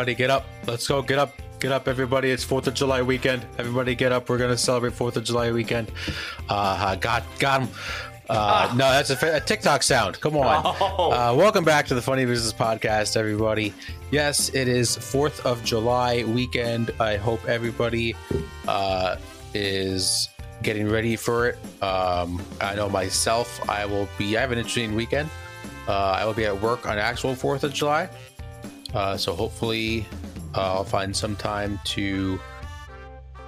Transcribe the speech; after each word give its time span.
everybody, 0.00 0.16
get 0.16 0.30
up. 0.30 0.46
Let's 0.66 0.88
go. 0.88 1.02
Get 1.02 1.18
up. 1.18 1.34
Get 1.58 1.72
up, 1.72 1.86
everybody. 1.86 2.30
It's 2.30 2.42
4th 2.42 2.68
of 2.68 2.72
July 2.72 3.02
weekend. 3.02 3.44
Everybody 3.58 3.94
get 3.94 4.12
up. 4.12 4.30
We're 4.30 4.38
going 4.38 4.50
to 4.50 4.56
celebrate 4.56 4.94
4th 4.94 5.16
of 5.16 5.24
July 5.24 5.52
weekend. 5.52 5.92
Uh, 6.48 6.96
got, 6.96 7.22
got 7.38 7.60
him. 7.60 7.68
Uh, 8.26 8.72
no, 8.72 8.90
that's 8.90 9.10
a, 9.10 9.36
a, 9.36 9.40
TikTok 9.40 9.82
sound. 9.82 10.18
Come 10.22 10.38
on. 10.38 10.74
Oh. 10.80 11.10
Uh, 11.12 11.34
welcome 11.36 11.64
back 11.64 11.86
to 11.88 11.94
the 11.94 12.00
Funny 12.00 12.24
Business 12.24 12.50
Podcast, 12.50 13.14
everybody. 13.14 13.74
Yes, 14.10 14.48
it 14.54 14.68
is 14.68 14.96
4th 14.96 15.44
of 15.44 15.62
July 15.64 16.24
weekend. 16.24 16.92
I 16.98 17.18
hope 17.18 17.46
everybody 17.46 18.16
uh, 18.66 19.16
is 19.52 20.30
getting 20.62 20.88
ready 20.88 21.14
for 21.14 21.46
it. 21.46 21.58
Um, 21.82 22.40
I 22.58 22.74
know 22.74 22.88
myself, 22.88 23.68
I 23.68 23.84
will 23.84 24.08
be, 24.16 24.38
I 24.38 24.40
have 24.40 24.50
an 24.50 24.56
interesting 24.56 24.94
weekend. 24.94 25.28
Uh, 25.86 25.92
I 25.92 26.24
will 26.24 26.34
be 26.34 26.46
at 26.46 26.58
work 26.58 26.86
on 26.86 26.96
actual 26.96 27.34
4th 27.34 27.64
of 27.64 27.74
July. 27.74 28.08
Uh, 28.94 29.16
so 29.16 29.34
hopefully, 29.34 30.06
uh, 30.54 30.74
I'll 30.74 30.84
find 30.84 31.14
some 31.14 31.36
time 31.36 31.78
to 31.84 32.40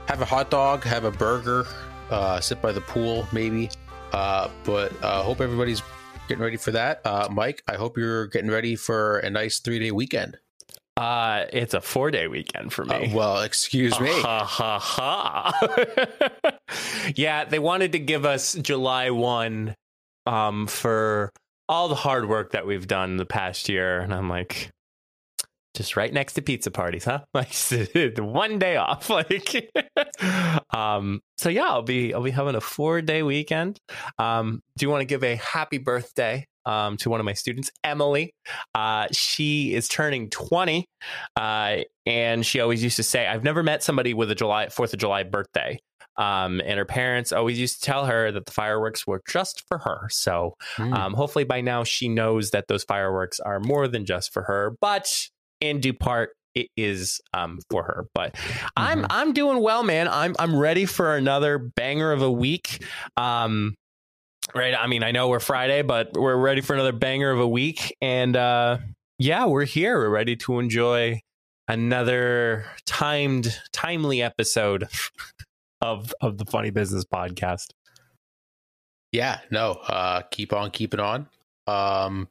have 0.07 0.21
a 0.21 0.25
hot 0.25 0.51
dog, 0.51 0.85
have 0.85 1.05
a 1.05 1.11
burger, 1.11 1.67
uh, 2.11 2.41
sit 2.41 2.61
by 2.61 2.73
the 2.73 2.81
pool, 2.81 3.27
maybe. 3.33 3.71
Uh, 4.13 4.49
but 4.65 4.93
uh, 5.03 5.23
hope 5.23 5.41
everybody's 5.41 5.83
getting 6.29 6.43
ready 6.43 6.57
for 6.57 6.71
that. 6.73 7.01
Uh, 7.05 7.29
Mike, 7.31 7.63
I 7.67 7.75
hope 7.75 7.97
you're 7.97 8.27
getting 8.27 8.51
ready 8.51 8.77
for 8.77 9.19
a 9.19 9.31
nice 9.31 9.61
three 9.61 9.79
day 9.79 9.91
weekend. 9.91 10.39
Uh, 10.97 11.47
it's 11.53 11.73
a 11.73 11.81
four 11.81 12.11
day 12.11 12.29
weekend 12.29 12.73
for 12.73 12.85
me. 12.85 13.11
Uh, 13.11 13.17
well, 13.17 13.43
excuse 13.43 13.99
me. 13.99 14.11
Ha 14.21 14.45
ha 14.45 14.79
ha. 14.79 16.59
yeah, 17.17 17.45
they 17.45 17.59
wanted 17.59 17.93
to 17.93 17.99
give 17.99 18.27
us 18.27 18.55
July 18.55 19.11
1 19.11 19.75
um, 20.27 20.67
for 20.67 21.33
all 21.69 21.89
the 21.89 21.95
hard 21.95 22.29
work 22.29 22.53
that 22.53 22.67
we've 22.67 22.87
done 22.87 23.17
the 23.17 23.25
past 23.25 23.71
year. 23.71 24.01
And 24.01 24.13
I'm 24.13 24.29
like, 24.29 24.71
just 25.75 25.97
right 25.97 26.13
next 26.13 26.35
to 26.35 26.43
pizza 26.43 26.71
parties, 26.71 27.05
huh? 27.05 27.21
Like 27.35 27.53
one 28.19 28.59
day 28.59 28.77
off. 28.77 29.11
Like, 29.23 29.71
um, 30.75 31.21
so 31.37 31.49
yeah, 31.49 31.67
I'll 31.67 31.83
be 31.83 32.15
I'll 32.15 32.23
be 32.23 32.31
having 32.31 32.55
a 32.55 32.61
four 32.61 33.03
day 33.03 33.23
weekend. 33.23 33.79
Um, 34.19 34.63
do 34.77 34.87
you 34.87 34.91
want 34.91 35.03
to 35.03 35.07
give 35.07 35.23
a 35.23 35.37
happy 35.37 35.79
birthday 35.79 36.47
um, 36.65 36.97
to 36.99 37.11
one 37.11 37.21
of 37.21 37.27
my 37.27 37.35
students, 37.35 37.71
Emily? 37.85 38.33
Uh, 38.75 39.09
she 39.13 39.75
is 39.75 39.89
turning 39.89 40.31
twenty, 40.31 40.87
uh, 41.37 41.79
and 42.07 42.45
she 42.45 42.61
always 42.61 42.83
used 42.83 42.97
to 42.97 43.03
say, 43.03 43.27
"I've 43.27 43.45
never 43.45 43.63
met 43.63 43.83
somebody 43.83 44.15
with 44.15 44.31
a 44.31 44.35
July 44.35 44.69
Fourth 44.71 44.93
of 44.93 44.99
July 44.99 45.25
birthday." 45.25 45.79
Um, 46.17 46.61
and 46.65 46.79
her 46.79 46.85
parents 46.85 47.33
always 47.33 47.59
used 47.59 47.81
to 47.81 47.87
tell 47.87 48.07
her 48.07 48.31
that 48.33 48.45
the 48.45 48.53
fireworks 48.53 49.07
were 49.07 49.23
just 49.29 49.65
for 49.67 49.79
her. 49.79 50.09
So 50.11 50.57
mm. 50.77 50.93
um, 50.93 51.15
hopefully 51.15 51.45
by 51.45 51.63
now 51.63 51.85
she 51.85 52.09
knows 52.09 52.51
that 52.51 52.69
those 52.69 52.85
fireworks 52.85 53.41
are 53.41 53.61
more 53.61 53.89
than 53.89 54.05
just 54.05 54.33
for 54.33 54.43
her. 54.43 54.77
But 54.81 55.31
in 55.63 55.81
due 55.81 55.95
part 55.95 56.31
it 56.55 56.69
is 56.77 57.21
um, 57.33 57.61
for 57.71 57.83
her. 57.83 58.07
But 58.15 58.35
mm-hmm. 58.35 58.67
I'm 58.77 59.07
I'm 59.11 59.33
doing 59.33 59.61
well, 59.63 59.83
man. 59.83 60.09
I'm 60.09 60.35
I'm 60.39 60.57
ready 60.57 60.85
for 60.85 61.17
another 61.17 61.59
banger 61.59 62.13
of 62.13 62.23
a 62.23 62.31
week. 62.31 62.85
Um, 63.17 63.75
right. 64.55 64.75
I 64.79 64.87
mean, 64.87 65.03
I 65.03 65.13
know 65.13 65.29
we're 65.29 65.41
Friday, 65.41 65.83
but 65.83 66.13
we're 66.15 66.37
ready 66.37 66.61
for 66.61 66.75
another 66.75 66.93
banger 66.93 67.31
of 67.31 67.41
a 67.41 67.49
week. 67.49 67.97
And 68.01 68.37
uh, 68.37 68.79
yeah, 69.19 69.47
we're 69.47 69.65
here. 69.65 69.99
We're 69.99 70.11
ready 70.11 70.37
to 70.37 70.59
enjoy 70.59 71.21
another 71.69 72.67
timed, 72.87 73.59
timely 73.73 74.23
episode 74.23 74.89
of 75.81 76.13
of 76.21 76.39
the 76.39 76.45
Funny 76.45 76.71
Business 76.71 77.05
Podcast. 77.05 77.69
Yeah. 79.13 79.41
No. 79.51 79.73
Uh, 79.73 80.23
keep 80.31 80.53
on 80.53 80.71
keeping 80.71 81.01
on. 81.01 81.29
Um, 81.67 82.29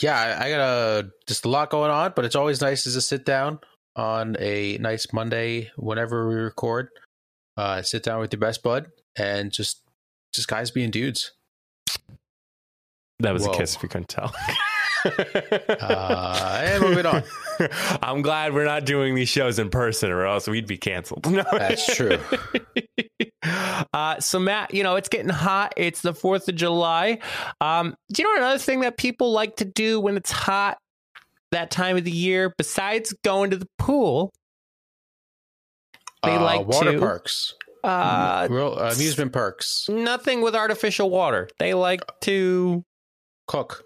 yeah, 0.00 0.18
I, 0.18 0.46
I 0.46 0.50
got 0.50 0.60
a 0.60 1.10
just 1.26 1.44
a 1.44 1.48
lot 1.48 1.70
going 1.70 1.90
on, 1.90 2.12
but 2.16 2.24
it's 2.24 2.36
always 2.36 2.60
nice 2.60 2.84
to 2.84 3.00
sit 3.00 3.24
down 3.24 3.60
on 3.96 4.36
a 4.38 4.78
nice 4.78 5.12
Monday 5.12 5.70
whenever 5.76 6.28
we 6.28 6.34
record. 6.34 6.88
Uh, 7.56 7.82
sit 7.82 8.02
down 8.02 8.20
with 8.20 8.32
your 8.32 8.40
best 8.40 8.62
bud 8.62 8.86
and 9.16 9.52
just 9.52 9.82
just 10.34 10.48
guys 10.48 10.70
being 10.70 10.90
dudes. 10.90 11.32
That 13.20 13.32
was 13.32 13.46
Whoa. 13.46 13.52
a 13.52 13.56
kiss 13.56 13.76
if 13.76 13.82
you 13.82 13.88
couldn't 13.88 14.08
tell. 14.08 14.34
uh, 15.80 16.62
and 16.64 16.82
moving 16.82 17.06
on. 17.06 17.22
I'm 18.02 18.22
glad 18.22 18.54
we're 18.54 18.64
not 18.64 18.84
doing 18.84 19.14
these 19.14 19.28
shows 19.28 19.58
in 19.58 19.70
person, 19.70 20.10
or 20.10 20.26
else 20.26 20.48
we'd 20.48 20.66
be 20.66 20.78
canceled. 20.78 21.26
No. 21.34 21.44
That's 21.52 21.94
true. 21.94 22.18
Uh, 23.92 24.18
so 24.20 24.38
Matt, 24.38 24.74
you 24.74 24.82
know 24.82 24.96
it's 24.96 25.08
getting 25.08 25.28
hot. 25.28 25.74
It's 25.76 26.00
the 26.00 26.14
Fourth 26.14 26.48
of 26.48 26.54
July. 26.54 27.18
Um, 27.60 27.94
do 28.12 28.22
you 28.22 28.28
know 28.28 28.36
another 28.38 28.58
thing 28.58 28.80
that 28.80 28.96
people 28.96 29.32
like 29.32 29.56
to 29.56 29.64
do 29.64 30.00
when 30.00 30.16
it's 30.16 30.30
hot 30.30 30.78
that 31.50 31.70
time 31.70 31.96
of 31.96 32.04
the 32.04 32.10
year, 32.10 32.54
besides 32.56 33.14
going 33.22 33.50
to 33.50 33.56
the 33.56 33.68
pool? 33.78 34.32
They 36.22 36.36
uh, 36.36 36.42
like 36.42 36.66
water 36.66 36.92
to, 36.92 36.98
parks. 36.98 37.54
Uh, 37.82 38.48
Real, 38.50 38.78
uh, 38.78 38.92
amusement 38.92 39.32
parks. 39.32 39.88
Nothing 39.90 40.40
with 40.40 40.54
artificial 40.54 41.10
water. 41.10 41.48
They 41.58 41.74
like 41.74 42.00
to 42.22 42.82
cook. 43.46 43.84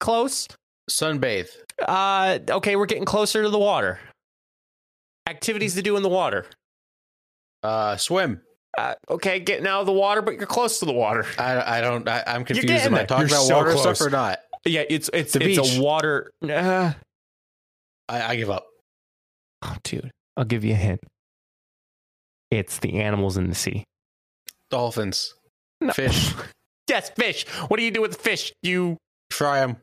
Close. 0.00 0.48
Sunbathe. 0.90 1.50
Uh, 1.86 2.38
okay, 2.48 2.76
we're 2.76 2.86
getting 2.86 3.04
closer 3.04 3.42
to 3.42 3.50
the 3.50 3.58
water. 3.58 4.00
Activities 5.28 5.74
to 5.74 5.82
do 5.82 5.96
in 5.96 6.02
the 6.02 6.08
water. 6.08 6.46
Uh, 7.62 7.96
swim. 7.96 8.40
Uh, 8.76 8.94
okay, 9.10 9.40
getting 9.40 9.66
out 9.66 9.80
of 9.80 9.86
the 9.86 9.92
water, 9.92 10.22
but 10.22 10.34
you're 10.34 10.46
close 10.46 10.78
to 10.78 10.84
the 10.84 10.92
water. 10.92 11.26
I, 11.38 11.78
I 11.78 11.80
don't. 11.80 12.08
I, 12.08 12.22
am 12.26 12.44
confused. 12.44 12.86
Am 12.86 12.94
I 12.94 13.04
talking 13.04 13.28
you're 13.28 13.36
about 13.36 13.46
so 13.46 13.56
water 13.56 13.72
close. 13.72 13.82
stuff 13.82 14.06
or 14.06 14.10
not? 14.10 14.38
Yeah, 14.64 14.84
it's 14.88 15.10
it's 15.12 15.32
the 15.32 15.42
it's 15.42 15.68
beach. 15.68 15.78
a 15.78 15.82
water. 15.82 16.30
Uh, 16.42 16.92
I, 18.08 18.22
I 18.22 18.36
give 18.36 18.50
up. 18.50 18.66
Oh, 19.62 19.74
dude, 19.82 20.10
I'll 20.36 20.44
give 20.44 20.64
you 20.64 20.74
a 20.74 20.76
hint. 20.76 21.00
It's 22.50 22.78
the 22.78 23.00
animals 23.00 23.36
in 23.36 23.48
the 23.48 23.54
sea. 23.54 23.84
Dolphins. 24.70 25.34
No. 25.80 25.92
Fish. 25.92 26.34
yes, 26.88 27.10
fish. 27.10 27.46
What 27.68 27.78
do 27.78 27.82
you 27.84 27.90
do 27.90 28.00
with 28.00 28.20
fish? 28.20 28.52
You 28.62 28.96
fry 29.30 29.60
them. 29.60 29.76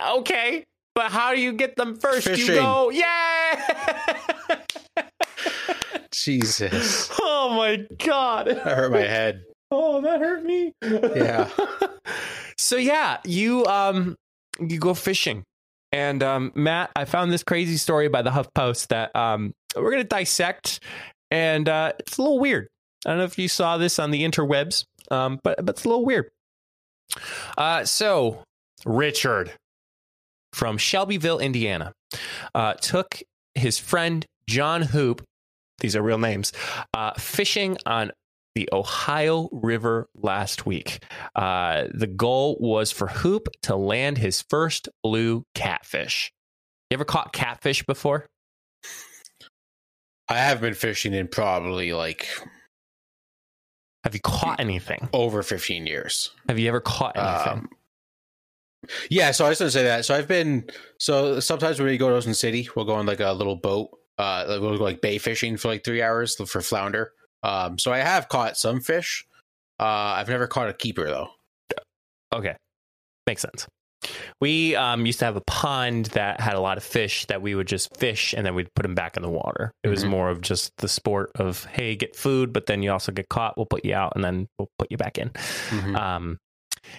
Okay, 0.00 0.64
but 0.94 1.10
how 1.10 1.34
do 1.34 1.40
you 1.40 1.52
get 1.52 1.76
them 1.76 1.96
first? 1.96 2.26
Fishing. 2.26 2.54
You 2.54 2.60
go, 2.60 2.90
yeah. 2.90 4.18
Jesus. 6.12 7.10
Oh 7.44 7.56
my 7.56 7.84
god. 7.98 8.46
That 8.46 8.58
hurt 8.58 8.92
my 8.92 9.00
head. 9.00 9.42
Oh, 9.72 10.00
that 10.00 10.20
hurt 10.20 10.44
me. 10.44 10.72
Yeah. 10.80 11.50
so 12.56 12.76
yeah, 12.76 13.18
you 13.24 13.66
um 13.66 14.14
you 14.60 14.78
go 14.78 14.94
fishing. 14.94 15.42
And 15.90 16.22
um 16.22 16.52
Matt, 16.54 16.92
I 16.94 17.04
found 17.04 17.32
this 17.32 17.42
crazy 17.42 17.76
story 17.76 18.08
by 18.08 18.22
the 18.22 18.30
HuffPost 18.30 18.88
that 18.88 19.14
um 19.16 19.52
we're 19.74 19.90
going 19.90 20.04
to 20.04 20.08
dissect 20.08 20.78
and 21.32 21.68
uh 21.68 21.92
it's 21.98 22.16
a 22.16 22.22
little 22.22 22.38
weird. 22.38 22.68
I 23.04 23.10
don't 23.10 23.18
know 23.18 23.24
if 23.24 23.38
you 23.38 23.48
saw 23.48 23.76
this 23.76 23.98
on 23.98 24.12
the 24.12 24.22
interwebs, 24.22 24.84
um 25.10 25.40
but 25.42 25.64
but 25.66 25.74
it's 25.76 25.84
a 25.84 25.88
little 25.88 26.04
weird. 26.04 26.30
Uh 27.58 27.84
so 27.84 28.44
Richard 28.86 29.52
from 30.52 30.78
Shelbyville, 30.78 31.38
Indiana, 31.38 31.92
uh, 32.54 32.74
took 32.74 33.22
his 33.54 33.78
friend 33.78 34.26
John 34.46 34.82
Hoop, 34.82 35.22
these 35.80 35.96
are 35.96 36.02
real 36.02 36.18
names, 36.18 36.52
uh, 36.94 37.12
fishing 37.14 37.76
on 37.86 38.12
the 38.54 38.68
Ohio 38.72 39.48
River 39.52 40.08
last 40.14 40.66
week. 40.66 41.02
Uh, 41.34 41.84
the 41.92 42.06
goal 42.06 42.56
was 42.60 42.92
for 42.92 43.06
Hoop 43.06 43.48
to 43.62 43.76
land 43.76 44.18
his 44.18 44.42
first 44.42 44.88
blue 45.02 45.44
catfish. 45.54 46.32
You 46.90 46.96
ever 46.96 47.04
caught 47.04 47.32
catfish 47.32 47.82
before? 47.84 48.26
I 50.28 50.38
have 50.38 50.60
been 50.60 50.74
fishing 50.74 51.14
in 51.14 51.28
probably 51.28 51.92
like. 51.92 52.28
Have 54.04 54.14
you 54.14 54.20
caught 54.20 54.60
anything? 54.60 55.08
Over 55.12 55.42
15 55.42 55.86
years. 55.86 56.30
Have 56.48 56.58
you 56.58 56.68
ever 56.68 56.80
caught 56.80 57.16
anything? 57.16 57.58
Um, 57.60 57.68
yeah, 59.10 59.30
so 59.30 59.46
I 59.46 59.48
was 59.48 59.58
gonna 59.58 59.70
say 59.70 59.84
that. 59.84 60.04
So 60.04 60.14
I've 60.14 60.26
been 60.26 60.64
so 60.98 61.40
sometimes 61.40 61.78
when 61.78 61.88
we 61.88 61.96
go 61.96 62.08
to 62.08 62.16
Ocean 62.16 62.34
City, 62.34 62.68
we'll 62.74 62.84
go 62.84 62.94
on 62.94 63.06
like 63.06 63.20
a 63.20 63.32
little 63.32 63.56
boat. 63.56 63.90
Uh, 64.18 64.44
we'll 64.60 64.78
go 64.78 64.84
like 64.84 65.00
bay 65.00 65.18
fishing 65.18 65.56
for 65.56 65.68
like 65.68 65.84
three 65.84 66.02
hours 66.02 66.36
for 66.36 66.60
flounder. 66.60 67.12
Um, 67.42 67.78
so 67.78 67.92
I 67.92 67.98
have 67.98 68.28
caught 68.28 68.56
some 68.56 68.80
fish. 68.80 69.26
Uh, 69.80 70.14
I've 70.16 70.28
never 70.28 70.46
caught 70.46 70.68
a 70.68 70.72
keeper 70.72 71.06
though. 71.06 71.28
Okay, 72.32 72.54
makes 73.26 73.42
sense. 73.42 73.66
We 74.40 74.74
um, 74.74 75.06
used 75.06 75.20
to 75.20 75.24
have 75.24 75.36
a 75.36 75.42
pond 75.42 76.06
that 76.06 76.40
had 76.40 76.54
a 76.54 76.60
lot 76.60 76.76
of 76.76 76.82
fish 76.82 77.24
that 77.26 77.40
we 77.40 77.54
would 77.54 77.68
just 77.68 77.96
fish 77.96 78.34
and 78.36 78.44
then 78.44 78.54
we'd 78.54 78.72
put 78.74 78.82
them 78.82 78.94
back 78.94 79.16
in 79.16 79.22
the 79.22 79.30
water. 79.30 79.72
It 79.84 79.88
was 79.88 80.00
mm-hmm. 80.00 80.10
more 80.10 80.28
of 80.28 80.40
just 80.40 80.72
the 80.78 80.88
sport 80.88 81.30
of 81.36 81.64
hey, 81.66 81.94
get 81.94 82.16
food, 82.16 82.52
but 82.52 82.66
then 82.66 82.82
you 82.82 82.90
also 82.90 83.12
get 83.12 83.28
caught. 83.28 83.56
We'll 83.56 83.66
put 83.66 83.84
you 83.84 83.94
out 83.94 84.12
and 84.14 84.24
then 84.24 84.48
we'll 84.58 84.70
put 84.78 84.90
you 84.90 84.96
back 84.96 85.18
in. 85.18 85.30
Mm-hmm. 85.30 85.96
Um, 85.96 86.38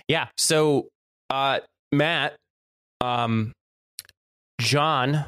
yeah. 0.07 0.27
So 0.37 0.87
uh, 1.29 1.59
Matt, 1.91 2.35
um, 3.01 3.51
John, 4.61 5.25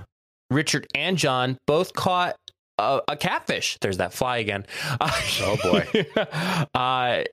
Richard, 0.52 0.88
and 0.96 1.18
John 1.18 1.58
both 1.68 1.94
caught 1.94 2.36
a, 2.78 3.02
a 3.08 3.18
catfish. 3.18 3.78
There's 3.82 3.98
that 3.98 4.14
fly 4.14 4.38
again. 4.38 4.66
oh 5.02 5.58
boy. 5.64 6.06
uh, 6.76 7.24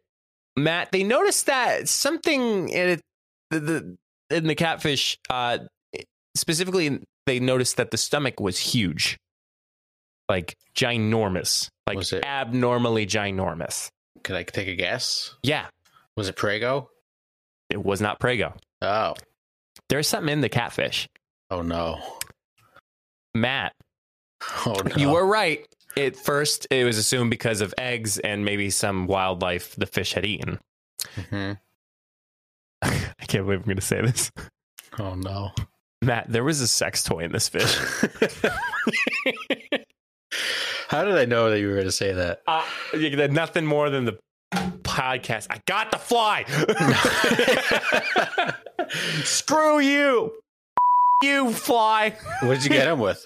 Matt, 0.56 0.92
they 0.92 1.02
noticed 1.02 1.46
that 1.46 1.88
something 1.88 2.68
in 2.68 2.88
it, 2.90 3.00
the, 3.50 3.60
the 3.60 3.96
in 4.36 4.46
the 4.46 4.54
catfish, 4.54 5.18
uh, 5.30 5.58
specifically, 6.36 7.00
they 7.26 7.38
noticed 7.40 7.76
that 7.76 7.90
the 7.90 7.96
stomach 7.96 8.40
was 8.40 8.58
huge, 8.58 9.18
like 10.28 10.56
ginormous, 10.74 11.68
like 11.86 11.96
Was 11.96 12.12
it- 12.12 12.24
abnormally 12.24 13.06
ginormous. 13.06 13.88
Could 14.24 14.36
I 14.36 14.42
take 14.44 14.68
a 14.68 14.76
guess? 14.76 15.34
Yeah, 15.42 15.66
Was 16.16 16.28
it 16.28 16.36
Prego? 16.36 16.88
it 17.70 17.82
was 17.82 18.00
not 18.02 18.20
Prego. 18.20 18.54
Oh. 18.82 19.14
There's 19.88 20.06
something 20.06 20.30
in 20.32 20.40
the 20.42 20.48
catfish. 20.50 21.08
Oh 21.50 21.62
no. 21.62 21.98
Matt, 23.34 23.72
Oh 24.66 24.74
no. 24.84 24.96
you 24.96 25.10
were 25.10 25.26
right. 25.26 25.66
At 25.96 26.16
first, 26.16 26.66
it 26.70 26.84
was 26.84 26.96
assumed 26.98 27.30
because 27.30 27.60
of 27.60 27.74
eggs 27.76 28.18
and 28.18 28.44
maybe 28.44 28.70
some 28.70 29.06
wildlife 29.06 29.74
the 29.76 29.86
fish 29.86 30.14
had 30.14 30.24
eaten. 30.24 30.58
Mhm. 31.16 31.58
I 32.82 32.90
can't 33.28 33.44
believe 33.44 33.60
I'm 33.60 33.64
going 33.66 33.76
to 33.76 33.82
say 33.82 34.00
this. 34.00 34.30
Oh 34.98 35.14
no. 35.14 35.50
Matt, 36.00 36.26
there 36.32 36.42
was 36.44 36.60
a 36.60 36.66
sex 36.68 37.04
toy 37.04 37.20
in 37.20 37.30
this 37.32 37.48
fish. 37.48 37.76
How 40.88 41.04
did 41.04 41.16
I 41.16 41.24
know 41.26 41.50
that 41.50 41.60
you 41.60 41.68
were 41.68 41.74
going 41.74 41.86
to 41.86 41.92
say 41.92 42.12
that? 42.12 42.42
uh, 42.46 42.64
you 42.92 43.10
did 43.10 43.32
nothing 43.32 43.64
more 43.66 43.88
than 43.90 44.04
the 44.06 44.18
podcast. 44.82 45.46
I 45.50 45.60
got 45.66 45.90
the 45.90 45.98
fly. 45.98 46.44
Screw 49.24 49.78
you. 49.80 50.32
You 51.22 51.52
fly. 51.52 52.16
what 52.40 52.54
did 52.54 52.64
you 52.64 52.70
get 52.70 52.88
him 52.88 52.98
with? 52.98 53.24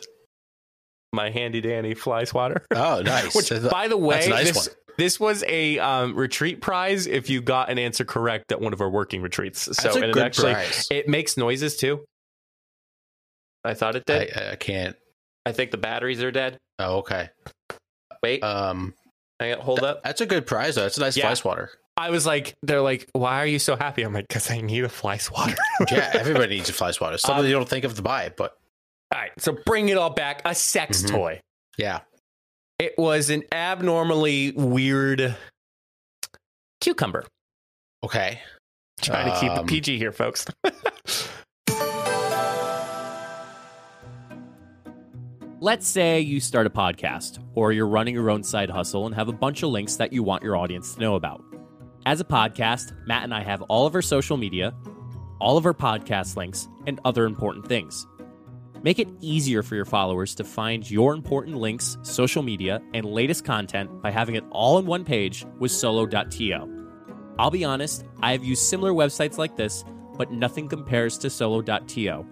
My 1.12 1.30
handy 1.30 1.60
dandy 1.60 1.94
fly 1.94 2.24
swatter. 2.24 2.64
Oh, 2.74 3.00
nice. 3.04 3.34
Which, 3.34 3.48
That's 3.48 3.66
by 3.68 3.88
the 3.88 3.96
way, 3.96 4.26
a 4.26 4.28
nice 4.28 4.46
this, 4.48 4.68
one. 4.68 4.76
this 4.98 5.18
was 5.20 5.44
a 5.48 5.78
um, 5.78 6.14
retreat 6.14 6.60
prize 6.60 7.06
if 7.06 7.30
you 7.30 7.40
got 7.40 7.70
an 7.70 7.78
answer 7.78 8.04
correct 8.04 8.52
at 8.52 8.60
one 8.60 8.72
of 8.74 8.80
our 8.80 8.90
working 8.90 9.22
retreats. 9.22 9.62
So 9.62 9.72
That's 9.82 9.96
a 9.96 10.00
good 10.00 10.16
it 10.16 10.22
actually 10.22 10.52
prize. 10.52 10.86
it 10.90 11.08
makes 11.08 11.36
noises 11.36 11.76
too. 11.76 12.04
I 13.64 13.74
thought 13.74 13.96
it 13.96 14.04
did. 14.04 14.36
I, 14.36 14.52
I 14.52 14.56
can't. 14.56 14.94
I 15.46 15.52
think 15.52 15.70
the 15.70 15.76
batteries 15.78 16.22
are 16.22 16.30
dead. 16.30 16.58
Oh, 16.78 16.98
okay. 16.98 17.30
Wait, 18.22 18.42
Um, 18.42 18.92
hang 19.40 19.54
on, 19.54 19.60
hold 19.60 19.82
up. 19.84 20.02
that's 20.02 20.20
a 20.20 20.26
good 20.26 20.46
prize 20.46 20.74
though. 20.74 20.82
That's 20.82 20.98
a 20.98 21.00
nice 21.00 21.16
Yeah. 21.16 21.26
fly 21.26 21.34
swatter. 21.34 21.70
I 21.98 22.10
was 22.10 22.26
like, 22.26 22.54
they're 22.62 22.82
like, 22.82 23.08
why 23.12 23.40
are 23.42 23.46
you 23.46 23.58
so 23.58 23.74
happy? 23.74 24.02
I'm 24.02 24.12
like, 24.12 24.28
because 24.28 24.50
I 24.50 24.60
need 24.60 24.84
a 24.84 24.88
fly 24.88 25.16
swatter. 25.16 25.56
Yeah, 25.90 26.10
everybody 26.14 26.56
needs 26.56 26.68
a 26.68 26.72
fly 26.74 26.90
swatter. 26.90 27.16
Something 27.18 27.44
Um, 27.44 27.46
you 27.46 27.52
don't 27.52 27.68
think 27.68 27.84
of 27.84 27.94
to 27.94 28.02
buy, 28.02 28.32
but 28.36 28.58
All 29.14 29.20
right, 29.20 29.30
so 29.38 29.56
bring 29.64 29.88
it 29.88 29.96
all 29.96 30.10
back. 30.10 30.42
A 30.44 30.54
sex 30.54 31.02
Mhm. 31.02 31.08
toy. 31.10 31.40
yeah. 31.78 32.00
It 32.78 32.94
was 32.98 33.30
an 33.30 33.44
abnormally 33.52 34.52
weird 34.52 35.34
cucumber. 36.82 37.24
Okay. 38.04 38.40
Trying 39.00 39.32
to 39.32 39.40
keep 39.40 39.50
it 39.52 39.58
Um, 39.58 39.66
PG 39.66 39.96
here, 39.96 40.12
folks. 40.12 40.44
Let's 45.60 45.88
say 45.88 46.20
you 46.20 46.38
start 46.40 46.66
a 46.66 46.70
podcast, 46.70 47.38
or 47.54 47.72
you're 47.72 47.86
running 47.86 48.14
your 48.14 48.28
own 48.30 48.42
side 48.42 48.68
hustle 48.68 49.06
and 49.06 49.14
have 49.14 49.28
a 49.28 49.32
bunch 49.32 49.62
of 49.62 49.70
links 49.70 49.96
that 49.96 50.12
you 50.12 50.22
want 50.22 50.42
your 50.42 50.56
audience 50.56 50.94
to 50.94 51.00
know 51.00 51.14
about. 51.14 51.42
As 52.06 52.20
a 52.20 52.24
podcast, 52.24 52.92
Matt 53.04 53.24
and 53.24 53.34
I 53.34 53.42
have 53.42 53.62
all 53.62 53.84
of 53.84 53.96
our 53.96 54.00
social 54.00 54.36
media, 54.36 54.72
all 55.40 55.56
of 55.56 55.66
our 55.66 55.74
podcast 55.74 56.36
links, 56.36 56.68
and 56.86 57.00
other 57.04 57.24
important 57.26 57.66
things. 57.66 58.06
Make 58.84 59.00
it 59.00 59.08
easier 59.20 59.64
for 59.64 59.74
your 59.74 59.84
followers 59.84 60.32
to 60.36 60.44
find 60.44 60.88
your 60.88 61.14
important 61.14 61.56
links, 61.56 61.98
social 62.02 62.44
media, 62.44 62.80
and 62.94 63.04
latest 63.04 63.44
content 63.44 64.02
by 64.02 64.12
having 64.12 64.36
it 64.36 64.44
all 64.52 64.78
in 64.78 64.86
one 64.86 65.04
page 65.04 65.44
with 65.58 65.72
solo.to. 65.72 66.86
I'll 67.40 67.50
be 67.50 67.64
honest, 67.64 68.04
I 68.22 68.30
have 68.30 68.44
used 68.44 68.62
similar 68.62 68.92
websites 68.92 69.36
like 69.36 69.56
this, 69.56 69.84
but 70.16 70.30
nothing 70.30 70.68
compares 70.68 71.18
to 71.18 71.28
solo.to. 71.28 72.24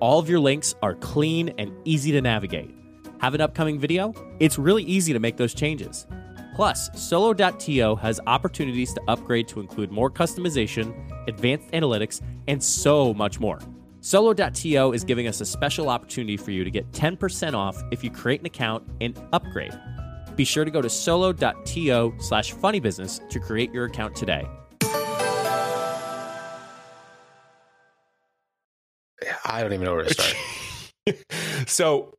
All 0.00 0.18
of 0.18 0.28
your 0.28 0.40
links 0.40 0.74
are 0.82 0.96
clean 0.96 1.50
and 1.56 1.72
easy 1.84 2.10
to 2.10 2.20
navigate. 2.20 2.74
Have 3.20 3.34
an 3.34 3.40
upcoming 3.40 3.78
video? 3.78 4.12
It's 4.40 4.58
really 4.58 4.82
easy 4.82 5.12
to 5.12 5.20
make 5.20 5.36
those 5.36 5.54
changes. 5.54 6.04
Plus, 6.54 6.88
Solo.to 6.94 7.96
has 7.96 8.20
opportunities 8.26 8.94
to 8.94 9.02
upgrade 9.08 9.48
to 9.48 9.60
include 9.60 9.90
more 9.90 10.08
customization, 10.08 10.94
advanced 11.28 11.68
analytics, 11.72 12.20
and 12.46 12.62
so 12.62 13.12
much 13.12 13.40
more. 13.40 13.58
Solo.to 14.00 14.92
is 14.92 15.02
giving 15.02 15.26
us 15.26 15.40
a 15.40 15.44
special 15.44 15.88
opportunity 15.88 16.36
for 16.36 16.52
you 16.52 16.62
to 16.62 16.70
get 16.70 16.90
10% 16.92 17.54
off 17.54 17.82
if 17.90 18.04
you 18.04 18.10
create 18.10 18.40
an 18.40 18.46
account 18.46 18.86
and 19.00 19.20
upgrade. 19.32 19.76
Be 20.36 20.44
sure 20.44 20.64
to 20.64 20.70
go 20.70 20.80
to 20.80 20.88
solo.to 20.88 22.14
slash 22.18 22.54
funnybusiness 22.54 23.28
to 23.30 23.40
create 23.40 23.72
your 23.72 23.86
account 23.86 24.14
today. 24.14 24.46
I 29.44 29.62
don't 29.62 29.72
even 29.72 29.86
know 29.86 29.94
where 29.94 30.04
to 30.04 30.14
start. 30.14 31.16
so 31.68 32.13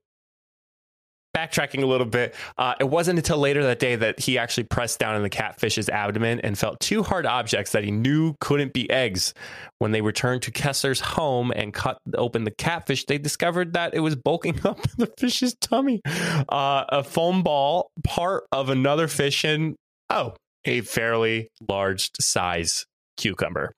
backtracking 1.36 1.84
a 1.84 1.86
little 1.86 2.08
bit 2.08 2.34
uh, 2.58 2.76
it 2.80 2.86
wasn't 2.86 3.20
until 3.20 3.38
later 3.38 3.64
that 3.64 3.80
day 3.80 3.96
that 3.96 4.20
he 4.20 4.38
actually 4.38 4.64
pressed 4.64 5.00
down 5.00 5.16
on 5.16 5.22
the 5.22 5.30
catfish's 5.30 5.90
abdomen 5.90 6.40
and 6.42 6.58
felt 6.58 6.80
two 6.80 7.04
hard 7.04 7.26
objects 7.26 7.72
that 7.72 7.84
he 7.84 7.92
knew 7.92 8.36
couldn't 8.40 8.74
be 8.74 8.90
eggs. 8.90 9.34
When 9.80 9.92
they 9.92 10.02
returned 10.02 10.42
to 10.44 10.52
kessler's 10.52 11.02
home 11.02 11.52
and 11.52 11.74
cut 11.74 11.98
open 12.16 12.46
the 12.46 12.52
catfish 12.52 13.06
they 13.06 13.18
discovered 13.18 13.74
that 13.74 13.94
it 13.94 14.00
was 14.00 14.16
bulking 14.16 14.60
up 14.66 14.80
in 14.80 14.92
the 14.98 15.12
fish's 15.18 15.56
tummy. 15.56 16.02
Uh, 16.06 16.86
a 16.90 17.04
foam 17.04 17.44
ball 17.44 17.92
part 18.04 18.46
of 18.52 18.70
another 18.70 19.08
fish 19.08 19.44
and 19.44 19.76
oh 20.10 20.34
a 20.64 20.82
fairly 20.82 21.50
large 21.68 22.12
size 22.20 22.86
cucumber. 23.18 23.74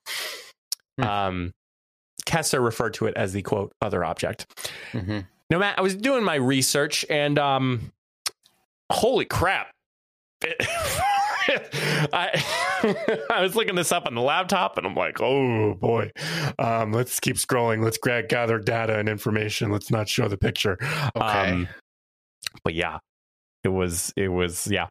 Hmm. 1.00 1.04
um, 1.04 1.52
kessler 2.26 2.60
referred 2.60 2.94
to 2.96 3.06
it 3.06 3.16
as 3.16 3.34
the 3.34 3.42
quote 3.42 3.72
other 3.82 4.04
object. 4.04 4.46
Hmm 4.92 5.20
no, 5.50 5.60
Matt, 5.60 5.78
I 5.78 5.82
was 5.82 5.96
doing 5.96 6.24
my 6.24 6.36
research 6.36 7.06
and 7.10 7.38
um 7.40 7.92
holy 8.92 9.26
crap. 9.26 9.72
I 11.50 12.44
I 13.30 13.42
was 13.42 13.56
looking 13.56 13.76
this 13.76 13.92
up 13.92 14.06
on 14.06 14.16
the 14.16 14.22
laptop 14.22 14.78
and 14.78 14.86
I'm 14.86 14.96
like, 14.96 15.22
oh 15.22 15.74
boy. 15.74 16.12
Um, 16.60 16.92
let's 16.92 17.20
keep 17.20 17.38
scrolling. 17.38 17.84
Let's 17.84 17.98
gra- 17.98 18.28
gather 18.28 18.60
data 18.60 19.00
and 19.00 19.10
information. 19.10 19.72
Let's 19.72 19.90
not 19.90 20.10
show 20.10 20.28
the 20.28 20.38
picture. 20.38 20.78
Okay. 21.16 21.52
Um, 21.52 21.68
but 22.64 22.74
yeah, 22.74 23.00
it 23.64 23.70
was 23.70 24.14
it 24.16 24.30
was 24.30 24.68
yeah. 24.68 24.88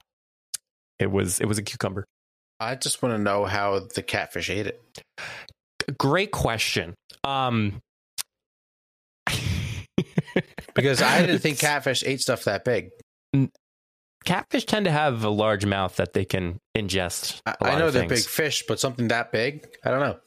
It 0.99 1.11
was 1.11 1.41
it 1.41 1.47
was 1.47 1.59
a 1.59 1.63
cucumber. 1.63 2.07
I 2.59 2.75
just 2.75 3.03
want 3.03 3.15
to 3.15 3.23
know 3.23 3.45
how 3.45 3.81
the 3.95 4.03
catfish 4.03 4.49
ate 4.49 4.67
it. 4.67 4.83
Great 5.99 6.31
question. 6.33 6.95
Um 7.23 7.81
Because 10.75 11.03
I 11.03 11.21
didn't 11.21 11.41
think 11.41 11.59
catfish 11.61 12.05
ate 12.05 12.21
stuff 12.21 12.45
that 12.45 12.65
big. 12.65 12.91
catfish 14.25 14.65
tend 14.65 14.85
to 14.87 14.93
have 14.93 15.25
a 15.25 15.31
large 15.31 15.67
mouth 15.67 15.97
that 15.97 16.13
they 16.13 16.25
can 16.25 16.59
ingest. 16.77 17.41
I, 17.47 17.55
I 17.61 17.79
know 17.79 17.91
they're 17.91 18.09
big 18.09 18.25
fish, 18.25 18.65
but 18.67 18.81
something 18.81 19.09
that 19.09 19.33
big? 19.33 19.67
I 19.85 19.91
don't 19.91 20.01
know. 20.01 20.19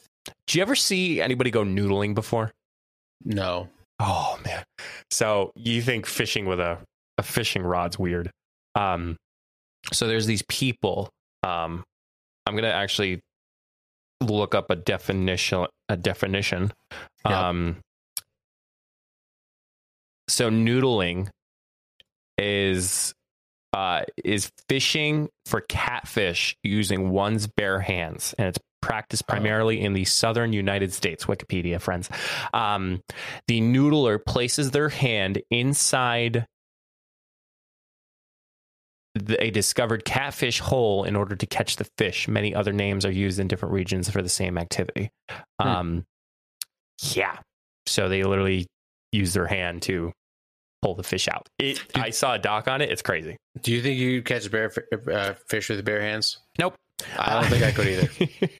Do 0.47 0.57
you 0.57 0.61
ever 0.61 0.75
see 0.75 1.21
anybody 1.21 1.51
go 1.51 1.63
noodling 1.63 2.13
before? 2.13 2.51
No. 3.23 3.69
Oh 3.99 4.39
man. 4.45 4.63
So 5.11 5.51
you 5.55 5.81
think 5.81 6.05
fishing 6.05 6.45
with 6.45 6.59
a, 6.59 6.77
a 7.17 7.23
fishing 7.23 7.63
rod's 7.63 7.99
weird. 7.99 8.31
Um 8.75 9.17
so 9.91 10.07
there's 10.07 10.25
these 10.25 10.43
people. 10.43 11.09
Um 11.43 11.83
I'm 12.45 12.55
gonna 12.55 12.67
actually 12.69 13.19
look 14.21 14.55
up 14.55 14.69
a 14.69 14.75
definition 14.75 15.65
a 15.89 15.97
definition. 15.97 16.71
Yep. 17.25 17.33
Um 17.33 17.77
so 20.29 20.49
noodling 20.49 21.29
is 22.37 23.13
uh, 23.73 24.03
is 24.23 24.51
fishing 24.67 25.29
for 25.45 25.61
catfish 25.61 26.55
using 26.63 27.09
one's 27.09 27.47
bare 27.47 27.79
hands, 27.79 28.33
and 28.37 28.47
it's 28.47 28.59
practiced 28.81 29.23
Oh. 29.27 29.33
primarily 29.33 29.81
in 29.81 29.93
the 29.93 30.05
southern 30.05 30.53
United 30.53 30.93
States. 30.93 31.25
Wikipedia, 31.25 31.81
friends. 31.81 32.09
Um, 32.53 33.01
the 33.47 33.59
noodler 33.61 34.23
places 34.23 34.71
their 34.71 34.89
hand 34.89 35.41
inside 35.51 36.45
the, 39.15 39.43
a 39.43 39.49
discovered 39.51 40.05
catfish 40.05 40.59
hole 40.59 41.03
in 41.03 41.15
order 41.15 41.35
to 41.35 41.45
catch 41.45 41.75
the 41.75 41.87
fish. 41.97 42.27
Many 42.27 42.55
other 42.55 42.71
names 42.71 43.05
are 43.05 43.11
used 43.11 43.39
in 43.39 43.47
different 43.47 43.73
regions 43.73 44.09
for 44.09 44.21
the 44.21 44.29
same 44.29 44.57
activity. 44.57 45.09
Hmm. 45.61 45.67
Um, 45.67 46.05
yeah, 47.13 47.37
so 47.85 48.09
they 48.09 48.23
literally 48.23 48.65
use 49.11 49.33
their 49.33 49.47
hand 49.47 49.81
to 49.83 50.11
pull 50.81 50.95
the 50.95 51.03
fish 51.03 51.27
out. 51.27 51.47
It, 51.59 51.81
I 51.95 52.09
saw 52.09 52.35
a 52.35 52.39
doc 52.39 52.67
on 52.67 52.81
it. 52.81 52.89
It's 52.89 53.01
crazy. 53.01 53.37
Do 53.61 53.71
you 53.71 53.81
think 53.81 53.99
you 53.99 54.21
catch 54.21 54.45
a 54.45 54.49
bear 54.49 54.71
uh, 55.11 55.33
fish 55.47 55.69
with 55.69 55.83
bare 55.83 56.01
hands? 56.01 56.39
Nope. 56.57 56.75
I 57.17 57.33
don't 57.33 57.49
think 57.49 57.63
I 57.63 57.71
could 57.71 57.87
either. 57.87 58.49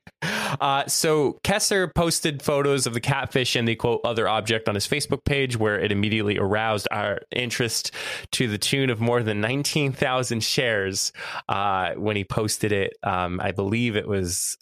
Uh, 0.59 0.85
so 0.87 1.39
Kessler 1.43 1.87
posted 1.87 2.41
photos 2.41 2.85
of 2.87 2.93
the 2.93 2.99
catfish 2.99 3.55
and 3.55 3.67
the 3.67 3.75
quote 3.75 4.01
other 4.03 4.27
object 4.27 4.67
on 4.67 4.75
his 4.75 4.87
Facebook 4.87 5.23
page, 5.23 5.55
where 5.55 5.79
it 5.79 5.91
immediately 5.91 6.37
aroused 6.37 6.87
our 6.91 7.21
interest 7.31 7.91
to 8.31 8.47
the 8.47 8.57
tune 8.57 8.89
of 8.89 8.99
more 8.99 9.23
than 9.23 9.39
nineteen 9.39 9.91
thousand 9.93 10.43
shares. 10.43 11.13
Uh, 11.47 11.93
when 11.93 12.15
he 12.15 12.23
posted 12.23 12.71
it, 12.71 12.97
um, 13.03 13.39
I 13.39 13.51
believe 13.51 13.95
it 13.95 14.07
was 14.07 14.57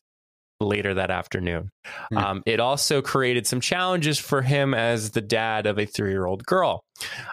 later 0.59 0.93
that 0.95 1.11
afternoon. 1.11 1.69
Hmm. 2.11 2.17
Um, 2.17 2.43
it 2.45 2.59
also 2.59 3.01
created 3.01 3.47
some 3.47 3.61
challenges 3.61 4.17
for 4.17 4.41
him 4.41 4.73
as 4.73 5.11
the 5.11 5.21
dad 5.21 5.65
of 5.67 5.77
a 5.77 5.85
three 5.85 6.11
year 6.11 6.25
old 6.25 6.45
girl. 6.45 6.83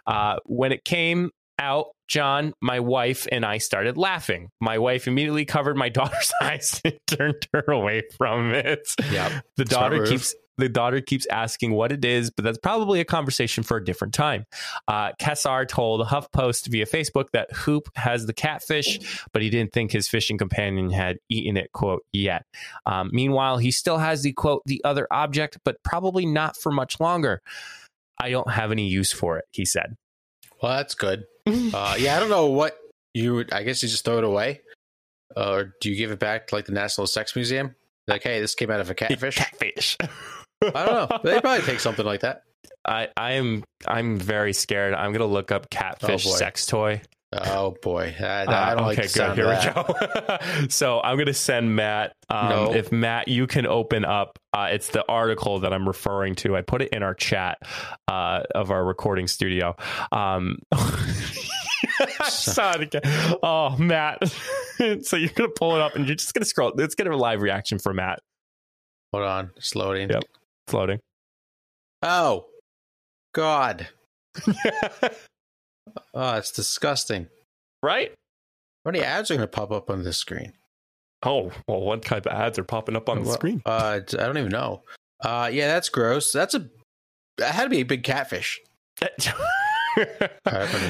Uh, 0.07 0.37
when 0.45 0.73
it 0.73 0.85
came 0.85 1.31
out, 1.59 1.87
John, 2.09 2.53
my 2.61 2.81
wife, 2.81 3.27
and 3.33 3.45
I 3.45 3.59
started 3.59 3.97
laughing. 3.97 4.51
My 4.61 4.79
wife 4.79 5.07
immediately 5.07 5.45
covered 5.45 5.77
my 5.77 5.89
daughter's 5.91 6.33
eyes 6.41 6.81
and 6.85 6.99
turned 7.07 7.49
her 7.53 7.65
away 7.69 8.03
from 8.17 8.53
it. 8.53 8.87
Yep. 9.11 9.45
The 9.57 9.65
daughter 9.65 10.05
keeps 10.05 10.35
the 10.59 10.69
daughter 10.69 11.01
keeps 11.01 11.27
asking 11.27 11.73
what 11.73 11.93
it 11.93 12.05
is, 12.05 12.31
but 12.31 12.45
that's 12.45 12.59
probably 12.59 13.01
a 13.01 13.05
conversation 13.05 13.63
for 13.63 13.77
a 13.77 13.85
different 13.85 14.15
time. 14.15 14.47
Uh, 14.89 15.13
Kessler 15.19 15.65
told 15.67 16.07
HuffPost 16.07 16.69
via 16.69 16.87
Facebook 16.87 17.27
that 17.33 17.53
Hoop 17.53 17.89
has 17.97 18.27
the 18.27 18.33
catfish, 18.33 19.19
but 19.33 19.43
he 19.43 19.51
didn't 19.51 19.73
think 19.73 19.93
his 19.93 20.09
fishing 20.09 20.39
companion 20.39 20.91
had 20.91 21.19
eaten 21.29 21.57
it, 21.57 21.73
quote, 21.73 22.05
yet. 22.13 22.45
Um, 22.87 23.11
meanwhile, 23.13 23.59
he 23.59 23.71
still 23.71 23.99
has 23.99 24.23
the, 24.23 24.33
quote, 24.33 24.63
the 24.67 24.81
other 24.85 25.07
object, 25.11 25.59
but 25.65 25.83
probably 25.83 26.27
not 26.27 26.57
for 26.57 26.71
much 26.71 27.01
longer. 27.01 27.43
I 28.21 28.31
don't 28.31 28.51
have 28.51 28.71
any 28.71 28.87
use 28.87 29.13
for 29.13 29.39
it, 29.39 29.45
he 29.51 29.65
said. 29.65 29.97
Well, 30.63 30.77
that's 30.77 30.95
good. 30.95 31.25
Uh, 31.75 31.95
yeah, 31.99 32.17
I 32.17 32.21
don't 32.21 32.31
know 32.31 32.47
what 32.47 32.79
you 33.13 33.35
would. 33.35 33.53
I 33.53 33.65
guess 33.65 33.83
you 33.83 33.89
just 33.89 34.05
throw 34.05 34.17
it 34.17 34.25
away, 34.25 34.63
uh, 35.37 35.51
or 35.53 35.75
do 35.83 35.91
you 35.91 35.97
give 35.97 36.11
it 36.11 36.19
back 36.19 36.47
to 36.47 36.55
like 36.55 36.65
the 36.65 36.73
National 36.73 37.07
Sex 37.07 37.37
Museum? 37.37 37.75
Like, 38.07 38.23
hey, 38.23 38.41
this 38.41 38.55
came 38.55 38.71
out 38.71 38.81
of 38.81 38.89
a 38.89 38.95
catfish. 38.95 39.37
Catfish. 39.37 39.99
I 40.75 40.87
don't 40.87 41.11
know. 41.11 41.19
They 41.23 41.41
probably 41.41 41.65
take 41.65 41.81
something 41.81 42.05
like 42.07 42.21
that. 42.21 42.43
I, 42.87 43.09
I 43.17 43.33
am 43.33 43.65
I'm 43.87 44.19
very 44.19 44.53
scared. 44.53 44.95
I'm 44.95 45.13
gonna 45.13 45.25
look 45.27 45.51
up 45.53 45.71
catfish 45.71 46.27
Oh, 46.27 46.31
sex 46.31 46.67
toy. 46.67 47.01
Oh 47.37 47.75
boy, 47.83 48.15
I, 48.21 48.25
I 48.25 48.43
Uh, 48.45 48.75
don't 48.77 48.87
like 48.87 49.03
the 49.03 49.09
sound 49.09 49.35
Here 49.37 49.51
of 49.51 49.59
we 49.59 49.65
that. 49.65 50.41
go. 50.63 50.67
so 50.69 51.01
I'm 51.01 51.17
going 51.17 51.27
to 51.27 51.35
send 51.35 51.75
Matt. 51.75 52.13
Um, 52.29 52.49
No. 52.49 52.73
If 52.75 52.93
Matt, 52.93 53.27
you 53.27 53.49
can 53.49 53.67
open 53.67 54.05
up. 54.05 54.39
Uh, 54.53 54.69
it's 54.71 54.87
the 54.91 55.05
article 55.09 55.59
that 55.59 55.73
I'm 55.73 55.85
referring 55.85 56.37
to. 56.37 56.57
I 56.57 56.63
put 56.63 56.81
it 56.81 56.91
in 56.93 57.03
our 57.03 57.13
chat 57.13 57.59
uh, 58.07 58.43
of 58.55 58.71
our 58.71 58.85
recording 58.85 59.27
studio. 59.27 59.75
Um, 60.13 60.59
I 60.73 62.29
saw 62.29 62.73
it 62.77 62.83
again. 62.83 63.03
Oh, 63.43 63.77
Matt. 63.79 64.29
so 65.03 65.17
you're 65.17 65.31
going 65.31 65.51
to 65.51 65.55
pull 65.57 65.75
it 65.75 65.81
up 65.81 65.97
and 65.97 66.07
you're 66.07 66.15
just 66.15 66.35
going 66.35 66.43
to 66.43 66.49
scroll. 66.49 66.73
Let's 66.77 66.95
get 66.95 67.09
a 67.09 67.17
live 67.17 67.43
reaction 67.43 67.81
from 67.81 67.97
Matt. 67.97 68.21
Hold 69.13 69.25
on, 69.25 69.51
it's 69.57 69.75
loading. 69.75 70.09
Yep. 70.11 70.23
It's 70.67 70.75
loading. 70.75 71.01
Oh, 72.03 72.47
God. 73.35 73.89
Oh, 76.15 76.35
it's 76.37 76.51
disgusting. 76.51 77.29
right? 77.83 78.09
How 78.85 78.91
many 78.91 79.05
ads 79.05 79.31
are 79.31 79.35
going 79.37 79.47
to 79.47 79.51
pop 79.51 79.71
up 79.71 79.91
on 79.91 80.03
this 80.03 80.17
screen? 80.17 80.53
Oh, 81.25 81.53
well, 81.69 81.81
what 81.83 82.03
type 82.05 82.27
of 82.27 82.33
ads 82.33 82.59
are 82.59 82.65
popping 82.65 82.97
up 82.97 83.09
on 83.09 83.23
the 83.23 83.31
screen? 83.33 83.63
Uh, 83.67 84.01
I 84.03 84.17
don't 84.17 84.39
even 84.39 84.51
know. 84.51 84.83
Uh, 85.23 85.51
yeah, 85.53 85.69
that's 85.69 85.89
gross. 85.91 86.33
That's 86.33 86.55
a. 86.55 86.69
That 87.39 87.55
had 87.55 87.65
to 87.65 87.69
be 87.71 87.81
a 87.81 87.85
big 87.85 88.03
catfish. 88.03 88.61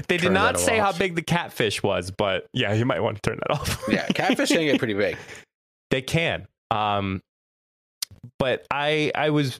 They 0.08 0.16
did 0.16 0.32
not 0.32 0.58
say 0.58 0.78
how 0.78 0.92
big 0.92 1.14
the 1.14 1.22
catfish 1.22 1.82
was, 1.82 2.10
but 2.10 2.46
yeah, 2.54 2.72
you 2.72 2.86
might 2.86 3.00
want 3.00 3.22
to 3.22 3.30
turn 3.30 3.38
that 3.46 3.52
off. 3.54 3.82
Yeah, 3.88 4.06
catfish 4.08 4.48
can 4.48 4.60
get 4.60 4.78
pretty 4.78 4.94
big. 4.94 5.18
they 5.90 6.00
can. 6.00 6.46
Um, 6.70 7.20
but 8.38 8.66
I 8.70 9.10
I 9.14 9.30
was 9.30 9.58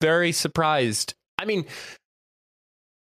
very 0.00 0.32
surprised. 0.32 1.14
I 1.38 1.44
mean, 1.44 1.64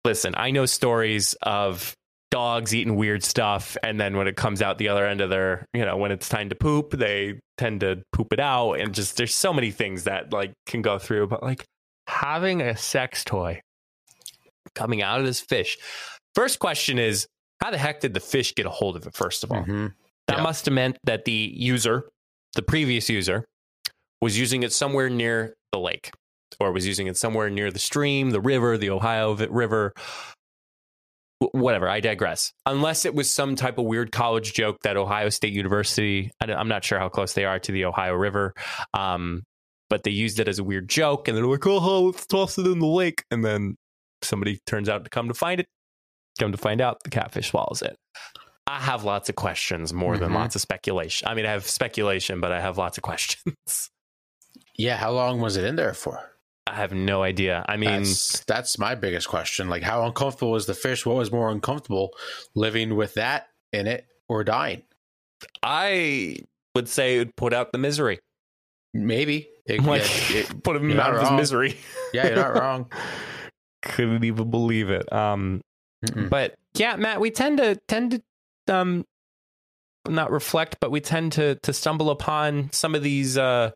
listen, 0.05 0.35
I 0.37 0.51
know 0.51 0.67
stories 0.67 1.35
of 1.43 1.95
dogs 2.31 2.75
eating 2.75 2.97
weird 2.97 3.25
stuff, 3.25 3.77
and 3.83 4.01
then 4.01 4.17
when 4.17 4.29
it 4.29 4.37
comes 4.37 4.63
out 4.63 4.79
the 4.79 4.89
other 4.89 5.05
end 5.05 5.21
of 5.21 5.31
their, 5.31 5.67
you 5.75 5.85
know, 5.85 5.97
when 5.97 6.13
it's 6.13 6.29
time 6.29 6.49
to 6.51 6.55
poop, 6.55 6.93
they 6.93 7.41
tend 7.59 7.81
to 7.81 8.03
poop 8.13 8.33
it 8.33 8.41
out, 8.41 8.75
and 8.75 8.95
just 8.95 9.17
there's 9.17 9.35
so 9.35 9.53
many 9.53 9.71
things 9.71 10.05
that 10.05 10.33
like 10.33 10.53
can 10.67 10.83
go 10.83 10.99
through. 10.99 11.27
But 11.27 11.43
like 11.43 11.65
having 12.07 12.61
a 12.61 12.77
sex 12.77 13.25
toy 13.25 13.61
coming 14.75 15.03
out 15.03 15.21
of 15.21 15.27
this 15.27 15.41
fish. 15.41 15.79
First 16.35 16.59
question 16.61 16.99
is, 16.99 17.27
how 17.61 17.71
the 17.71 17.79
heck 17.79 18.01
did 18.01 18.15
the 18.15 18.21
fish 18.21 18.55
get 18.55 18.67
a 18.67 18.71
hold 18.71 18.97
of 18.97 19.07
it? 19.07 19.15
First 19.15 19.43
of 19.45 19.51
all, 19.51 19.65
Mhm. 19.65 19.93
that 20.29 20.37
Yeah. 20.39 20.43
must 20.43 20.65
have 20.67 20.75
meant 20.75 20.97
that 21.05 21.25
the 21.25 21.53
user, 21.57 22.09
the 22.55 22.63
previous 22.63 23.09
user, 23.09 23.45
was 24.21 24.39
using 24.39 24.63
it 24.63 24.73
somewhere 24.73 25.09
near 25.09 25.55
the 25.73 25.79
lake 25.79 26.11
or 26.59 26.73
was 26.73 26.87
using 26.87 27.07
it 27.07 27.17
somewhere 27.17 27.49
near 27.49 27.71
the 27.71 27.79
stream, 27.79 28.31
the 28.31 28.41
river, 28.41 28.77
the 28.77 28.91
Ohio 28.91 29.35
River. 29.35 29.93
Whatever, 31.53 31.89
I 31.89 32.01
digress. 32.01 32.53
Unless 32.67 33.07
it 33.07 33.15
was 33.15 33.31
some 33.31 33.57
type 33.57 33.79
of 33.79 33.87
weird 33.87 34.13
college 34.13 34.53
joke 34.53 34.77
that 34.83 34.99
Ohio 34.99 35.31
State 35.31 35.55
University, 35.55 36.31
I 36.39 36.45
don't- 36.47 36.59
I'm 36.59 36.69
not 36.69 36.85
sure 36.85 36.99
how 36.99 37.09
close 37.09 37.33
they 37.33 37.47
are 37.47 37.59
to 37.61 37.73
the 37.73 37.87
Ohio 37.87 38.13
River, 38.15 38.53
um, 38.93 39.43
but 39.89 40.03
they 40.03 40.11
used 40.11 40.39
it 40.39 40.49
as 40.49 40.59
a 40.59 40.65
weird 40.65 40.91
joke 40.91 41.29
and 41.29 41.37
they're 41.37 41.47
like, 41.47 41.67
oh, 41.67 42.03
let's 42.03 42.27
toss 42.27 42.59
it 42.59 42.67
in 42.67 42.79
the 42.79 42.87
lake. 42.87 43.25
And 43.31 43.43
then 43.43 43.77
somebody 44.21 44.59
turns 44.67 44.91
out 44.91 45.05
to 45.05 45.11
come 45.11 45.29
to 45.29 45.35
find 45.35 45.61
it. 45.61 45.67
Come 46.39 46.53
to 46.53 46.59
find 46.59 46.83
out, 46.83 46.99
the 47.05 47.11
catfish 47.11 47.49
swallows 47.51 47.81
it. 47.81 47.97
I 48.67 48.79
have 48.79 49.05
lots 49.05 49.31
of 49.31 49.35
questions 49.35 49.95
more 49.95 50.19
than 50.19 50.33
Mhm. 50.33 50.35
lots 50.35 50.55
of 50.57 50.61
speculation. 50.61 51.27
I 51.27 51.33
mean, 51.35 51.47
I 51.47 51.53
have 51.53 51.67
speculation, 51.67 52.41
but 52.43 52.53
I 52.53 52.61
have 52.61 52.77
lots 52.77 52.99
of 52.99 53.03
questions. 53.11 53.91
Yeah, 54.81 54.97
how 54.97 55.11
long 55.13 55.41
was 55.41 55.57
it 55.57 55.65
in 55.65 55.77
there 55.77 55.93
for? 55.93 56.19
I 56.67 56.75
have 56.75 56.93
no 56.93 57.23
idea. 57.23 57.65
I 57.69 57.77
mean, 57.77 57.91
that's 58.03 58.41
that's 58.45 58.79
my 58.79 58.95
biggest 58.95 59.29
question. 59.29 59.69
Like, 59.69 59.83
how 59.83 60.07
uncomfortable 60.07 60.53
was 60.53 60.67
the 60.67 60.75
fish? 60.75 61.05
What 61.05 61.17
was 61.17 61.31
more 61.33 61.51
uncomfortable, 61.51 62.11
living 62.55 62.97
with 62.97 63.15
that 63.15 63.49
in 63.73 63.87
it 63.87 64.07
or 64.29 64.45
dying? 64.45 64.83
I 65.63 66.37
would 66.75 66.89
say 66.89 67.17
it 67.17 67.19
would 67.19 67.37
put 67.37 67.53
out 67.53 67.73
the 67.73 67.79
misery. 67.79 68.21
Maybe. 68.95 69.49
It- 69.67 69.83
Like, 69.85 70.03
it- 70.31 70.63
put 70.63 70.77
him 70.77 70.99
out 70.99 71.15
of 71.15 71.21
his 71.21 71.31
misery. 71.33 71.77
yeah, 72.15 72.27
you're 72.29 72.37
not 72.37 72.55
wrong. 72.59 72.91
Couldn't 73.83 74.25
even 74.25 74.51
believe 74.51 74.91
it. 74.91 75.11
Um, 75.13 75.61
Mm-mm. 76.07 76.31
but 76.31 76.55
yeah, 76.75 76.97
Matt, 76.97 77.21
we 77.21 77.31
tend 77.31 77.59
to 77.59 77.77
tend 77.89 78.23
to 78.67 78.75
um 78.75 79.05
not 80.09 80.31
reflect, 80.31 80.77
but 80.81 80.91
we 80.91 81.01
tend 81.01 81.33
to 81.33 81.57
to 81.57 81.73
stumble 81.73 82.11
upon 82.11 82.71
some 82.73 82.95
of 82.95 83.03
these 83.03 83.37
uh 83.37 83.71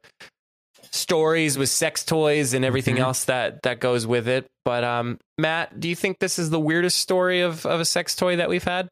stories 0.94 1.58
with 1.58 1.68
sex 1.68 2.04
toys 2.04 2.54
and 2.54 2.64
everything 2.64 2.96
Mhm. 2.96 3.00
else 3.00 3.24
that 3.24 3.62
that 3.62 3.80
goes 3.80 4.06
with 4.06 4.28
it. 4.28 4.46
But 4.64 4.84
um 4.84 5.18
Matt, 5.38 5.80
do 5.80 5.88
you 5.88 5.96
think 5.96 6.18
this 6.20 6.38
is 6.38 6.50
the 6.50 6.60
weirdest 6.60 6.98
story 6.98 7.40
of 7.40 7.66
of 7.66 7.80
a 7.80 7.84
sex 7.84 8.14
toy 8.14 8.36
that 8.36 8.48
we've 8.48 8.62
had? 8.64 8.88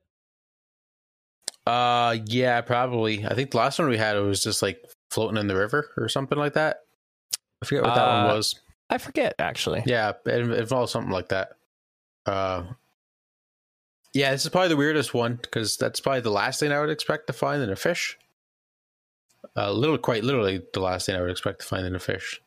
Uh, 1.67 2.17
yeah, 2.27 2.61
probably. 2.61 3.25
I 3.25 3.35
think 3.35 3.53
the 3.53 3.59
last 3.59 3.79
one 3.79 3.89
we 3.89 3.97
had 3.97 4.17
it 4.17 4.21
was 4.21 4.43
just 4.43 4.63
like 4.63 4.85
floating 5.11 5.37
in 5.39 5.47
the 5.47 5.55
river 5.57 5.91
or 5.97 6.09
something 6.09 6.37
like 6.39 6.55
that. 6.55 6.81
I 7.63 7.67
forget 7.67 7.85
what 7.85 7.95
that 7.95 8.09
Uh, 8.09 8.25
one 8.27 8.37
was. 8.37 8.57
I 8.91 8.99
forget 8.99 9.35
actually. 9.39 9.83
Yeah, 9.87 10.13
it 10.27 10.41
involved 10.51 10.91
something 10.91 11.13
like 11.13 11.29
that. 11.29 11.53
Uh, 12.27 12.65
yeah, 14.13 14.33
this 14.33 14.43
is 14.45 14.49
probably 14.51 14.69
the 14.71 14.77
weirdest 14.77 15.15
one 15.15 15.37
because 15.41 15.77
that's 15.77 16.01
probably 16.01 16.21
the 16.21 16.31
last 16.31 16.59
thing 16.59 16.73
I 16.73 16.81
would 16.81 16.91
expect 16.91 17.29
to 17.29 17.33
find 17.33 17.63
in 17.63 17.71
a 17.71 17.77
fish. 17.77 18.19
Uh, 19.57 19.71
little, 19.73 19.99
quite 19.99 20.25
literally, 20.25 20.63
the 20.73 20.81
last 20.81 21.07
thing 21.07 21.17
I 21.17 21.21
would 21.21 21.31
expect 21.31 21.61
to 21.61 21.67
find 21.67 21.87
in 21.87 21.95
a 21.95 21.99
fish. 21.99 22.41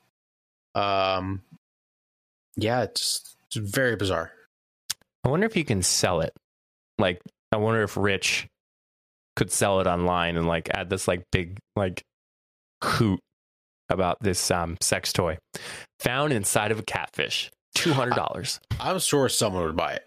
Um, 0.73 1.41
yeah, 2.57 2.83
it's, 2.83 3.35
it's 3.47 3.55
very 3.55 3.95
bizarre. 3.95 4.31
I 5.23 5.29
wonder 5.29 5.45
if 5.45 5.55
you 5.55 5.65
can 5.65 5.81
sell 5.81 6.21
it. 6.21 6.33
Like, 6.97 7.21
I 7.51 7.57
wonder 7.57 7.83
if 7.83 7.95
Rich 7.95 8.47
could 9.35 9.51
sell 9.51 9.81
it 9.81 9.87
online 9.87 10.37
and 10.37 10.47
like 10.47 10.69
add 10.73 10.89
this 10.89 11.07
like 11.07 11.23
big 11.31 11.57
like 11.75 12.01
hoot 12.83 13.19
about 13.89 14.17
this 14.21 14.49
um 14.49 14.77
sex 14.79 15.11
toy 15.11 15.37
found 15.99 16.31
inside 16.31 16.71
of 16.71 16.79
a 16.79 16.83
catfish. 16.83 17.51
Two 17.73 17.91
hundred 17.91 18.15
dollars. 18.15 18.59
I'm 18.79 18.99
sure 18.99 19.27
someone 19.27 19.63
would 19.63 19.75
buy 19.75 19.93
it. 19.93 20.03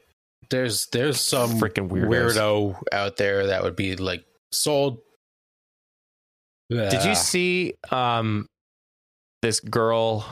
There's 0.49 0.87
there's 0.87 1.21
some 1.21 1.61
Freaking 1.61 1.91
weirdos. 1.91 2.37
weirdo 2.37 2.83
out 2.91 3.19
there 3.19 3.49
that 3.49 3.63
would 3.63 3.77
be 3.77 3.97
like 3.97 4.25
sold. 4.51 4.99
Did 6.91 7.05
you 7.05 7.15
see 7.15 7.75
um 7.91 8.47
this 9.43 9.61
girl 9.61 10.27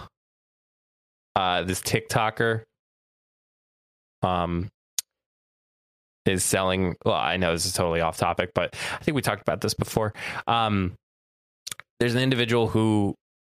uh 1.35 1.63
this 1.63 1.81
TikToker 1.81 2.63
um 4.23 4.69
is 6.27 6.43
selling 6.45 6.97
well 7.05 7.15
I 7.15 7.37
know 7.37 7.53
this 7.53 7.67
is 7.67 7.73
totally 7.73 8.01
off 8.01 8.17
topic 8.19 8.51
but 8.55 8.75
I 8.93 9.03
think 9.03 9.15
we 9.15 9.23
talked 9.23 9.43
about 9.43 9.61
this 9.61 9.75
before. 9.75 10.13
Um 10.47 10.95
there's 12.01 12.15
an 12.15 12.21
individual 12.21 12.67
who 12.69 13.15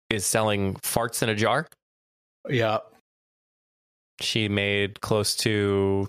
is 0.08 0.24
selling 0.24 0.74
farts 0.76 1.22
in 1.22 1.28
a 1.28 1.34
jar. 1.34 1.66
Yeah, 2.48 2.78
She 4.22 4.48
made 4.48 5.00
close 5.02 5.36
to 5.36 6.08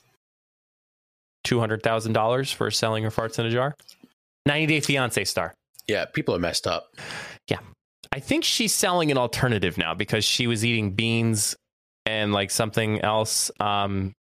$200,000 1.46 2.54
for 2.54 2.72
selling 2.72 3.04
her 3.04 3.10
farts 3.10 3.38
in 3.40 3.46
a 3.46 3.50
jar. 3.50 3.76
90 4.46 4.66
Day 4.68 4.80
Fiance 4.80 5.26
star. 5.26 5.54
Yeah. 5.92 6.06
People 6.06 6.36
are 6.36 6.40
messed 6.40 6.66
up. 6.68 6.96
Yeah. 7.48 7.60
I 8.14 8.20
think 8.20 8.44
she's 8.44 8.74
selling 8.74 9.12
an 9.12 9.18
alternative 9.18 9.78
now 9.78 9.94
because 9.94 10.24
she 10.26 10.48
was 10.48 10.66
eating 10.66 10.92
beans 10.92 11.56
and 12.06 12.34
like 12.34 12.52
something 12.52 13.00
else. 13.02 13.52
Um, 13.60 14.14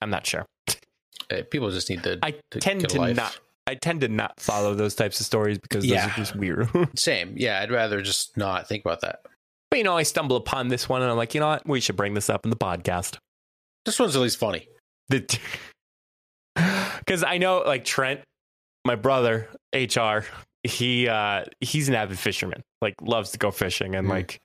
I'm 0.00 0.10
not 0.10 0.26
sure. 0.26 0.46
Uh, 1.30 1.42
People 1.50 1.70
just 1.70 1.88
need 1.90 2.02
to. 2.04 2.18
I 2.22 2.34
to 2.50 2.58
tend 2.60 2.88
to 2.88 2.98
life. 3.00 3.16
not 3.16 3.38
I 3.66 3.74
tend 3.74 4.00
to 4.00 4.08
not 4.08 4.40
follow 4.40 4.74
those 4.74 4.94
types 4.96 5.20
of 5.20 5.26
stories 5.26 5.58
because 5.58 5.84
those 5.84 5.90
Yeah. 5.92 6.06
are 6.10 6.16
just 6.16 6.34
weird. 6.34 6.68
Same. 6.98 7.34
Yeah, 7.36 7.60
I'd 7.60 7.70
rather 7.70 8.00
just 8.02 8.36
not 8.36 8.66
think 8.68 8.84
about 8.84 9.02
that. 9.02 9.20
but 9.70 9.76
you 9.78 9.84
know, 9.84 9.96
I 9.96 10.02
stumble 10.02 10.36
upon 10.36 10.68
this 10.68 10.88
one 10.88 11.02
and 11.02 11.10
I'm 11.10 11.16
like, 11.16 11.34
you 11.34 11.40
know 11.40 11.48
what? 11.48 11.68
We 11.68 11.78
should 11.80 11.94
bring 11.96 12.14
this 12.14 12.28
up 12.30 12.44
in 12.44 12.50
the 12.50 12.56
podcast. 12.56 13.18
This 13.84 14.00
one's 14.00 14.16
at 14.16 14.22
least 14.22 14.38
funny. 14.38 14.66
Because 15.08 15.38
I 17.24 17.38
know, 17.38 17.62
like 17.64 17.84
Trent, 17.84 18.20
my 18.90 18.96
brother, 18.96 19.48
HR, 19.72 20.24
he 20.64 21.06
uh 21.06 21.44
he's 21.60 21.88
an 21.88 21.94
avid 21.94 22.18
fisherman. 22.18 22.60
Like 22.82 22.94
loves 23.00 23.30
to 23.32 23.38
go 23.38 23.52
fishing 23.52 23.94
and 23.94 24.08
Mm. 24.08 24.10
like 24.10 24.38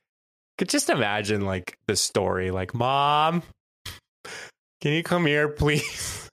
could 0.56 0.68
just 0.68 0.88
imagine 0.88 1.40
like 1.44 1.76
the 1.88 1.96
story. 1.96 2.52
Like, 2.52 2.74
mom, 2.74 3.42
can 4.80 4.92
you 4.92 5.02
come 5.02 5.26
here, 5.26 5.48
please? 5.48 6.30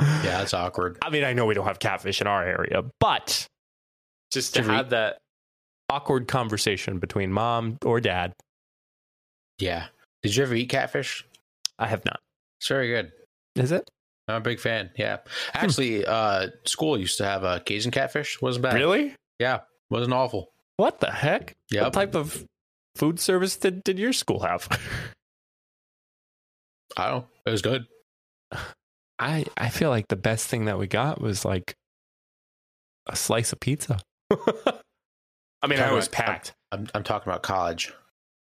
Yeah, 0.00 0.22
that's 0.22 0.54
awkward. 0.54 0.96
I 1.02 1.10
mean, 1.10 1.22
I 1.22 1.34
know 1.34 1.44
we 1.44 1.52
don't 1.54 1.66
have 1.66 1.78
catfish 1.80 2.22
in 2.22 2.26
our 2.26 2.42
area, 2.42 2.82
but 2.98 3.46
just 4.32 4.54
to 4.54 4.60
Should 4.62 4.68
we- 4.70 4.74
have 4.76 4.90
that 4.90 5.18
awkward 5.90 6.26
conversation 6.28 6.98
between 6.98 7.30
mom 7.32 7.76
or 7.84 8.00
dad, 8.00 8.32
Yeah. 9.58 9.88
Did 10.22 10.34
you 10.36 10.44
ever 10.44 10.54
eat 10.54 10.68
catfish? 10.70 11.26
I 11.78 11.86
have 11.88 12.04
not. 12.06 12.20
It's 12.58 12.68
very 12.68 12.88
good. 12.88 13.12
Is 13.56 13.70
it 13.72 13.88
I'm 14.30 14.36
a 14.36 14.40
big 14.40 14.60
fan. 14.60 14.90
Yeah. 14.96 15.18
Actually, 15.54 16.04
uh, 16.06 16.48
school 16.66 16.98
used 16.98 17.18
to 17.18 17.24
have 17.24 17.44
a 17.44 17.60
Cajun 17.60 17.90
catfish. 17.90 18.40
Wasn't 18.40 18.62
bad. 18.62 18.74
really? 18.74 19.14
Yeah. 19.38 19.60
Wasn't 19.90 20.12
awful. 20.12 20.50
What 20.76 21.00
the 21.00 21.10
heck? 21.10 21.56
What 21.72 21.92
type 21.92 22.14
of 22.14 22.44
food 22.96 23.20
service 23.20 23.56
did, 23.56 23.82
did 23.84 23.98
your 23.98 24.12
school 24.12 24.40
have? 24.40 24.68
I 26.96 27.10
don't. 27.10 27.26
It 27.46 27.50
was 27.50 27.62
good. 27.62 27.86
I 29.18 29.44
I 29.56 29.68
feel 29.68 29.90
like 29.90 30.08
the 30.08 30.16
best 30.16 30.48
thing 30.48 30.64
that 30.64 30.78
we 30.78 30.86
got 30.86 31.20
was 31.20 31.44
like 31.44 31.74
a 33.06 33.14
slice 33.16 33.52
of 33.52 33.60
pizza. 33.60 34.00
I 35.62 35.66
mean, 35.68 35.78
I 35.78 35.92
was 35.92 36.06
about- 36.08 36.16
packed. 36.16 36.52
I'm, 36.72 36.88
I'm 36.94 37.02
talking 37.02 37.30
about 37.30 37.42
college. 37.42 37.92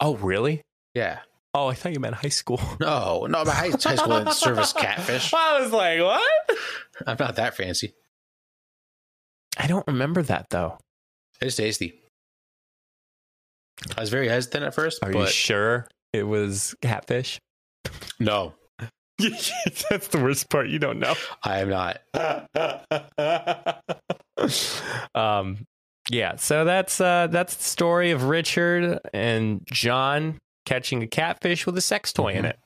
Oh, 0.00 0.16
really? 0.16 0.62
Yeah. 0.94 1.20
Oh, 1.54 1.66
I 1.68 1.74
thought 1.74 1.92
you 1.92 2.00
meant 2.00 2.14
high 2.14 2.28
school. 2.28 2.60
No, 2.80 3.26
no, 3.28 3.44
my 3.44 3.52
high, 3.52 3.70
high 3.70 3.96
school 3.96 4.18
didn't 4.18 4.32
service 4.34 4.72
catfish. 4.72 5.32
I 5.36 5.60
was 5.60 5.70
like, 5.70 6.00
what? 6.00 6.58
I'm 7.06 7.16
not 7.18 7.36
that 7.36 7.54
fancy. 7.56 7.92
I 9.58 9.66
don't 9.66 9.86
remember 9.86 10.22
that 10.22 10.46
though. 10.50 10.78
It's 11.40 11.56
tasty. 11.56 12.00
I 13.96 14.00
was 14.00 14.10
very 14.10 14.28
hesitant 14.28 14.64
at 14.64 14.74
first, 14.74 15.02
Are 15.02 15.12
you 15.12 15.26
sure 15.26 15.88
it 16.12 16.22
was 16.22 16.74
catfish? 16.80 17.38
no, 18.20 18.54
That's 19.18 20.08
the 20.08 20.20
worst 20.22 20.48
part. 20.50 20.68
You 20.68 20.78
don't 20.78 20.98
know. 20.98 21.14
I 21.42 21.60
am 21.60 21.68
not. 21.68 22.00
um, 25.14 25.58
yeah. 26.10 26.36
So 26.36 26.64
that's 26.64 27.00
uh, 27.00 27.28
that's 27.30 27.54
the 27.56 27.62
story 27.62 28.10
of 28.10 28.24
Richard 28.24 28.98
and 29.12 29.60
John 29.70 30.38
catching 30.64 31.02
a 31.02 31.06
catfish 31.06 31.66
with 31.66 31.76
a 31.76 31.80
sex 31.80 32.12
toy 32.12 32.32
in 32.34 32.44
Mhm. 32.44 32.50
it. 32.50 32.58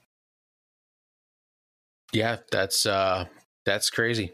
Yeah, 2.13 2.39
that's 2.51 2.87
uh 2.87 3.27
that's 3.65 3.91
crazy. 3.91 4.33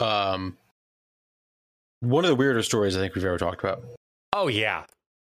Um 0.00 0.56
one 2.00 2.24
of 2.24 2.28
the 2.28 2.36
weirder 2.36 2.62
stories 2.62 2.96
I 2.96 3.00
think 3.00 3.14
we've 3.14 3.24
ever 3.24 3.38
talked 3.38 3.60
about. 3.62 3.82
Oh 4.32 4.48
yeah, 4.48 4.84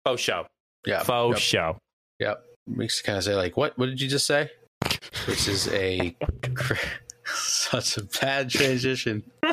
faux 0.04 0.20
show, 0.20 0.46
Yeah. 0.86 1.02
faux 1.02 1.36
yep, 1.36 1.42
show. 1.42 1.78
yep. 2.18 2.44
Makes 2.66 3.00
you 3.00 3.04
kind 3.06 3.18
of 3.18 3.24
say 3.24 3.34
like, 3.34 3.56
what 3.56 3.76
what 3.78 3.86
did 3.86 4.00
you 4.00 4.08
just 4.08 4.26
say? 4.26 4.50
This 5.26 5.48
is 5.48 5.68
a 5.68 6.16
such 7.26 7.96
a 7.96 8.04
bad 8.20 8.50
transition 8.50 9.22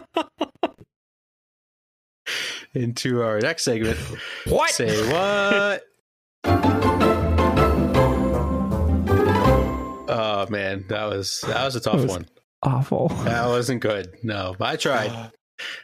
into 2.74 3.21
our 3.21 3.39
next 3.39 3.63
segment. 3.63 3.98
What? 4.48 4.71
Say 4.71 5.12
what? 5.12 5.84
Oh 10.08 10.46
man, 10.50 10.86
that 10.90 11.06
was 11.06 11.42
that 11.48 11.66
was 11.66 11.76
a 11.76 11.80
tough 11.80 12.02
was- 12.02 12.12
one. 12.12 12.26
Awful. 12.64 13.10
That 13.26 13.48
wasn't 13.48 13.82
good. 13.82 14.18
No, 14.24 14.56
but 14.58 14.66
I 14.66 14.76
tried. 14.76 15.32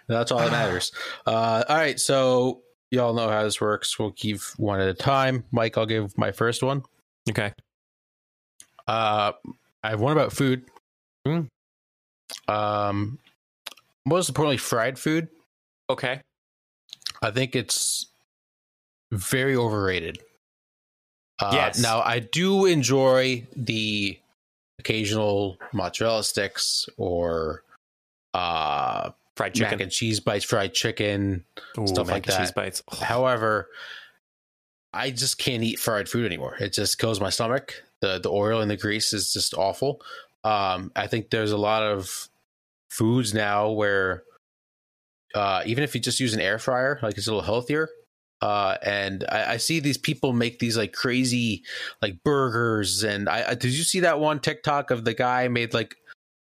That's 0.07 0.31
all 0.31 0.39
that 0.39 0.51
matters. 0.51 0.91
Uh, 1.27 1.63
all 1.69 1.75
right, 1.75 1.99
so 1.99 2.61
y'all 2.89 3.13
know 3.13 3.29
how 3.29 3.43
this 3.43 3.61
works. 3.61 3.99
We'll 3.99 4.11
give 4.11 4.53
one 4.57 4.79
at 4.79 4.87
a 4.87 4.93
time. 4.93 5.43
Mike, 5.51 5.77
I'll 5.77 5.85
give 5.85 6.17
my 6.17 6.31
first 6.31 6.63
one. 6.63 6.83
Okay. 7.29 7.53
Uh, 8.87 9.33
I 9.83 9.89
have 9.91 9.99
one 10.01 10.11
about 10.11 10.33
food. 10.33 10.65
Mm. 11.27 11.47
Um, 12.47 13.19
most 14.05 14.29
importantly, 14.29 14.57
fried 14.57 14.97
food. 14.97 15.27
Okay. 15.89 16.21
I 17.21 17.29
think 17.31 17.55
it's 17.55 18.07
very 19.11 19.55
overrated. 19.55 20.19
Uh, 21.41 21.51
Yes. 21.53 21.79
Now, 21.81 22.01
I 22.01 22.19
do 22.19 22.65
enjoy 22.65 23.47
the 23.55 24.17
occasional 24.79 25.57
mozzarella 25.73 26.23
sticks 26.23 26.87
or 26.97 27.63
uh, 28.33 29.11
Fried 29.35 29.57
mac 29.59 29.69
chicken. 29.71 29.81
and 29.83 29.91
cheese 29.91 30.19
bites, 30.19 30.43
fried 30.45 30.73
chicken. 30.73 31.43
Ooh, 31.79 31.87
stuff 31.87 32.07
mac 32.07 32.13
like 32.15 32.25
that. 32.27 32.53
bites. 32.55 32.83
However, 33.01 33.69
I 34.93 35.11
just 35.11 35.37
can't 35.37 35.63
eat 35.63 35.79
fried 35.79 36.09
food 36.09 36.25
anymore. 36.25 36.55
It 36.59 36.73
just 36.73 36.97
kills 36.99 37.19
my 37.21 37.29
stomach. 37.29 37.81
The 38.01 38.19
the 38.19 38.29
oil 38.29 38.59
and 38.61 38.69
the 38.69 38.77
grease 38.77 39.13
is 39.13 39.31
just 39.31 39.53
awful. 39.53 40.01
Um, 40.43 40.91
I 40.95 41.07
think 41.07 41.29
there's 41.29 41.51
a 41.51 41.57
lot 41.57 41.83
of 41.83 42.27
foods 42.89 43.33
now 43.33 43.69
where 43.69 44.23
uh, 45.35 45.61
even 45.65 45.83
if 45.83 45.95
you 45.95 46.01
just 46.01 46.19
use 46.19 46.33
an 46.33 46.41
air 46.41 46.57
fryer, 46.59 46.99
like 47.01 47.17
it's 47.17 47.27
a 47.27 47.31
little 47.31 47.45
healthier. 47.45 47.89
Uh, 48.41 48.77
and 48.83 49.23
I, 49.29 49.53
I 49.53 49.57
see 49.57 49.79
these 49.79 49.97
people 49.97 50.33
make 50.33 50.59
these 50.59 50.77
like 50.77 50.93
crazy 50.93 51.63
like 52.01 52.23
burgers. 52.23 53.03
And 53.03 53.29
I, 53.29 53.49
I 53.49 53.53
did 53.53 53.77
you 53.77 53.83
see 53.83 53.99
that 54.01 54.19
one 54.19 54.39
TikTok 54.39 54.89
of 54.91 55.05
the 55.05 55.13
guy 55.13 55.47
made 55.47 55.73
like 55.73 55.95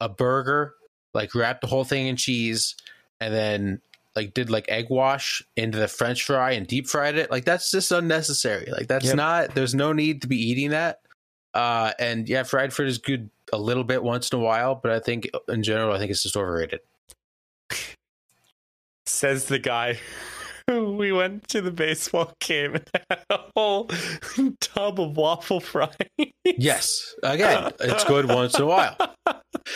a 0.00 0.08
burger, 0.08 0.74
like 1.14 1.34
wrapped 1.34 1.60
the 1.60 1.68
whole 1.68 1.84
thing 1.84 2.08
in 2.08 2.16
cheese, 2.16 2.74
and 3.20 3.32
then 3.32 3.80
like 4.16 4.34
did 4.34 4.50
like 4.50 4.64
egg 4.68 4.86
wash 4.90 5.42
into 5.56 5.78
the 5.78 5.86
french 5.86 6.24
fry 6.24 6.52
and 6.52 6.66
deep 6.66 6.88
fried 6.88 7.16
it 7.16 7.30
like 7.30 7.44
that's 7.44 7.70
just 7.70 7.92
unnecessary 7.92 8.66
like 8.72 8.86
that's 8.88 9.04
Yep. 9.04 9.16
not 9.16 9.54
there's 9.54 9.74
no 9.74 9.92
need 9.92 10.22
to 10.22 10.26
be 10.26 10.38
eating 10.38 10.70
that 10.70 11.00
uh 11.52 11.92
and 11.98 12.26
yeah 12.26 12.42
fried 12.42 12.72
food 12.72 12.88
is 12.88 12.96
good 12.96 13.28
a 13.52 13.58
little 13.58 13.84
bit 13.84 14.02
once 14.02 14.30
in 14.30 14.38
a 14.38 14.42
while 14.42 14.74
but 14.74 14.90
i 14.90 14.98
think 14.98 15.28
in 15.48 15.62
general 15.62 15.94
i 15.94 15.98
think 15.98 16.10
it's 16.10 16.22
just 16.22 16.34
overrated 16.34 16.80
Says 19.06 19.44
the 19.44 19.58
guy. 19.58 19.98
We 20.98 21.12
went 21.12 21.46
to 21.48 21.60
the 21.62 21.70
baseball 21.70 22.32
game 22.40 22.74
and 22.74 22.84
had 23.08 23.24
a 23.30 23.38
whole 23.56 23.88
tub 24.60 25.00
of 25.00 25.16
waffle 25.16 25.60
fries. 25.60 25.94
yes 26.44 27.14
again 27.22 27.72
it's 27.80 28.04
good 28.04 28.26
once 28.28 28.56
in 28.56 28.62
a 28.64 28.66
while 28.66 28.96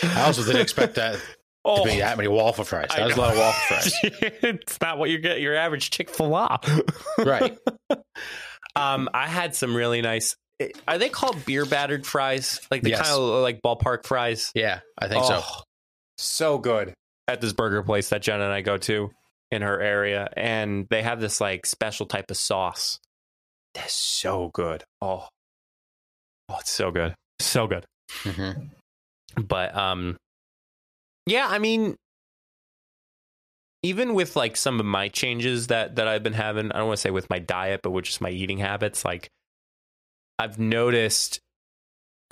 i 0.03 0.21
also 0.23 0.43
didn't 0.43 0.61
expect 0.61 0.95
that 0.95 1.19
Oh, 1.63 1.83
to 1.85 1.91
be 1.91 1.99
that 1.99 2.17
many 2.17 2.27
waffle 2.27 2.63
fries 2.63 2.87
I 2.89 2.97
that 2.97 3.05
was 3.05 3.15
a 3.15 3.19
lot 3.21 3.31
of 3.33 3.37
waffle 3.37 3.77
fries 3.79 3.93
it's 4.43 4.81
not 4.81 4.97
what 4.97 5.09
you 5.11 5.19
get 5.19 5.41
your 5.41 5.55
average 5.55 5.91
Chick 5.91 6.09
Fil 6.09 6.35
A. 6.35 6.59
right 7.19 7.57
Um, 8.75 9.09
I 9.13 9.27
had 9.27 9.53
some 9.55 9.75
really 9.75 10.01
nice. 10.01 10.35
Are 10.87 10.97
they 10.97 11.09
called 11.09 11.43
beer 11.45 11.65
battered 11.65 12.05
fries? 12.05 12.61
Like 12.71 12.81
the 12.83 12.91
Yes. 12.91 13.01
kind 13.01 13.11
of 13.21 13.41
like 13.43 13.61
ballpark 13.61 14.05
fries. 14.05 14.51
yeah 14.55 14.79
i 14.97 15.07
think 15.07 15.23
so 15.25 15.41
Oh, 15.43 15.61
so 16.17 16.57
good 16.57 16.93
at 17.27 17.41
this 17.41 17.53
burger 17.53 17.83
place 17.83 18.09
that 18.09 18.21
Jenna 18.21 18.45
and 18.45 18.53
I 18.53 18.61
go 18.61 18.77
to 18.77 19.11
in 19.51 19.61
her 19.61 19.79
area, 19.81 20.29
and 20.37 20.87
they 20.89 21.01
have 21.01 21.19
this 21.19 21.41
like 21.41 21.65
special 21.65 22.05
type 22.05 22.31
of 22.31 22.37
sauce. 22.37 22.99
That's 23.73 23.93
so 23.93 24.49
good. 24.53 24.83
Oh, 25.01 25.27
oh, 26.49 26.57
it's 26.59 26.71
so 26.71 26.91
good, 26.91 27.15
so 27.39 27.67
good. 27.67 27.85
Mhm. 28.23 28.69
But 29.35 29.75
um, 29.75 30.17
yeah, 31.25 31.47
I 31.49 31.59
mean, 31.59 31.95
even 33.83 34.13
with 34.13 34.35
like 34.35 34.57
some 34.57 34.79
of 34.79 34.85
my 34.85 35.07
changes 35.09 35.67
that 35.67 35.95
that 35.95 36.07
I've 36.07 36.23
been 36.23 36.33
having, 36.33 36.71
I 36.71 36.77
don't 36.77 36.87
want 36.87 36.97
to 36.97 37.01
say 37.01 37.11
with 37.11 37.29
my 37.29 37.39
diet, 37.39 37.81
but 37.83 37.91
with 37.91 38.05
just 38.05 38.21
my 38.21 38.29
eating 38.29 38.57
habits, 38.57 39.03
like 39.05 39.29
I've 40.39 40.59
noticed. 40.59 41.39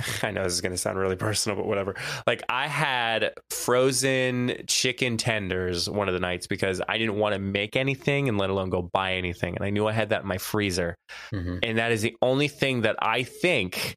I 0.24 0.32
know 0.32 0.44
this 0.44 0.54
is 0.54 0.62
going 0.62 0.72
to 0.72 0.78
sound 0.78 0.98
really 0.98 1.16
personal, 1.16 1.56
but 1.58 1.66
whatever. 1.66 1.96
Like 2.28 2.44
I 2.50 2.68
had 2.68 3.34
frozen 3.52 4.64
chicken 4.68 5.18
tenders 5.18 5.90
one 5.90 6.08
of 6.08 6.14
the 6.14 6.20
nights 6.20 6.48
because 6.48 6.82
I 6.88 6.98
didn't 6.98 7.16
want 7.16 7.34
to 7.34 7.40
make 7.40 7.76
anything 7.76 8.30
and 8.30 8.38
let 8.38 8.50
alone 8.50 8.70
go 8.70 8.82
buy 8.94 9.14
anything, 9.14 9.56
and 9.56 9.64
I 9.66 9.70
knew 9.70 9.88
I 9.88 9.92
had 9.92 10.10
that 10.10 10.22
in 10.22 10.28
my 10.28 10.38
freezer, 10.38 10.96
Mhm. 11.34 11.60
and 11.64 11.78
that 11.78 11.92
is 11.92 12.02
the 12.02 12.16
only 12.22 12.48
thing 12.48 12.82
that 12.82 12.96
I 13.00 13.24
think 13.24 13.96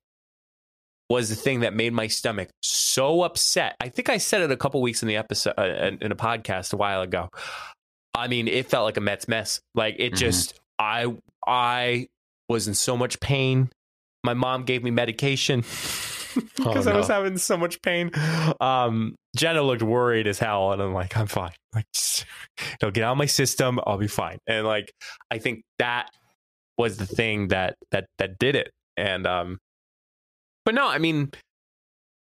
was 1.10 1.28
the 1.28 1.36
thing 1.36 1.60
that 1.60 1.74
made 1.74 1.92
my 1.92 2.06
stomach 2.06 2.48
so 2.62 3.22
upset. 3.22 3.76
I 3.80 3.88
think 3.90 4.08
I 4.08 4.16
said 4.16 4.40
it 4.40 4.50
a 4.50 4.56
couple 4.56 4.80
weeks 4.80 5.02
in 5.02 5.08
the 5.08 5.16
episode 5.16 5.54
uh, 5.58 5.90
in 6.00 6.10
a 6.10 6.16
podcast 6.16 6.72
a 6.72 6.76
while 6.76 7.02
ago. 7.02 7.28
I 8.14 8.28
mean, 8.28 8.48
it 8.48 8.70
felt 8.70 8.84
like 8.84 8.96
a 8.96 9.00
Mets 9.00 9.28
mess. 9.28 9.60
Like 9.74 9.96
it 9.98 10.12
Mhm. 10.14 10.16
just 10.16 10.60
I 10.78 11.14
I 11.46 12.08
was 12.48 12.66
in 12.68 12.74
so 12.74 12.96
much 12.96 13.20
pain. 13.20 13.70
My 14.24 14.34
mom 14.34 14.64
gave 14.64 14.82
me 14.82 14.90
medication. 14.90 15.60
because 16.56 16.86
Oh, 16.86 16.92
I 16.92 16.96
was 16.96 17.08
having 17.08 17.36
so 17.38 17.56
much 17.56 17.82
pain. 17.82 18.10
Um, 18.60 19.16
Jenna 19.36 19.62
looked 19.62 19.82
worried 19.82 20.26
as 20.26 20.38
hell, 20.38 20.72
and 20.72 20.80
I'm 20.80 20.94
like, 20.94 21.16
I'm 21.16 21.26
fine. 21.26 21.52
Like, 21.74 21.84
just, 21.94 22.24
it'll 22.80 22.90
get 22.90 23.04
out 23.04 23.12
of 23.12 23.18
my 23.18 23.26
system. 23.26 23.78
I'll 23.86 23.98
be 23.98 24.08
fine. 24.08 24.38
And 24.46 24.66
like, 24.66 24.92
I 25.30 25.38
think 25.38 25.62
that 25.78 26.08
was 26.78 26.96
the 26.96 27.06
thing 27.06 27.48
that 27.48 27.76
that 27.90 28.06
that 28.18 28.38
did 28.38 28.56
it. 28.56 28.70
And 28.96 29.26
um, 29.26 29.58
but 30.64 30.74
no, 30.74 30.86
I 30.86 30.98
mean, 30.98 31.32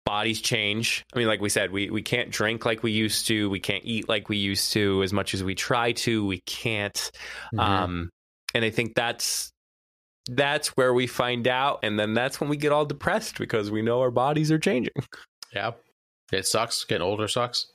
bodies 0.05 0.41
change. 0.41 1.03
I 1.13 1.19
mean, 1.19 1.27
like 1.27 1.41
we 1.41 1.49
said, 1.49 1.71
we 1.71 1.89
we 1.89 2.01
can't 2.01 2.31
drink 2.31 2.65
like 2.65 2.83
we 2.83 2.91
used 2.91 3.27
to. 3.27 3.49
We 3.49 3.59
can't 3.59 3.83
eat 3.85 4.09
like 4.09 4.29
we 4.29 4.37
used 4.37 4.73
to. 4.73 5.03
As 5.03 5.13
much 5.13 5.33
as 5.33 5.43
we 5.43 5.55
try 5.55 5.93
to, 5.93 6.25
we 6.25 6.41
can't. 6.45 7.11
Mhm. 7.53 7.59
Um, 7.59 8.09
and 8.53 8.63
I 8.65 8.69
think 8.69 8.95
that's 8.95 9.51
that's 10.27 10.69
where 10.69 10.93
we 10.93 11.07
find 11.07 11.47
out, 11.47 11.79
and 11.83 11.99
then 11.99 12.13
that's 12.13 12.39
when 12.41 12.49
we 12.49 12.57
get 12.57 12.71
all 12.71 12.85
depressed 12.85 13.37
because 13.37 13.69
we 13.71 13.81
know 13.81 14.01
our 14.01 14.11
bodies 14.11 14.51
are 14.51 14.59
changing. 14.59 14.93
yeah, 15.53 15.71
it 16.31 16.45
sucks. 16.47 16.83
Getting 16.83 17.03
older 17.05 17.27
sucks. 17.27 17.67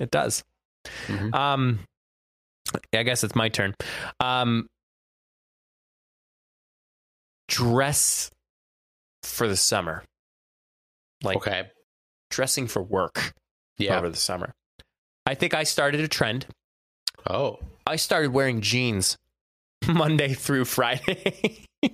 It 0.00 0.10
does. 0.10 0.42
Mhm. 1.06 1.34
Um, 1.34 1.78
I 2.92 3.02
guess 3.04 3.24
it's 3.24 3.34
my 3.34 3.48
turn. 3.48 3.74
Um, 4.20 4.66
dress 7.48 8.30
for 9.22 9.48
the 9.48 9.56
summer, 9.56 10.04
like 11.22 11.36
okay. 11.38 11.70
dressing 12.30 12.66
for 12.66 12.82
work 12.82 13.32
Yeah. 13.78 13.96
over 13.98 14.08
the 14.08 14.16
summer. 14.16 14.52
I 15.26 15.34
think 15.34 15.54
I 15.54 15.62
started 15.64 16.00
a 16.00 16.08
trend. 16.08 16.46
Oh. 17.28 17.58
I 17.86 17.96
started 17.96 18.32
wearing 18.32 18.60
jeans 18.60 19.16
Monday 19.92 20.34
through 20.34 20.64
Friday. 20.66 21.64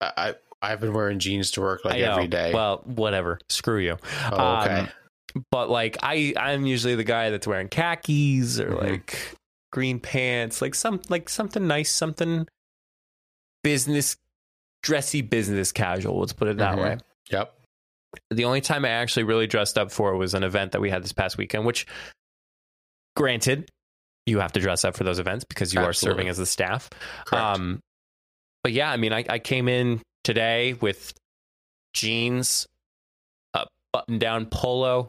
I, 0.00 0.34
I've 0.62 0.80
been 0.80 0.92
wearing 0.94 1.18
jeans 1.18 1.50
to 1.52 1.60
work 1.60 1.84
like 1.84 2.00
every 2.00 2.28
day. 2.28 2.52
Well, 2.54 2.82
whatever. 2.84 3.38
Screw 3.48 3.78
you. 3.78 3.96
oh, 4.32 4.60
okay. 4.62 4.70
um, 4.80 4.88
But 5.50 5.70
like 5.70 5.96
I, 6.02 6.32
I'm 6.36 6.64
usually 6.66 6.94
the 6.94 7.04
guy 7.04 7.30
that's 7.30 7.46
wearing 7.46 7.68
khakis 7.68 8.58
or 8.60 8.70
Mhm. 8.70 8.82
like 8.82 9.36
green 9.72 10.00
pants, 10.00 10.60
like 10.62 10.74
some 10.74 11.00
like 11.08 11.28
something 11.28 11.66
nice, 11.66 11.90
something 11.90 12.46
business, 13.62 14.16
dressy 14.82 15.20
business 15.22 15.70
casual. 15.72 16.18
Let's 16.20 16.32
put 16.32 16.48
it 16.48 16.56
that 16.58 16.76
Mhm. 16.78 16.82
way. 16.82 16.98
yep. 17.30 17.54
The 18.30 18.44
only 18.44 18.60
time 18.60 18.84
I 18.84 18.88
actually 18.88 19.22
really 19.24 19.46
dressed 19.46 19.78
up 19.78 19.92
for 19.92 20.16
was 20.16 20.34
an 20.34 20.42
event 20.42 20.72
that 20.72 20.80
we 20.80 20.90
had 20.90 21.04
this 21.04 21.12
past 21.12 21.36
weekend. 21.38 21.64
Which, 21.64 21.86
granted, 23.16 23.68
you 24.30 24.40
have 24.40 24.52
to 24.52 24.60
dress 24.60 24.84
up 24.84 24.96
for 24.96 25.04
those 25.04 25.18
events 25.18 25.44
because 25.44 25.74
you 25.74 25.80
are 25.80 25.92
serving 25.92 26.28
as 26.28 26.38
the 26.38 26.46
staff. 26.46 26.88
Um, 27.32 27.80
but 28.62 28.72
yeah, 28.72 28.90
I 28.90 28.96
mean, 28.96 29.12
I, 29.12 29.24
I 29.28 29.38
came 29.38 29.68
in 29.68 30.00
today 30.24 30.74
with 30.74 31.12
jeans, 31.94 32.66
a 33.54 33.66
button 33.92 34.18
down 34.18 34.46
polo, 34.46 35.08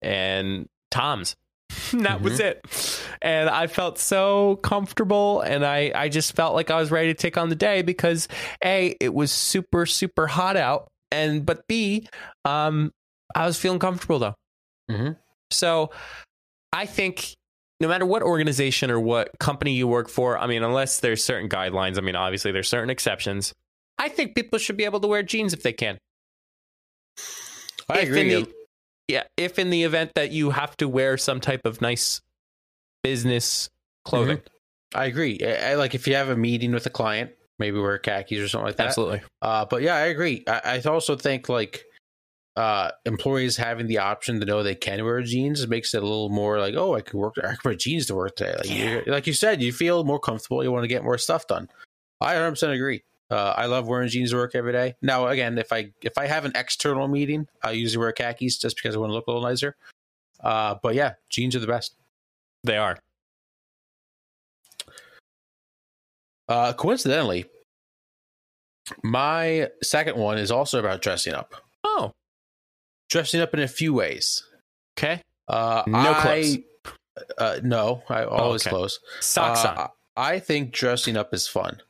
and 0.00 0.68
Tom's. 0.90 1.36
that 1.92 2.20
was 2.20 2.38
Mm-hmm. 2.38 2.42
it. 2.42 3.02
And 3.22 3.48
I 3.48 3.66
felt 3.66 3.98
so 3.98 4.56
comfortable 4.56 5.40
and 5.40 5.64
I, 5.64 5.90
I 5.94 6.08
just 6.10 6.34
felt 6.36 6.54
like 6.54 6.70
I 6.70 6.78
was 6.78 6.90
ready 6.90 7.08
to 7.08 7.14
take 7.14 7.38
on 7.38 7.48
the 7.48 7.54
day 7.56 7.80
because 7.82 8.28
A, 8.62 8.94
it 9.00 9.14
was 9.14 9.30
super, 9.32 9.86
super 9.86 10.26
hot 10.26 10.56
out. 10.56 10.88
And 11.10 11.46
but 11.46 11.66
B, 11.68 12.06
um, 12.44 12.92
I 13.34 13.46
was 13.46 13.58
feeling 13.58 13.78
comfortable 13.78 14.18
though. 14.18 14.34
Mhm. 14.90 15.16
So 15.50 15.90
I 16.72 16.84
think 16.86 17.36
no 17.82 17.88
matter 17.88 18.06
what 18.06 18.22
organization 18.22 18.90
or 18.90 18.98
what 19.00 19.30
company 19.40 19.72
you 19.72 19.86
work 19.88 20.08
for, 20.08 20.38
I 20.38 20.46
mean, 20.46 20.62
unless 20.62 21.00
there's 21.00 21.22
certain 21.22 21.48
guidelines, 21.48 21.98
I 21.98 22.00
mean, 22.00 22.16
obviously 22.16 22.52
there's 22.52 22.68
certain 22.68 22.88
exceptions. 22.90 23.52
I 23.98 24.08
think 24.08 24.34
people 24.34 24.58
should 24.58 24.76
be 24.76 24.84
able 24.84 25.00
to 25.00 25.08
wear 25.08 25.22
jeans 25.22 25.52
if 25.52 25.62
they 25.62 25.72
can. 25.72 25.98
I 27.88 27.98
if 27.98 28.08
agree. 28.08 28.34
the- 28.34 28.52
yeah, 29.08 29.24
if 29.36 29.58
in 29.58 29.70
the 29.70 29.82
event 29.82 30.12
that 30.14 30.30
you 30.30 30.50
have 30.50 30.76
to 30.78 30.88
wear 30.88 31.18
some 31.18 31.40
type 31.40 31.62
of 31.66 31.80
nice 31.82 32.20
business 33.02 33.68
clothing, 34.04 34.40
I 34.94 35.06
agree. 35.06 35.40
I, 35.44 35.72
I- 35.72 35.74
like 35.74 35.94
if 35.94 36.06
you 36.06 36.14
have 36.14 36.28
a 36.28 36.36
meeting 36.36 36.72
with 36.72 36.86
a 36.86 36.90
client, 36.90 37.32
maybe 37.58 37.78
wear 37.78 37.98
khakis 37.98 38.38
or 38.40 38.48
something 38.48 38.66
like 38.66 38.76
that. 38.76 38.86
absolutely. 38.88 39.22
Uh, 39.42 39.64
but 39.66 39.82
yeah, 39.82 39.96
I 39.96 40.06
agree. 40.06 40.44
I, 40.46 40.80
I 40.86 40.88
also 40.88 41.16
think 41.16 41.48
like 41.48 41.84
uh, 42.56 42.90
employees 43.06 43.56
having 43.56 43.86
the 43.86 43.98
option 43.98 44.38
to 44.40 44.46
know 44.46 44.62
they 44.62 44.74
can 44.74 45.02
wear 45.04 45.22
jeans 45.22 45.66
makes 45.66 45.94
it 45.94 46.02
a 46.02 46.06
little 46.06 46.28
more 46.28 46.58
like, 46.58 46.74
oh, 46.74 46.94
I 46.94 47.00
could 47.00 47.14
work. 47.14 47.34
I 47.42 47.54
could 47.54 47.64
wear 47.64 47.74
jeans 47.74 48.06
to 48.06 48.14
work 48.14 48.36
today. 48.36 48.54
Like, 48.56 48.70
you, 48.70 49.02
like 49.06 49.26
you 49.26 49.32
said, 49.32 49.62
you 49.62 49.72
feel 49.72 50.04
more 50.04 50.20
comfortable. 50.20 50.62
You 50.62 50.72
want 50.72 50.84
to 50.84 50.88
get 50.88 51.04
more 51.04 51.18
stuff 51.18 51.46
done. 51.46 51.68
I 52.20 52.34
100 52.34 52.50
percent 52.50 52.72
agree. 52.72 53.02
Uh, 53.30 53.54
I 53.56 53.64
love 53.64 53.88
wearing 53.88 54.08
jeans 54.08 54.30
to 54.30 54.36
work 54.36 54.54
every 54.54 54.72
day. 54.72 54.94
Now, 55.00 55.28
again, 55.28 55.56
if 55.56 55.72
I 55.72 55.90
if 56.02 56.18
I 56.18 56.26
have 56.26 56.44
an 56.44 56.52
external 56.54 57.08
meeting, 57.08 57.48
I 57.62 57.70
usually 57.70 58.00
wear 58.00 58.12
khakis 58.12 58.58
just 58.58 58.76
because 58.76 58.94
I 58.94 58.98
want 58.98 59.10
to 59.10 59.14
look 59.14 59.26
a 59.26 59.30
little 59.30 59.48
nicer. 59.48 59.74
Uh, 60.40 60.74
but 60.82 60.94
yeah, 60.94 61.14
jeans 61.30 61.56
are 61.56 61.60
the 61.60 61.66
best. 61.66 61.94
They 62.64 62.76
are. 62.76 62.98
Uh, 66.48 66.74
coincidentally, 66.74 67.46
my 69.02 69.70
second 69.82 70.18
one 70.18 70.36
is 70.36 70.50
also 70.50 70.78
about 70.78 71.00
dressing 71.00 71.32
up. 71.32 71.54
Oh, 71.84 72.12
Dressing 73.12 73.42
up 73.42 73.52
in 73.52 73.60
a 73.60 73.68
few 73.68 73.92
ways. 73.92 74.42
okay. 74.98 75.20
Uh, 75.48 75.82
No 75.86 75.98
I, 76.12 76.22
clothes. 76.22 76.58
Uh, 77.36 77.60
no, 77.62 78.02
I 78.08 78.24
always 78.24 78.62
okay. 78.62 78.70
close. 78.70 78.98
Socks 79.20 79.66
Uh, 79.66 79.74
on. 79.82 79.88
I 80.16 80.38
think 80.38 80.72
dressing 80.72 81.18
up 81.18 81.34
is 81.34 81.46
fun. 81.46 81.82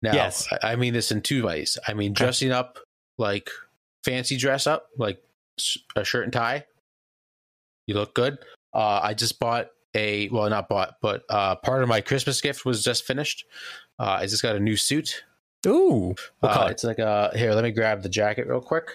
Now, 0.00 0.14
Yes. 0.14 0.48
I, 0.62 0.72
I 0.72 0.76
mean 0.76 0.94
this 0.94 1.12
in 1.12 1.20
two 1.20 1.44
ways. 1.44 1.76
I 1.86 1.92
mean 1.92 2.14
dressing 2.14 2.52
up 2.52 2.78
like 3.18 3.50
fancy 4.02 4.38
dress 4.38 4.66
up, 4.66 4.88
like 4.96 5.22
a 5.94 6.04
shirt 6.04 6.24
and 6.24 6.32
tie. 6.32 6.64
You 7.86 7.94
look 7.96 8.14
good. 8.14 8.38
Uh, 8.72 9.00
I 9.02 9.12
just 9.12 9.38
bought 9.38 9.68
a 9.94 10.28
well, 10.30 10.48
not 10.48 10.68
bought, 10.70 10.96
but 11.02 11.24
uh, 11.28 11.56
part 11.56 11.82
of 11.82 11.88
my 11.90 12.00
Christmas 12.00 12.40
gift 12.40 12.64
was 12.64 12.82
just 12.82 13.04
finished. 13.04 13.44
Uh, 13.98 14.16
I 14.20 14.26
just 14.26 14.42
got 14.42 14.56
a 14.56 14.60
new 14.60 14.76
suit. 14.76 15.22
Ooh. 15.66 16.14
Uh, 16.42 16.68
it's 16.70 16.84
like 16.84 16.98
a 16.98 17.30
here. 17.34 17.52
Let 17.52 17.64
me 17.64 17.72
grab 17.72 18.02
the 18.02 18.08
jacket 18.08 18.46
real 18.46 18.60
quick. 18.62 18.88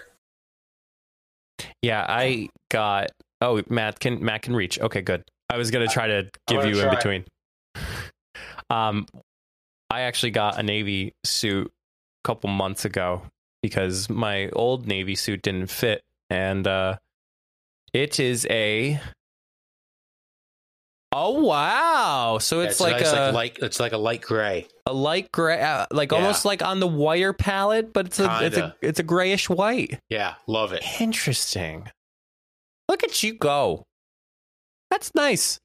Yeah, 1.82 2.06
I 2.08 2.50
got. 2.70 3.12
Oh, 3.42 3.62
Matt 3.70 4.00
can 4.00 4.24
Matt 4.24 4.44
can 4.44 4.56
reach. 4.56 4.80
Okay, 4.80 5.02
good. 5.02 5.24
I 5.50 5.58
was 5.58 5.72
gonna 5.72 5.88
try 5.88 6.08
to 6.08 6.30
give 6.48 6.66
you 6.66 6.80
in 6.80 6.90
between. 6.90 7.26
Um, 8.70 9.06
I 9.90 10.02
actually 10.02 10.32
got 10.32 10.58
a 10.60 10.64
navy 10.64 11.14
suit 11.26 11.68
a 11.68 12.28
couple 12.28 12.50
months 12.50 12.86
ago 12.86 13.24
because 13.62 14.10
my 14.10 14.50
old 14.50 14.88
navy 14.88 15.16
suit 15.16 15.42
didn't 15.42 15.68
fit, 15.68 16.04
and 16.30 16.66
uh, 16.68 16.98
it 17.94 18.20
is 18.20 18.48
a. 18.50 19.00
Oh 21.14 21.42
wow! 21.42 22.38
So 22.40 22.62
it's, 22.62 22.80
Yeah, 22.80 22.86
like 22.88 23.02
a 23.02 23.32
like 23.34 23.60
it's 23.60 23.80
like 23.82 23.92
a 23.92 23.98
light 23.98 24.22
gray. 24.22 24.68
a 24.86 24.94
light 24.94 25.30
gray, 25.32 25.62
uh, 25.62 25.86
like 25.92 26.12
Yeah. 26.12 26.18
almost 26.20 26.46
like 26.46 26.62
on 26.64 26.80
the 26.80 26.88
wire 26.88 27.34
palette, 27.34 27.92
but 27.92 28.06
it's 28.08 28.20
a 28.20 28.24
it's 28.46 28.58
a 28.58 28.62
Kinda. 28.62 28.76
it's 28.82 29.00
a 29.00 29.04
grayish 29.04 29.50
white. 29.50 30.00
Yeah, 30.10 30.36
love 30.48 30.72
it. 30.72 30.84
Interesting. 31.02 31.90
Look 32.88 33.04
at 33.04 33.22
you 33.24 33.34
go. 33.34 33.84
That's 34.90 35.14
nice. 35.14 35.60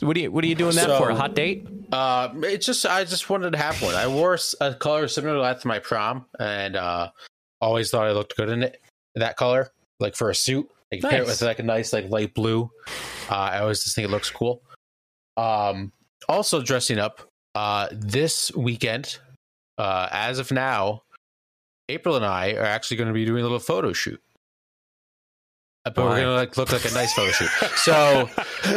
What 0.00 0.16
are 0.16 0.20
you 0.20 0.32
What 0.32 0.42
are 0.42 0.48
you 0.48 0.54
doing 0.56 0.74
that 0.76 0.86
So- 0.86 0.98
for? 0.98 1.10
A 1.10 1.14
hot 1.14 1.34
date? 1.34 1.66
Uh, 1.92 2.30
it's 2.42 2.66
just 2.66 2.84
I 2.86 3.04
just 3.04 3.30
wanted 3.30 3.52
to 3.52 3.58
have 3.58 3.80
one. 3.82 3.94
I 3.94 4.08
wore 4.08 4.36
a 4.60 4.74
color 4.74 5.06
similar 5.06 5.36
to 5.36 5.42
that 5.42 5.60
to 5.62 5.68
my 5.68 5.78
prom, 5.78 6.26
and 6.40 6.74
uh, 6.76 7.10
always 7.60 7.90
thought 7.92 8.06
I 8.06 8.12
looked 8.12 8.36
good 8.36 8.48
in 8.48 8.64
it. 8.64 8.80
That 9.14 9.36
color, 9.36 9.70
like 10.00 10.14
for 10.16 10.30
a 10.30 10.34
suit, 10.34 10.68
like 10.92 11.02
pair 11.02 11.22
it 11.22 11.26
Nice. 11.26 11.26
with 11.28 11.42
like 11.42 11.58
a 11.58 11.62
nice 11.62 11.92
like 11.92 12.08
light 12.10 12.34
blue. 12.34 12.70
Uh, 13.30 13.34
I 13.34 13.58
always 13.60 13.82
just 13.82 13.94
think 13.94 14.06
it 14.06 14.10
looks 14.10 14.30
cool. 14.30 14.62
Um, 15.36 15.92
also 16.28 16.62
dressing 16.62 16.98
up. 16.98 17.22
Uh, 17.54 17.88
this 17.90 18.52
weekend, 18.54 19.18
uh, 19.78 20.08
as 20.12 20.38
of 20.38 20.52
now, 20.52 21.02
April 21.88 22.14
and 22.16 22.24
I 22.24 22.52
are 22.52 22.64
actually 22.64 22.96
going 22.96 23.08
to 23.08 23.14
be 23.14 23.24
doing 23.24 23.40
a 23.40 23.42
little 23.42 23.58
photo 23.58 23.92
shoot. 23.92 24.20
Uh, 25.84 25.90
But 25.90 26.04
Why? 26.04 26.10
we're 26.10 26.20
gonna 26.20 26.34
like 26.34 26.56
look 26.56 26.70
like 26.72 26.84
a 26.84 26.94
nice 26.94 27.12
photo 27.14 27.32
shoot. 27.32 27.50
So 27.78 28.28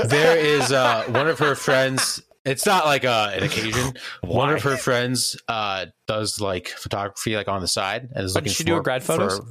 there 0.08 0.38
is 0.38 0.72
uh, 0.72 1.04
one 1.10 1.28
of 1.28 1.38
her 1.40 1.54
friends. 1.56 2.24
It's 2.46 2.66
not 2.66 2.86
like 2.86 3.06
uh, 3.06 3.32
an 3.34 3.44
occasion. 3.44 3.94
One 4.22 4.50
of 4.52 4.62
her 4.64 4.76
friends 4.78 5.40
uh, 5.48 5.86
does 6.08 6.42
like 6.42 6.68
photography, 6.70 7.36
like 7.36 7.48
on 7.48 7.62
the 7.62 7.68
side, 7.68 8.10
and 8.16 8.26
is 8.26 8.34
did 8.34 8.40
looking 8.40 8.54
she 8.54 8.64
for, 8.64 8.68
do 8.68 8.78
a 8.78 8.82
grad 8.84 9.04
photos? 9.04 9.38
for- 9.40 9.46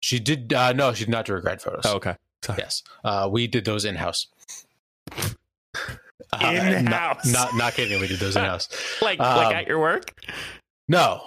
she 0.00 0.18
did. 0.18 0.52
Uh, 0.52 0.72
no, 0.72 0.92
she 0.92 1.04
did 1.04 1.10
not 1.10 1.24
do 1.26 1.32
her 1.32 1.40
grad 1.40 1.60
photos. 1.62 1.82
Oh, 1.84 1.96
okay. 1.96 2.16
yes, 2.56 2.82
uh, 3.04 3.28
we 3.30 3.46
did 3.46 3.64
those 3.64 3.84
in 3.84 3.94
house. 3.96 4.26
Uh, 6.32 6.38
In-house. 6.42 7.24
Not, 7.26 7.32
not 7.52 7.54
not 7.56 7.72
kidding. 7.74 8.00
We 8.00 8.06
did 8.08 8.20
those 8.20 8.36
in 8.36 8.44
house. 8.44 8.68
Like 9.02 9.18
Um, 9.20 9.36
like 9.36 9.54
at 9.54 9.66
your 9.66 9.78
work? 9.80 10.12
No, 10.88 11.22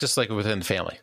just 0.00 0.16
like 0.16 0.28
within 0.30 0.60
the 0.60 0.64
family. 0.64 0.98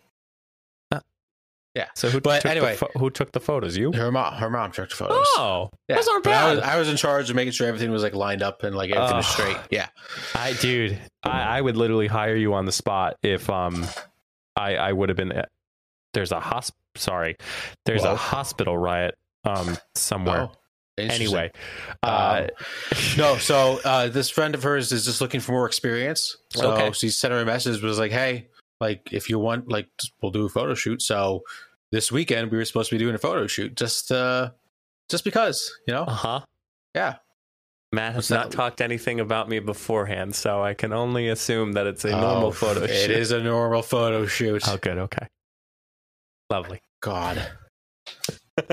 Yeah. 1.74 1.88
So 1.94 2.10
who 2.10 2.22
but 2.22 2.42
took 2.42 2.52
anyway. 2.52 2.72
the 2.72 2.78
pho- 2.78 2.92
who 3.00 3.10
took 3.10 3.34
the 3.34 3.42
photos? 3.42 3.76
You? 3.76 3.92
Her 3.92 4.10
mom, 4.10 4.36
her 4.36 4.50
mom 4.50 4.72
took 4.72 4.88
the 4.90 4.96
photos. 4.96 5.26
Oh, 5.36 5.70
yeah. 5.90 5.98
those 5.98 6.08
aren't 6.08 6.24
But 6.24 6.32
I 6.32 6.52
was, 6.52 6.60
bad. 6.62 6.70
I 6.70 6.80
was 6.80 6.88
in 6.88 6.96
charge 6.96 7.30
of 7.30 7.36
making 7.36 7.52
sure 7.52 7.68
everything 7.68 7.92
was 7.92 8.02
like 8.02 8.14
lined 8.14 8.42
up 8.42 8.64
and 8.64 8.74
like 8.78 8.92
everything 8.92 9.18
was 9.18 9.26
Oh. 9.28 9.34
straight. 9.34 9.58
Yeah. 9.72 9.88
I 10.36 10.54
dude, 10.54 10.98
I, 11.24 11.58
I 11.58 11.60
would 11.60 11.76
literally 11.76 12.08
hire 12.08 12.38
you 12.38 12.54
on 12.54 12.64
the 12.64 12.72
spot 12.72 13.18
if 13.24 13.50
um 13.50 13.86
I 14.56 14.78
I 14.78 14.94
would 14.94 15.10
have 15.10 15.18
been. 15.18 15.34
There's 16.16 16.32
a 16.32 16.40
hosp. 16.40 16.72
Sorry, 16.96 17.36
there's 17.86 18.04
Whoa. 18.04 18.14
a 18.14 18.16
hospital 18.16 18.76
riot 18.78 19.14
um 19.44 19.78
somewhere. 19.94 20.50
Oh, 20.50 20.52
anyway, 20.98 21.52
uh, 22.02 22.48
Um, 22.48 22.98
no, 23.18 23.38
so 23.38 23.80
uh, 23.86 24.08
this 24.08 24.30
friend 24.30 24.56
of 24.56 24.64
hers 24.64 24.92
is 24.92 25.06
just 25.06 25.20
looking 25.22 25.42
for 25.42 25.52
more 25.52 25.68
experience. 25.68 26.38
So 26.52 26.72
Okay. 26.72 26.92
she 26.94 27.10
sent 27.10 27.34
her 27.34 27.42
a 27.42 27.46
message, 27.46 27.82
was 27.84 28.00
like, 28.00 28.12
"Hey, 28.14 28.48
like 28.82 29.10
if 29.12 29.30
you 29.30 29.38
want, 29.40 29.70
like 29.70 29.88
we'll 30.22 30.32
do 30.32 30.46
a 30.46 30.50
photo 30.50 30.74
shoot." 30.74 31.02
So 31.02 31.44
this 31.92 32.12
weekend 32.12 32.50
we 32.50 32.58
were 32.58 32.66
supposed 32.66 32.90
to 32.90 32.96
be 32.96 33.00
doing 33.00 33.14
a 33.14 33.20
photo 33.20 33.46
shoot, 33.46 33.76
just 33.76 34.12
uh, 34.12 34.52
just 35.10 35.24
because, 35.26 35.70
you 35.88 35.94
know? 35.94 36.04
uh 36.04 36.14
huh. 36.14 36.40
Yeah. 36.96 37.16
Matt 37.92 38.14
has 38.16 38.30
not 38.30 38.52
talked 38.52 38.82
anything 38.82 39.20
about 39.20 39.48
me 39.48 39.60
beforehand, 39.60 40.34
so 40.36 40.62
I 40.64 40.74
can 40.74 40.92
only 40.92 41.28
assume 41.30 41.74
that 41.74 41.88
it's 41.88 42.04
a 42.04 42.10
normal 42.12 42.48
Oh, 42.48 42.52
photo 42.52 42.88
shoot. 42.88 42.92
It 42.92 43.12
is 43.12 43.32
a 43.32 43.42
normal 43.42 43.82
photo 43.84 44.26
shoot. 44.38 44.64
Oh, 44.68 44.78
good. 44.78 44.98
Okay. 44.98 45.28
Lovely. 46.50 46.80
God, 47.02 47.52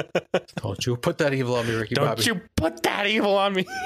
don't 0.56 0.86
you 0.86 0.96
put 0.96 1.18
that 1.18 1.34
evil 1.34 1.56
on 1.56 1.66
me, 1.66 1.74
Ricky 1.74 1.94
Don't 1.94 2.06
Bobby. 2.06 2.22
you 2.24 2.40
put 2.56 2.82
that 2.82 3.06
evil 3.06 3.36
on 3.36 3.54
me. 3.54 3.66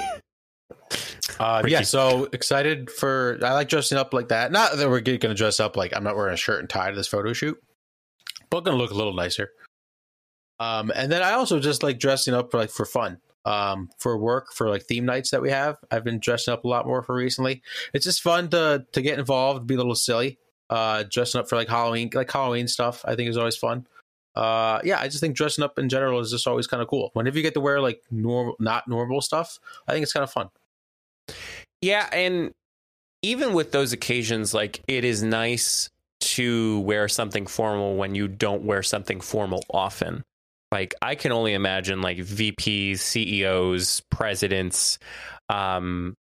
Uh, 1.39 1.61
Ricky. 1.63 1.73
yeah, 1.73 1.81
so 1.81 2.27
excited 2.33 2.89
for. 2.89 3.37
I 3.43 3.53
like 3.53 3.69
dressing 3.69 3.97
up 3.97 4.11
like 4.13 4.29
that. 4.29 4.51
Not 4.51 4.75
that 4.77 4.89
we're 4.89 5.01
going 5.01 5.19
to 5.19 5.33
dress 5.35 5.59
up 5.59 5.77
like 5.77 5.95
I'm 5.95 6.03
not 6.03 6.15
wearing 6.15 6.33
a 6.33 6.37
shirt 6.37 6.61
and 6.61 6.69
tie 6.69 6.89
to 6.89 6.95
this 6.95 7.07
photo 7.07 7.31
shoot, 7.31 7.61
but 8.49 8.61
going 8.61 8.75
to 8.75 8.81
look 8.81 8.91
a 8.91 8.95
little 8.95 9.13
nicer. 9.13 9.51
Um, 10.59 10.91
and 10.95 11.11
then 11.11 11.21
I 11.21 11.33
also 11.33 11.59
just 11.59 11.83
like 11.83 11.99
dressing 11.99 12.33
up 12.33 12.49
for 12.49 12.57
like 12.57 12.71
for 12.71 12.85
fun. 12.85 13.19
Um, 13.45 13.89
for 13.99 14.17
work 14.17 14.51
for 14.51 14.67
like 14.67 14.83
theme 14.83 15.05
nights 15.05 15.29
that 15.31 15.41
we 15.41 15.51
have. 15.51 15.77
I've 15.91 16.03
been 16.03 16.19
dressing 16.19 16.53
up 16.53 16.63
a 16.65 16.67
lot 16.67 16.87
more 16.87 17.03
for 17.03 17.13
recently. 17.15 17.61
It's 17.93 18.05
just 18.05 18.21
fun 18.23 18.49
to 18.49 18.85
to 18.93 19.01
get 19.01 19.19
involved, 19.19 19.67
be 19.67 19.75
a 19.75 19.77
little 19.77 19.95
silly. 19.95 20.39
Uh, 20.69 21.03
dressing 21.09 21.39
up 21.39 21.47
for 21.47 21.55
like 21.55 21.69
Halloween, 21.69 22.09
like 22.13 22.31
Halloween 22.31 22.67
stuff. 22.67 23.03
I 23.05 23.15
think 23.15 23.29
is 23.29 23.37
always 23.37 23.57
fun. 23.57 23.87
Uh, 24.35 24.79
yeah, 24.83 24.99
I 24.99 25.07
just 25.07 25.19
think 25.19 25.35
dressing 25.35 25.63
up 25.63 25.79
in 25.79 25.89
general 25.89 26.19
is 26.19 26.29
just 26.29 26.47
always 26.47 26.67
kind 26.67 26.83
of 26.83 26.87
cool. 26.87 27.09
Whenever 27.13 27.37
you 27.37 27.43
get 27.43 27.55
to 27.55 27.59
wear 27.59 27.81
like 27.81 28.03
normal, 28.11 28.55
not 28.59 28.87
normal 28.87 29.21
stuff, 29.21 29.59
I 29.87 29.93
think 29.93 30.03
it's 30.03 30.13
kind 30.13 30.23
of 30.23 30.31
fun. 30.31 30.49
Yeah, 31.81 32.07
and 32.11 32.51
even 33.23 33.53
with 33.53 33.71
those 33.71 33.93
occasions, 33.93 34.53
like 34.53 34.81
it 34.87 35.03
is 35.03 35.23
nice 35.23 35.89
to 36.19 36.79
wear 36.81 37.07
something 37.07 37.47
formal 37.47 37.95
when 37.95 38.13
you 38.13 38.27
don't 38.27 38.63
wear 38.63 38.83
something 38.83 39.21
formal 39.21 39.63
often. 39.71 40.23
Like 40.71 40.93
I 41.01 41.15
can 41.15 41.31
only 41.31 41.53
imagine 41.53 42.01
like 42.01 42.17
VPs, 42.17 42.99
CEOs, 42.99 44.01
presidents, 44.11 44.99
um, 45.49 46.15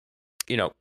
you 0.49 0.57
know, 0.57 0.73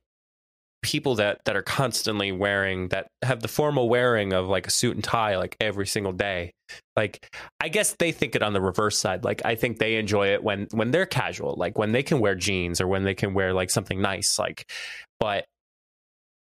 people 0.86 1.16
that 1.16 1.40
that 1.44 1.56
are 1.56 1.62
constantly 1.62 2.30
wearing 2.30 2.88
that 2.88 3.08
have 3.22 3.40
the 3.40 3.48
formal 3.48 3.88
wearing 3.88 4.32
of 4.32 4.46
like 4.46 4.68
a 4.68 4.70
suit 4.70 4.94
and 4.94 5.02
tie 5.02 5.36
like 5.36 5.56
every 5.60 5.86
single 5.86 6.12
day. 6.12 6.52
Like 6.94 7.28
I 7.60 7.68
guess 7.68 7.96
they 7.98 8.12
think 8.12 8.36
it 8.36 8.42
on 8.42 8.52
the 8.52 8.60
reverse 8.60 8.96
side. 8.96 9.24
Like 9.24 9.42
I 9.44 9.56
think 9.56 9.78
they 9.78 9.96
enjoy 9.96 10.28
it 10.28 10.44
when 10.44 10.68
when 10.70 10.92
they're 10.92 11.04
casual, 11.06 11.56
like 11.56 11.76
when 11.76 11.90
they 11.90 12.04
can 12.04 12.20
wear 12.20 12.36
jeans 12.36 12.80
or 12.80 12.86
when 12.86 13.02
they 13.02 13.14
can 13.14 13.34
wear 13.34 13.52
like 13.52 13.70
something 13.70 14.00
nice. 14.00 14.38
Like, 14.38 14.70
but 15.18 15.44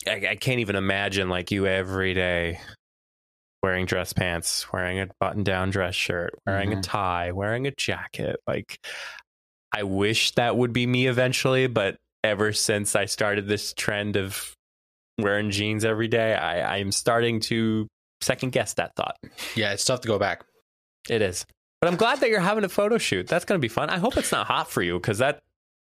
I, 0.06 0.28
I 0.30 0.36
can't 0.36 0.60
even 0.60 0.76
imagine 0.76 1.28
like 1.28 1.50
you 1.50 1.66
every 1.66 2.14
day 2.14 2.60
wearing 3.60 3.86
dress 3.86 4.12
pants, 4.12 4.72
wearing 4.72 5.00
a 5.00 5.08
button 5.18 5.42
down 5.42 5.70
dress 5.70 5.96
shirt, 5.96 6.38
wearing 6.46 6.72
a 6.72 6.76
Mhm. 6.76 6.82
tie, 6.84 7.32
wearing 7.32 7.66
a 7.66 7.72
jacket. 7.76 8.36
Like 8.46 8.78
I 9.72 9.82
wish 9.82 10.30
that 10.36 10.56
would 10.56 10.72
be 10.72 10.86
me 10.86 11.08
eventually, 11.08 11.66
but 11.66 11.96
ever 12.24 12.52
since 12.52 12.96
I 12.96 13.06
started 13.06 13.46
this 13.46 13.72
trend 13.72 14.16
of 14.16 14.54
wearing 15.18 15.50
jeans 15.50 15.84
every 15.84 16.08
day, 16.08 16.34
I, 16.34 16.78
I'm 16.78 16.92
starting 16.92 17.40
to 17.40 17.86
second 18.20 18.52
guess 18.52 18.74
that 18.74 18.94
thought. 18.96 19.16
Yeah, 19.54 19.72
it's 19.72 19.84
tough 19.84 20.00
to 20.02 20.08
go 20.08 20.18
back. 20.18 20.44
It 21.08 21.22
is. 21.22 21.46
But 21.80 21.88
I'm 21.88 21.96
glad 21.96 22.20
that 22.20 22.28
you're 22.28 22.40
having 22.40 22.64
a 22.64 22.68
photo 22.68 22.98
shoot. 22.98 23.28
That's 23.28 23.44
going 23.44 23.58
to 23.58 23.62
be 23.62 23.68
fun. 23.68 23.88
I 23.88 23.98
hope 23.98 24.16
it's 24.16 24.32
not 24.32 24.46
hot 24.46 24.70
for 24.70 24.82
you 24.82 24.98
because 24.98 25.18
that, 25.18 25.40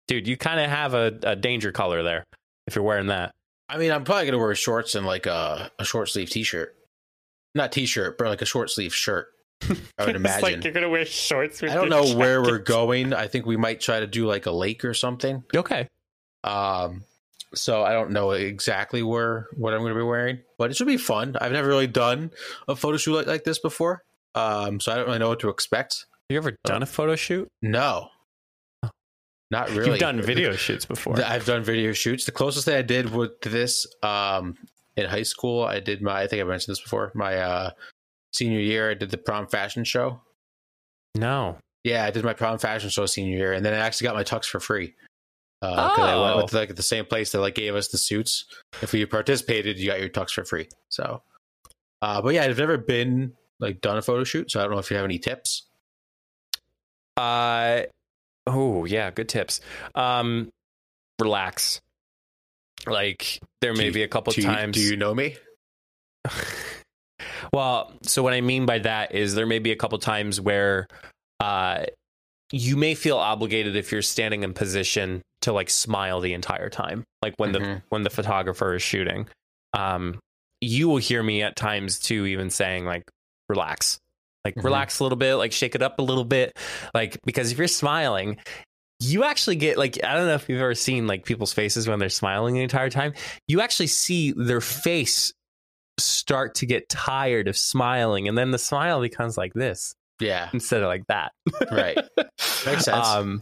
dude, 0.08 0.28
you 0.28 0.38
kind 0.38 0.60
of 0.60 0.69
have 0.69 0.93
a, 0.93 1.19
a 1.24 1.36
danger 1.36 1.72
color 1.72 2.02
there 2.02 2.24
if 2.67 2.76
you're 2.76 2.84
wearing 2.84 3.08
that. 3.08 3.32
I 3.69 3.78
mean, 3.78 3.91
I'm 3.91 4.04
probably 4.04 4.26
gonna 4.26 4.38
wear 4.39 4.54
shorts 4.56 4.93
and 4.93 5.06
like 5.06 5.26
a, 5.26 5.72
a 5.80 5.86
short 5.86 6.10
sleeve 6.10 6.30
t-shirt, 6.30 6.76
not 7.56 7.72
t-shirt, 7.72 8.17
but 8.17 8.28
like 8.28 8.41
a 8.41 8.46
short 8.46 8.69
sleeve 8.69 8.93
shirt. 8.93 9.28
I 9.98 10.06
would 10.06 10.15
imagine. 10.15 10.41
Like 10.41 10.63
you're 10.63 10.74
going 10.74 10.84
to 10.84 10.89
wear 10.89 11.06
shorts. 11.06 11.62
With 11.62 11.72
I 11.72 11.76
don't 11.76 11.89
know 11.89 12.15
where 12.15 12.41
we're 12.41 12.60
going. 12.60 13.13
I 13.13 13.28
think 13.28 13.46
we 13.46 13.56
might 13.56 13.80
try 13.80 14.00
to 14.02 14.08
do 14.08 14.26
like 14.26 14.46
a 14.46 14.52
lake 14.52 14.84
or 14.84 14.93
something. 14.93 15.43
Okay. 15.56 15.88
Um, 16.43 17.03
so 17.56 17.84
I 17.84 17.93
don't 17.93 18.12
know 18.12 18.32
exactly 18.32 19.03
where 19.03 19.47
what 19.56 19.73
I'm 19.73 19.82
going 19.82 19.93
to 19.93 19.99
be 19.99 20.03
wearing, 20.03 20.39
but 20.58 20.71
it 20.71 20.75
should 20.75 20.88
be 20.88 20.97
fun. 20.97 21.36
I've 21.39 21.51
never 21.51 21.67
really 21.67 21.88
done 21.88 22.32
a 22.67 22.75
photo 22.75 22.97
shoot 22.97 23.15
like, 23.15 23.27
like 23.27 23.43
this 23.43 23.60
before, 23.60 24.03
um, 24.36 24.79
so 24.79 24.91
I 24.91 24.95
don't 24.95 25.06
really 25.06 25.19
know 25.19 25.29
what 25.29 25.39
to 25.41 25.49
expect. 25.49 26.06
Have 26.10 26.36
You 26.36 26.38
ever 26.38 26.58
done 26.63 26.82
a 26.82 26.88
photo 26.88 27.15
shoot? 27.15 27.47
No, 27.62 28.10
not 29.51 29.69
really. 29.69 29.91
You've 29.91 29.99
done 29.99 30.19
video 30.21 30.53
shoots 30.53 30.86
before. 30.86 31.21
I've 31.21 31.45
done 31.45 31.63
video 31.63 31.93
shoots. 31.93 32.25
The 32.25 32.32
closest 32.32 32.65
thing 32.65 32.75
I 32.75 32.82
did 32.82 33.13
with 33.13 33.39
this 33.41 33.86
um, 34.01 34.58
in 34.97 35.06
high 35.06 35.23
school, 35.23 35.63
I 35.63 35.79
did 35.79 36.01
my. 36.01 36.23
I 36.23 36.27
think 36.27 36.41
I 36.41 36.45
mentioned 36.45 36.73
this 36.73 36.82
before. 36.82 37.12
My 37.13 37.38
uh, 37.38 37.69
senior 38.32 38.60
year, 38.60 38.89
I 38.89 38.95
did 38.95 39.12
the 39.12 39.17
prom 39.17 39.47
fashion 39.47 39.84
show. 39.84 40.21
no. 41.15 41.58
Yeah, 41.84 42.06
I 42.06 42.12
did 42.12 42.23
my 42.23 42.32
prom 42.32 42.60
fashion 42.60 42.89
show 42.89 43.06
senior 43.06 43.38
year, 43.38 43.51
and 43.51 43.65
then 43.65 43.73
I 43.73 43.77
actually 43.86 44.06
got 44.06 44.15
my 44.15 44.23
tux 44.23 44.45
for 44.45 44.62
free. 44.62 44.93
Uh, 45.63 45.95
'cause 45.95 45.99
I 45.99 46.15
went 46.21 46.36
Oh. 46.36 46.43
with 46.43 46.54
like 46.54 46.76
the 46.76 46.84
same 46.84 47.06
place 47.06 47.32
that 47.32 47.39
like 47.39 47.56
gave 47.56 47.73
us 47.76 47.88
the 47.88 47.97
suits. 47.97 48.45
If 48.82 48.93
you 48.93 49.08
participated, 49.08 49.80
you 49.80 49.88
got 49.88 49.99
your 50.02 50.10
tux 50.10 50.32
for 50.32 50.43
free. 50.43 50.67
So, 50.89 51.23
uh, 52.02 52.21
but 52.21 52.34
yeah, 52.34 52.43
I've 52.43 52.58
never 52.58 52.78
been 52.78 53.34
like 53.60 53.80
done 53.80 53.97
a 53.97 54.02
photo 54.02 54.23
shoot, 54.26 54.52
so 54.52 54.60
I 54.60 54.63
don't 54.63 54.73
know 54.73 54.80
if 54.80 54.91
you 54.91 54.97
have 54.97 55.06
any 55.06 55.19
tips. 55.19 55.63
Uh, 57.15 57.84
oh, 58.47 58.86
yeah. 58.86 59.12
Good 59.12 59.30
tips. 59.30 59.62
Um, 59.95 60.49
relax. 61.21 61.80
Like, 62.86 63.39
there 63.62 63.73
may 63.73 63.86
you- 63.86 63.93
be 63.93 64.04
a 64.04 64.08
couple 64.08 64.34
do 64.34 64.41
you, 64.41 64.47
times. 64.47 64.76
do 64.76 64.82
you 64.82 64.97
know 64.97 65.13
me? 65.13 65.38
well, 67.54 67.93
so 68.02 68.23
what 68.23 68.34
I 68.34 68.41
mean 68.41 68.65
by 68.65 68.80
that 68.80 69.15
is 69.15 69.36
there 69.36 69.45
may 69.45 69.60
be 69.60 69.71
a 69.71 69.76
couple 69.76 69.97
times 69.99 70.41
where 70.41 70.88
uh, 71.39 71.86
you 72.52 72.76
may 72.76 72.95
feel 72.95 73.17
obligated 73.17 73.76
if 73.76 73.91
you're 73.91 74.02
standing 74.02 74.43
in 74.43 74.54
position 74.54 75.21
to 75.43 75.53
like 75.53 75.69
smile 75.69 76.19
the 76.19 76.34
entire 76.34 76.69
time, 76.69 77.03
like 77.21 77.34
when 77.38 77.51
the 77.53 77.60
Mhm. 77.60 77.82
when 77.89 78.03
the 78.03 78.10
photographer 78.10 78.73
is 78.75 78.82
shooting. 78.82 79.27
Um, 79.73 80.19
you 80.62 80.88
will 80.89 80.97
hear 80.97 81.21
me 81.23 81.41
at 81.41 81.56
times 81.56 81.99
too, 81.99 82.25
even 82.25 82.49
saying 82.49 82.86
like, 82.86 83.03
"Relax." 83.49 83.97
Like 84.45 84.56
Mhm. 84.56 84.63
relax 84.65 84.99
a 84.99 85.03
little 85.03 85.17
bit, 85.17 85.36
like 85.36 85.51
shake 85.53 85.73
it 85.75 85.82
up 85.82 85.99
a 85.99 86.01
little 86.01 86.25
bit, 86.25 86.58
like 86.93 87.17
because 87.25 87.51
if 87.51 87.58
you're 87.58 87.67
smiling, 87.67 88.38
you 88.99 89.23
actually 89.23 89.56
get 89.56 89.77
like 89.77 90.03
I 90.03 90.15
don't 90.15 90.27
know 90.27 90.36
if 90.36 90.47
you've 90.49 90.62
ever 90.62 90.75
seen 90.75 91.08
like 91.08 91.25
people's 91.25 91.53
faces 91.53 91.88
when 91.88 91.99
they're 91.99 92.10
smiling 92.10 92.53
the 92.56 92.62
entire 92.62 92.89
time. 92.89 93.13
You 93.47 93.62
actually 93.62 93.88
see 93.88 94.34
their 94.36 94.62
face 94.62 95.32
start 95.99 96.56
to 96.56 96.65
get 96.65 96.89
tired 96.89 97.47
of 97.47 97.56
smiling, 97.58 98.27
and 98.27 98.38
then 98.38 98.51
the 98.51 98.58
smile 98.58 98.99
becomes 99.01 99.38
like 99.38 99.53
this 99.53 99.93
Yeah, 100.19 100.49
instead 100.53 100.82
of 100.84 100.88
like 100.88 101.06
that. 101.08 101.32
right. 101.71 101.97
Makes 102.65 102.86
sense. 102.86 102.89
Um, 103.08 103.41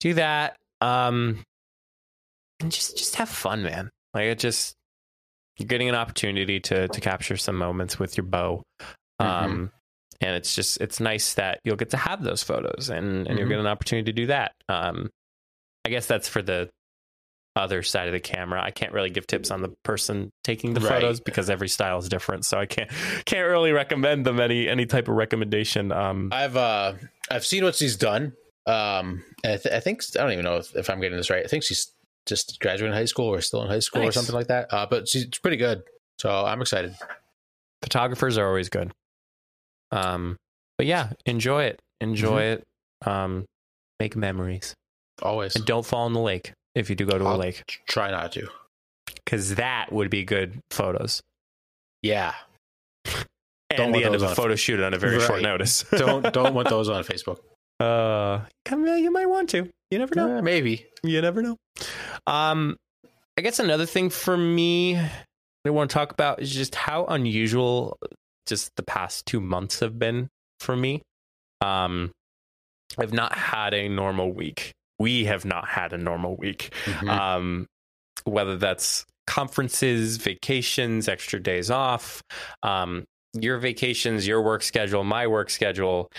do 0.00 0.14
that. 0.14 0.56
Um, 0.84 1.44
and 2.60 2.70
just 2.70 2.96
just 2.96 3.16
have 3.16 3.28
fun, 3.28 3.62
man. 3.62 3.90
Like 4.12 4.24
it 4.26 4.38
just 4.38 4.74
you're 5.56 5.66
getting 5.66 5.88
an 5.88 5.94
opportunity 5.94 6.60
to 6.60 6.88
to 6.88 7.00
capture 7.00 7.36
some 7.36 7.56
moments 7.56 7.98
with 7.98 8.16
your 8.16 8.24
bow. 8.24 8.62
Mm-hmm. 9.20 9.44
Um, 9.44 9.70
and 10.20 10.36
it's 10.36 10.54
just 10.54 10.80
it's 10.80 11.00
nice 11.00 11.34
that 11.34 11.60
you'll 11.64 11.76
get 11.76 11.90
to 11.90 11.96
have 11.96 12.22
those 12.22 12.42
photos 12.42 12.90
and 12.90 13.26
and 13.26 13.38
you'll 13.38 13.46
Mhm. 13.46 13.50
get 13.50 13.60
an 13.60 13.66
opportunity 13.66 14.12
to 14.12 14.12
do 14.12 14.26
that. 14.26 14.52
Um, 14.68 15.10
I 15.84 15.90
guess 15.90 16.06
that's 16.06 16.28
for 16.28 16.42
the 16.42 16.68
other 17.56 17.82
side 17.84 18.08
of 18.08 18.12
the 18.12 18.20
camera. 18.20 18.60
I 18.62 18.70
can't 18.72 18.92
really 18.92 19.10
give 19.10 19.26
tips 19.28 19.50
on 19.52 19.62
the 19.62 19.72
person 19.84 20.30
taking 20.42 20.74
the 20.74 20.80
Right. 20.80 20.88
photos 21.00 21.20
because 21.20 21.48
every 21.50 21.68
style 21.68 21.98
is 21.98 22.08
different. 22.08 22.44
So 22.44 22.58
I 22.58 22.66
can't 22.66 22.90
can't 23.26 23.46
really 23.48 23.72
recommend 23.72 24.24
them 24.26 24.40
any 24.40 24.68
any 24.68 24.86
type 24.86 25.08
of 25.08 25.14
recommendation. 25.14 25.92
Um, 25.92 26.30
I've 26.32 26.56
uh 26.56 26.94
I've 27.30 27.44
seen 27.46 27.64
what 27.64 27.74
she's 27.76 27.96
done. 27.96 28.32
Um, 28.66 29.22
and 29.42 29.52
I, 29.52 29.56
th- 29.58 29.74
I 29.74 29.80
think 29.80 30.02
I 30.16 30.22
don't 30.22 30.32
even 30.32 30.44
know 30.44 30.56
if, 30.56 30.74
if 30.74 30.88
I'm 30.90 31.00
getting 31.00 31.16
this 31.18 31.30
right. 31.30 31.44
I 31.44 31.48
think 31.48 31.62
she's 31.64 31.92
just 32.26 32.58
graduating 32.60 32.94
high 32.94 33.04
school 33.04 33.26
or 33.26 33.40
still 33.42 33.62
in 33.62 33.68
high 33.68 33.80
school 33.80 34.02
or 34.02 34.12
something 34.12 34.34
like 34.34 34.46
that. 34.46 34.72
Uh, 34.72 34.86
but 34.86 35.06
she's 35.08 35.26
pretty 35.26 35.58
good, 35.58 35.82
so 36.18 36.30
I'm 36.30 36.60
excited. 36.62 36.94
photographers 37.82 38.38
are 38.38 38.46
always 38.48 38.68
good. 38.70 38.90
Um, 39.92 40.36
but 40.78 40.86
yeah, 40.86 41.10
enjoy 41.26 41.64
it. 41.64 41.80
Enjoy 42.00 42.42
it. 42.42 42.64
Um, 43.06 43.44
make 44.00 44.16
memories 44.16 44.72
Always 45.22 45.54
and 45.56 45.64
don't 45.66 45.84
fall 45.84 46.06
in 46.06 46.14
the 46.14 46.20
lake 46.20 46.52
if 46.74 46.88
you 46.90 46.96
do 46.96 47.04
go 47.06 47.18
to 47.18 47.24
a 47.24 47.28
I'll 47.28 47.36
lake 47.36 47.62
try 47.86 48.10
not 48.10 48.32
to. 48.32 48.48
because 49.24 49.54
that 49.56 49.92
would 49.92 50.08
be 50.10 50.24
good 50.24 50.58
photos. 50.70 51.20
Yeah, 52.02 52.32
And 53.70 53.76
Don't 53.76 53.92
the 53.92 53.96
want 53.98 54.06
end 54.06 54.14
of 54.14 54.20
those 54.22 54.26
a 54.28 54.30
on- 54.30 54.36
photo 54.36 54.54
shoot 54.56 54.80
on 54.80 54.94
a 54.94 54.98
very 54.98 55.20
short 55.20 55.42
notice. 55.42 55.84
don't 55.90 56.32
don't 56.32 56.54
want 56.54 56.68
those 56.70 56.88
on 56.88 57.04
Facebook. 57.04 57.38
Uh, 57.80 58.40
you 58.70 59.10
might 59.10 59.26
want 59.26 59.50
to. 59.50 59.70
You 59.90 59.98
never 59.98 60.14
know. 60.14 60.38
Eh, 60.38 60.40
maybe. 60.40 60.86
You 61.02 61.20
never 61.20 61.42
know. 61.42 61.56
Um, 62.26 62.76
I 63.38 63.42
guess 63.42 63.58
another 63.58 63.86
thing 63.86 64.10
for 64.10 64.36
me 64.36 64.94
that 64.94 65.12
I 65.66 65.70
want 65.70 65.90
to 65.90 65.94
talk 65.94 66.12
about 66.12 66.40
is 66.40 66.52
just 66.52 66.74
how 66.74 67.04
unusual 67.06 67.98
just 68.46 68.70
the 68.76 68.82
past 68.82 69.26
two 69.26 69.40
months 69.40 69.80
have 69.80 69.98
been 69.98 70.28
for 70.60 70.76
me. 70.76 71.02
Um, 71.60 72.12
I've 72.98 73.12
not 73.12 73.32
had 73.36 73.74
a 73.74 73.88
normal 73.88 74.32
week. 74.32 74.72
We 74.98 75.24
have 75.24 75.44
not 75.44 75.66
had 75.68 75.92
a 75.92 75.98
normal 75.98 76.36
week. 76.36 76.72
Mhm. 76.84 77.08
Um, 77.08 77.66
whether 78.24 78.56
that's 78.56 79.04
conferences, 79.26 80.16
vacations, 80.18 81.08
extra 81.08 81.40
days 81.40 81.70
off, 81.70 82.22
um, 82.62 83.04
your 83.34 83.58
vacations, 83.58 84.26
your 84.26 84.42
work 84.42 84.62
schedule, 84.62 85.04
my 85.04 85.26
work 85.26 85.50
schedule. 85.50 86.10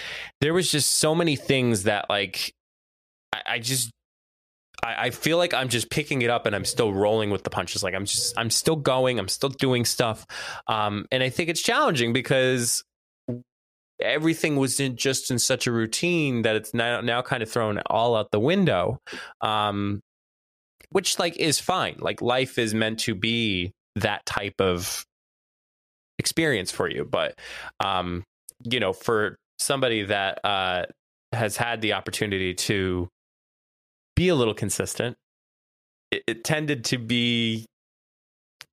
There 0.42 0.54
was 0.54 0.72
just 0.72 0.94
so 0.94 1.16
many 1.16 1.36
things 1.36 1.84
that 1.84 2.10
like 2.10 2.54
I, 3.34 3.42
I 3.48 3.60
just 3.60 3.92
I, 4.84 5.10
feel 5.10 5.38
like 5.38 5.54
I'm 5.54 5.70
just 5.70 5.90
picking 5.90 6.22
it 6.22 6.30
up 6.30 6.46
and 6.46 6.56
I'm 6.56 6.66
still 6.66 6.94
rolling 6.94 7.32
with 7.32 7.44
the 7.44 7.50
punches. 7.50 7.82
Like 7.84 7.96
I'm 7.96 8.06
just 8.06 8.38
I'm 8.38 8.50
still 8.50 8.76
going, 8.76 9.20
I'm 9.20 9.28
still 9.28 9.50
doing 9.50 9.86
stuff. 9.86 10.26
Um, 10.68 11.06
and 11.12 11.24
I 11.24 11.30
think 11.30 11.50
it's 11.50 11.62
challenging 11.62 12.14
because 12.14 12.84
everything 14.02 14.58
was 14.58 14.80
in 14.80 14.96
just 14.98 15.32
in 15.32 15.40
such 15.40 15.68
a 15.68 15.72
routine 15.72 16.44
that 16.44 16.56
it's 16.56 16.74
now 16.74 17.02
now 17.02 17.22
kind 17.22 17.42
of 17.42 17.50
thrown 17.50 17.80
all 17.88 18.16
out 18.16 18.32
the 18.32 18.40
window. 18.40 19.00
Um, 19.42 20.02
which 20.90 21.20
like 21.20 21.36
is 21.38 21.60
fine. 21.60 21.96
Like 22.00 22.22
life 22.22 22.58
is 22.58 22.74
meant 22.74 23.00
to 23.02 23.16
be 23.16 23.74
that 23.96 24.26
type 24.26 24.60
of 24.60 25.06
experience 26.26 26.72
for 26.72 26.90
you. 26.90 27.06
But 27.06 27.38
um, 27.80 28.24
you 28.64 28.80
know, 28.80 28.94
for 28.94 29.38
somebody 29.60 30.04
that 30.04 30.40
uh 30.44 30.86
has 31.32 31.56
had 31.58 31.82
the 31.82 31.94
opportunity 31.94 32.54
to 32.54 33.08
be 34.16 34.30
a 34.30 34.36
little 34.36 34.54
consistent, 34.56 35.16
it, 36.12 36.24
it 36.28 36.44
tended 36.44 36.86
to 36.86 36.98
be 36.98 37.66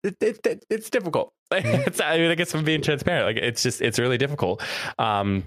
it, 0.02 0.16
it, 0.20 0.46
it- 0.46 0.64
it's 0.70 0.88
difficult. 0.90 1.30
it's, 1.52 2.00
I, 2.00 2.16
mean, 2.16 2.30
I 2.30 2.34
guess 2.34 2.54
I'm 2.54 2.64
being 2.64 2.80
transparent. 2.80 3.26
Like 3.26 3.36
it's 3.36 3.62
just 3.62 3.82
it's 3.82 3.98
really 3.98 4.16
difficult. 4.16 4.62
Um, 4.98 5.44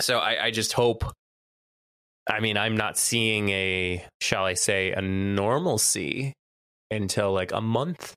so 0.00 0.18
I, 0.18 0.46
I 0.46 0.50
just 0.50 0.72
hope. 0.72 1.04
I 2.28 2.40
mean, 2.40 2.56
I'm 2.56 2.76
not 2.76 2.96
seeing 2.98 3.48
a, 3.50 4.04
shall 4.20 4.44
I 4.44 4.54
say, 4.54 4.92
a 4.92 5.00
normalcy 5.02 6.34
until 6.90 7.32
like 7.32 7.52
a 7.52 7.60
month. 7.60 8.14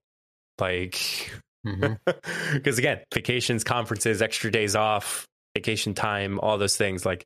Like, 0.60 1.32
Mm-hmm. 1.66 1.94
Because 2.54 2.78
again, 2.78 3.00
vacations, 3.14 3.64
conferences, 3.64 4.22
extra 4.22 4.52
days 4.52 4.76
off, 4.76 5.26
vacation 5.56 5.94
time, 5.94 6.40
all 6.40 6.58
those 6.58 6.78
things, 6.78 7.06
like 7.06 7.26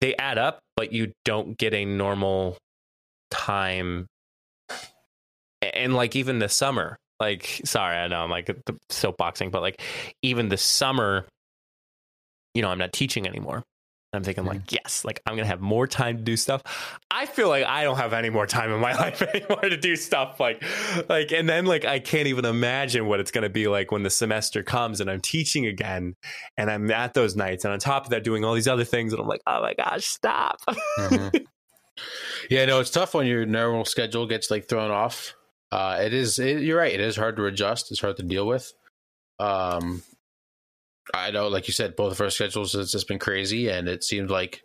they 0.00 0.14
add 0.16 0.38
up, 0.38 0.60
but 0.76 0.92
you 0.92 1.12
don't 1.24 1.56
get 1.58 1.74
a 1.74 1.84
normal 1.84 2.58
time. 3.30 4.06
And 5.62 5.94
like 5.94 6.16
even 6.16 6.38
the 6.38 6.48
summer, 6.48 6.96
like, 7.20 7.60
sorry, 7.64 7.96
I 7.96 8.08
know 8.08 8.20
I'm 8.20 8.30
like 8.30 8.46
soapboxing, 8.90 9.50
but 9.50 9.62
like 9.62 9.80
even 10.22 10.48
the 10.48 10.56
summer, 10.56 11.26
you 12.54 12.62
know, 12.62 12.68
I'm 12.68 12.78
not 12.78 12.92
teaching 12.92 13.26
anymore. 13.26 13.62
I'm 14.12 14.24
thinking 14.24 14.46
like, 14.46 14.72
yes, 14.72 15.04
like 15.04 15.20
I'm 15.26 15.36
gonna 15.36 15.46
have 15.48 15.60
more 15.60 15.86
time 15.86 16.16
to 16.16 16.22
do 16.22 16.36
stuff. 16.36 16.62
I 17.10 17.26
feel 17.26 17.48
like 17.48 17.64
I 17.64 17.84
don't 17.84 17.98
have 17.98 18.14
any 18.14 18.30
more 18.30 18.46
time 18.46 18.72
in 18.72 18.80
my 18.80 18.94
life 18.98 19.20
anymore 19.20 19.60
to 19.60 19.76
do 19.76 19.96
stuff 19.96 20.40
like, 20.40 20.62
like, 21.10 21.30
and 21.30 21.46
then 21.46 21.66
like 21.66 21.84
I 21.84 21.98
can't 21.98 22.26
even 22.26 22.46
imagine 22.46 23.06
what 23.06 23.20
it's 23.20 23.30
gonna 23.30 23.50
be 23.50 23.68
like 23.68 23.92
when 23.92 24.02
the 24.04 24.10
semester 24.10 24.62
comes 24.62 25.02
and 25.02 25.10
I'm 25.10 25.20
teaching 25.20 25.66
again, 25.66 26.16
and 26.56 26.70
I'm 26.70 26.90
at 26.90 27.12
those 27.12 27.36
nights, 27.36 27.66
and 27.66 27.72
on 27.72 27.78
top 27.80 28.04
of 28.04 28.10
that, 28.10 28.24
doing 28.24 28.44
all 28.44 28.54
these 28.54 28.68
other 28.68 28.84
things, 28.84 29.12
and 29.12 29.20
I'm 29.20 29.28
like, 29.28 29.42
oh 29.46 29.60
my 29.60 29.74
gosh, 29.74 30.06
stop. 30.06 30.58
Mhm. 30.98 31.44
yeah, 32.50 32.64
no, 32.64 32.80
it's 32.80 32.90
tough 32.90 33.12
when 33.12 33.26
your 33.26 33.44
normal 33.44 33.84
schedule 33.84 34.26
gets 34.26 34.50
like 34.50 34.68
thrown 34.68 34.90
off. 34.90 35.34
Uh, 35.70 35.98
it 36.00 36.14
is. 36.14 36.38
It, 36.38 36.62
you're 36.62 36.78
right. 36.78 36.94
It 36.94 37.00
is 37.00 37.14
hard 37.14 37.36
to 37.36 37.44
adjust. 37.44 37.90
It's 37.90 38.00
hard 38.00 38.16
to 38.16 38.22
deal 38.22 38.46
with. 38.46 38.72
Um, 39.38 40.02
I 41.14 41.30
know, 41.30 41.48
like 41.48 41.68
you 41.68 41.72
said, 41.72 41.96
both 41.96 42.12
of 42.12 42.20
our 42.20 42.30
schedules 42.30 42.72
has 42.74 42.92
just 42.92 43.08
been 43.08 43.18
crazy, 43.18 43.68
and 43.68 43.88
it 43.88 44.04
seemed 44.04 44.30
like 44.30 44.62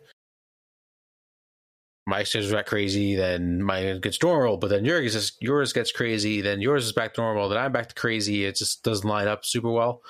my 2.06 2.22
schedule 2.22 2.52
got 2.52 2.66
crazy, 2.66 3.14
then 3.14 3.62
mine 3.62 4.00
gets 4.00 4.22
normal, 4.22 4.58
but 4.58 4.68
then 4.68 4.84
yours 4.84 5.14
is, 5.14 5.32
yours 5.40 5.72
gets 5.72 5.90
crazy, 5.90 6.42
then 6.42 6.60
yours 6.60 6.84
is 6.84 6.92
back 6.92 7.14
to 7.14 7.20
normal, 7.22 7.48
then 7.48 7.58
I'm 7.58 7.72
back 7.72 7.88
to 7.88 7.94
crazy. 7.94 8.44
It 8.44 8.56
just 8.56 8.82
doesn't 8.82 9.08
line 9.08 9.26
up 9.26 9.44
super 9.44 9.70
well. 9.70 10.02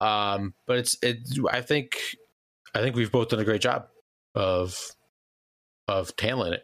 Um, 0.00 0.54
but 0.66 0.78
it's 0.78 0.96
it. 1.02 1.18
I 1.50 1.60
think 1.60 1.98
I 2.74 2.80
think 2.80 2.94
we've 2.94 3.10
both 3.10 3.28
done 3.28 3.40
a 3.40 3.44
great 3.44 3.60
job 3.60 3.88
of 4.34 4.78
of 5.88 6.12
handling 6.20 6.52
it. 6.52 6.62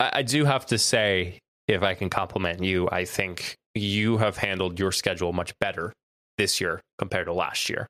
I, 0.00 0.10
I 0.14 0.22
do 0.22 0.44
have 0.44 0.66
to 0.66 0.78
say, 0.78 1.38
if 1.68 1.82
I 1.82 1.94
can 1.94 2.10
compliment 2.10 2.62
you, 2.62 2.88
I 2.90 3.04
think 3.04 3.54
you 3.74 4.16
have 4.18 4.36
handled 4.36 4.78
your 4.78 4.92
schedule 4.92 5.32
much 5.32 5.56
better 5.60 5.92
this 6.38 6.60
year 6.60 6.80
compared 6.98 7.26
to 7.26 7.32
last 7.32 7.68
year. 7.68 7.86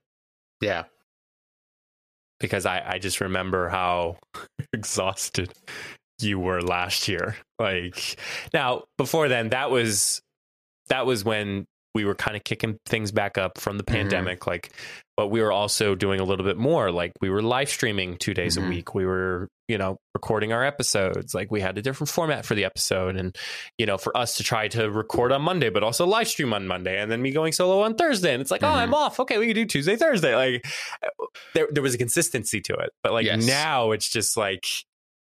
Yeah. 0.63 0.85
because 2.41 2.67
I, 2.67 2.83
I 2.95 2.99
just 2.99 3.21
remember 3.21 3.69
how 3.69 4.17
exhausted 4.73 5.53
you 6.21 6.39
were 6.39 6.61
last 6.63 7.09
year. 7.09 7.37
Like 7.59 8.17
now, 8.55 8.85
before 8.99 9.29
then, 9.29 9.51
that 9.51 9.71
was 9.71 10.21
that 10.89 11.07
was 11.07 11.25
when 11.25 11.65
we 11.95 12.05
were 12.05 12.15
kind 12.15 12.37
of 12.37 12.43
kicking 12.45 12.79
things 12.87 13.13
back 13.13 13.37
up 13.39 13.59
from 13.59 13.77
the 13.79 13.85
Mhm. 13.85 13.93
pandemic. 13.93 14.47
Like, 14.47 14.71
but 15.17 15.29
we 15.29 15.41
were 15.43 15.53
also 15.53 15.95
doing 15.95 16.21
a 16.21 16.25
little 16.25 16.45
bit 16.45 16.57
more. 16.57 16.91
Like 16.91 17.13
we 17.21 17.29
were 17.31 17.43
live 17.43 17.69
streaming 17.69 18.17
two 18.17 18.35
days 18.35 18.57
Mhm. 18.57 18.67
a 18.67 18.69
week. 18.69 18.95
We 18.95 19.05
were, 19.07 19.47
you 19.73 19.79
know, 19.79 19.97
recording 20.15 20.53
our 20.53 20.63
episodes. 20.65 21.35
Like 21.35 21.51
we 21.51 21.61
had 21.61 21.77
a 21.79 21.83
different 21.83 22.11
format 22.11 22.45
for 22.45 22.55
the 22.55 22.65
episode, 22.65 23.17
and 23.17 23.35
you 23.79 23.87
know, 23.87 23.99
for 23.99 24.17
us 24.17 24.37
to 24.37 24.45
try 24.45 24.69
to 24.69 24.91
record 24.91 25.33
on 25.33 25.43
Monday, 25.43 25.71
but 25.71 25.83
also 25.83 26.07
live 26.07 26.29
stream 26.29 26.53
on 26.53 26.67
Monday, 26.69 27.01
and 27.01 27.11
then 27.11 27.21
me 27.23 27.33
going 27.33 27.53
solo 27.53 27.83
on 27.83 27.95
Thursday. 27.97 28.33
And 28.35 28.41
it's 28.43 28.51
like, 28.51 28.63
oh, 28.63 28.67
Mhm. 28.67 28.77
I'm 28.77 28.95
off. 28.95 29.19
Okay, 29.19 29.39
we 29.39 29.47
can 29.47 29.55
do 29.57 29.65
Tuesday, 29.65 29.97
Thursday. 29.97 30.37
Like 30.37 30.65
there 31.55 31.67
there 31.73 31.83
was 31.83 31.95
a 31.95 31.99
consistency 31.99 32.61
to 32.61 32.75
it. 32.75 32.91
But 33.03 33.13
like 33.13 33.27
Yes. 33.27 33.45
now 33.47 33.91
it's 33.93 34.09
just 34.09 34.37
like 34.37 34.67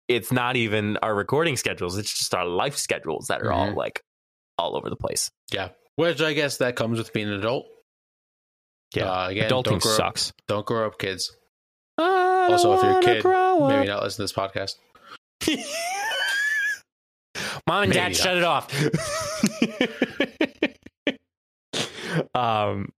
it's 0.06 0.32
not 0.32 0.56
even 0.56 0.96
our 1.02 1.14
recording 1.14 1.56
schedules, 1.56 1.98
it's 1.98 2.16
just 2.16 2.34
our 2.34 2.46
life 2.46 2.76
schedules 2.76 3.26
that 3.26 3.42
are 3.42 3.52
all 3.52 3.68
Mhm. 3.72 3.76
like 3.76 4.00
all 4.56 4.76
over 4.76 4.88
the 4.88 4.96
place. 4.96 5.30
Yeah. 5.52 5.68
Which 5.96 6.22
I 6.22 6.32
guess 6.32 6.58
that 6.58 6.76
comes 6.76 6.96
with 6.98 7.12
being 7.12 7.26
an 7.28 7.34
adult. 7.34 7.66
Yeah. 8.94 9.04
Uh, 9.10 9.28
again, 9.28 9.50
Adulting 9.50 9.64
don't 9.64 9.82
grow 9.82 9.92
Up, 9.92 9.96
sucks. 9.98 10.32
don't 10.46 10.64
grow 10.64 10.86
up, 10.86 10.98
kids. 10.98 11.36
Also, 12.48 12.72
if 12.74 12.82
you're 12.82 12.98
a 12.98 13.02
kid, 13.02 13.24
Maybe 13.24 13.86
not 13.88 14.02
listen 14.02 14.16
to 14.16 14.22
this 14.22 14.32
podcast. 14.32 14.76
Mom 17.66 17.82
and 17.84 17.92
dad, 17.92 18.04
Maybe 18.04 18.14
shut 18.14 18.36
it 18.36 18.44
off. 18.44 18.72
um 22.34 22.88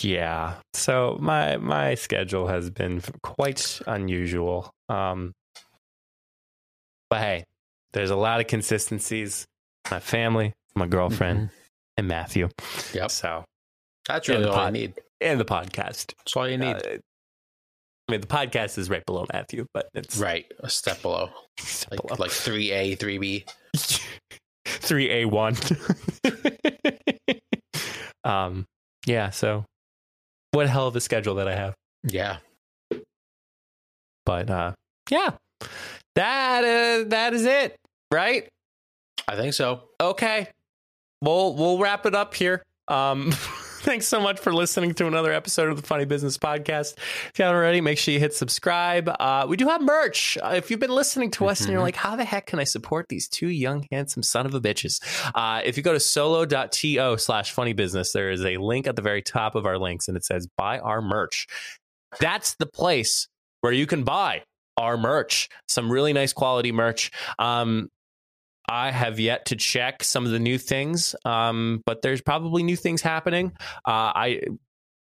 yeah. 0.00 0.54
So 0.74 1.18
my 1.20 1.56
my 1.58 1.94
schedule 1.94 2.46
has 2.46 2.70
been 2.70 3.02
quite 3.22 3.80
unusual. 3.86 4.70
Um 4.88 5.32
but 7.10 7.20
hey, 7.20 7.44
there's 7.92 8.10
a 8.10 8.16
lot 8.16 8.40
of 8.40 8.46
consistencies. 8.46 9.44
My 9.90 10.00
family, 10.00 10.52
my 10.74 10.86
girlfriend, 10.86 11.50
and 11.96 12.08
Matthew. 12.08 12.48
Mm-hmm. 12.48 12.98
Yep. 12.98 13.10
So 13.10 13.44
That's 14.08 14.28
really 14.28 14.46
all 14.46 14.54
pod- 14.54 14.72
need. 14.72 14.94
and 15.20 15.38
the 15.38 15.44
podcast. 15.44 16.14
That's 16.18 16.36
all 16.36 16.48
you 16.48 16.56
need. 16.58 16.76
Uh, 16.76 16.80
I 16.84 16.98
mean, 18.12 18.20
the 18.20 18.26
podcast 18.26 18.78
is 18.78 18.90
right 18.90 19.04
below 19.06 19.26
Matthew, 19.32 19.66
but 19.72 19.88
it's 19.94 20.18
right. 20.18 20.44
A 20.60 20.70
step 20.70 21.02
below. 21.02 21.30
Like 21.90 22.02
below. 22.02 22.16
like 22.18 22.30
three 22.30 22.70
A, 22.72 22.94
three 22.94 23.18
B. 23.18 23.44
three 24.64 25.10
A 25.10 25.24
one. 25.26 25.54
um, 28.24 28.64
yeah. 29.06 29.30
So, 29.30 29.64
what 30.52 30.66
a 30.66 30.68
hell 30.68 30.86
of 30.86 30.96
a 30.96 31.00
schedule 31.00 31.36
that 31.36 31.48
I 31.48 31.54
have. 31.54 31.74
Yeah. 32.04 32.38
But 34.24 34.50
uh, 34.50 34.72
yeah, 35.10 35.30
that 36.14 36.64
uh, 36.64 37.08
that 37.08 37.34
is 37.34 37.44
it, 37.44 37.76
right? 38.10 38.48
I 39.28 39.36
think 39.36 39.54
so. 39.54 39.82
Okay, 40.00 40.48
we'll 41.20 41.54
we'll 41.54 41.78
wrap 41.78 42.06
it 42.06 42.14
up 42.14 42.34
here. 42.34 42.62
Um, 42.88 43.32
thanks 43.82 44.06
so 44.06 44.20
much 44.20 44.38
for 44.38 44.52
listening 44.52 44.94
to 44.94 45.06
another 45.06 45.32
episode 45.32 45.68
of 45.68 45.76
the 45.76 45.82
Funny 45.86 46.04
Business 46.04 46.38
Podcast. 46.38 46.94
If 46.96 47.32
you 47.38 47.44
haven't 47.44 47.56
already, 47.58 47.80
make 47.80 47.98
sure 47.98 48.14
you 48.14 48.20
hit 48.20 48.34
subscribe. 48.34 49.08
Uh, 49.20 49.46
we 49.48 49.56
do 49.56 49.66
have 49.68 49.82
merch. 49.82 50.38
Uh, 50.42 50.52
if 50.56 50.70
you've 50.70 50.80
been 50.80 50.90
listening 50.94 51.30
to 51.32 51.46
us 51.46 51.60
and 51.62 51.70
you're 51.70 51.80
Mhm. 51.80 51.84
like, 51.84 51.96
how 51.96 52.16
the 52.16 52.24
heck 52.24 52.46
can 52.46 52.58
I 52.58 52.64
support 52.64 53.06
these 53.08 53.28
two 53.28 53.48
young, 53.48 53.86
handsome 53.90 54.22
son 54.22 54.46
of 54.46 54.54
a 54.54 54.60
bitches? 54.60 55.00
Uh, 55.34 55.60
if 55.64 55.76
you 55.76 55.82
go 55.82 55.92
to 55.92 56.00
solo.to 56.00 57.16
slash 57.18 57.52
funny 57.52 57.72
business, 57.72 58.12
there 58.12 58.30
is 58.30 58.44
a 58.44 58.56
link 58.58 58.86
at 58.86 58.96
the 58.96 59.02
very 59.02 59.22
top 59.22 59.54
of 59.54 59.66
our 59.66 59.78
links 59.78 60.08
and 60.08 60.16
it 60.16 60.24
says 60.24 60.46
buy 60.56 60.78
our 60.78 61.02
merch. 61.02 61.46
That's 62.20 62.54
the 62.54 62.66
place 62.66 63.28
where 63.62 63.72
you 63.72 63.86
can 63.86 64.04
buy 64.04 64.42
our 64.76 64.96
merch, 64.96 65.48
some 65.68 65.90
really 65.90 66.12
nice 66.12 66.32
quality 66.32 66.72
merch. 66.72 67.10
Um, 67.38 67.88
I 68.68 68.90
have 68.90 69.18
yet 69.20 69.46
to 69.46 69.56
check 69.56 70.02
some 70.04 70.24
of 70.24 70.32
the 70.32 70.38
new 70.38 70.56
things, 70.58 71.14
um, 71.24 71.82
but 71.86 72.02
there's 72.02 72.20
probably 72.20 72.62
new 72.62 72.76
things 72.76 73.02
happening. 73.02 73.52
Uh, 73.86 73.90
I 74.14 74.40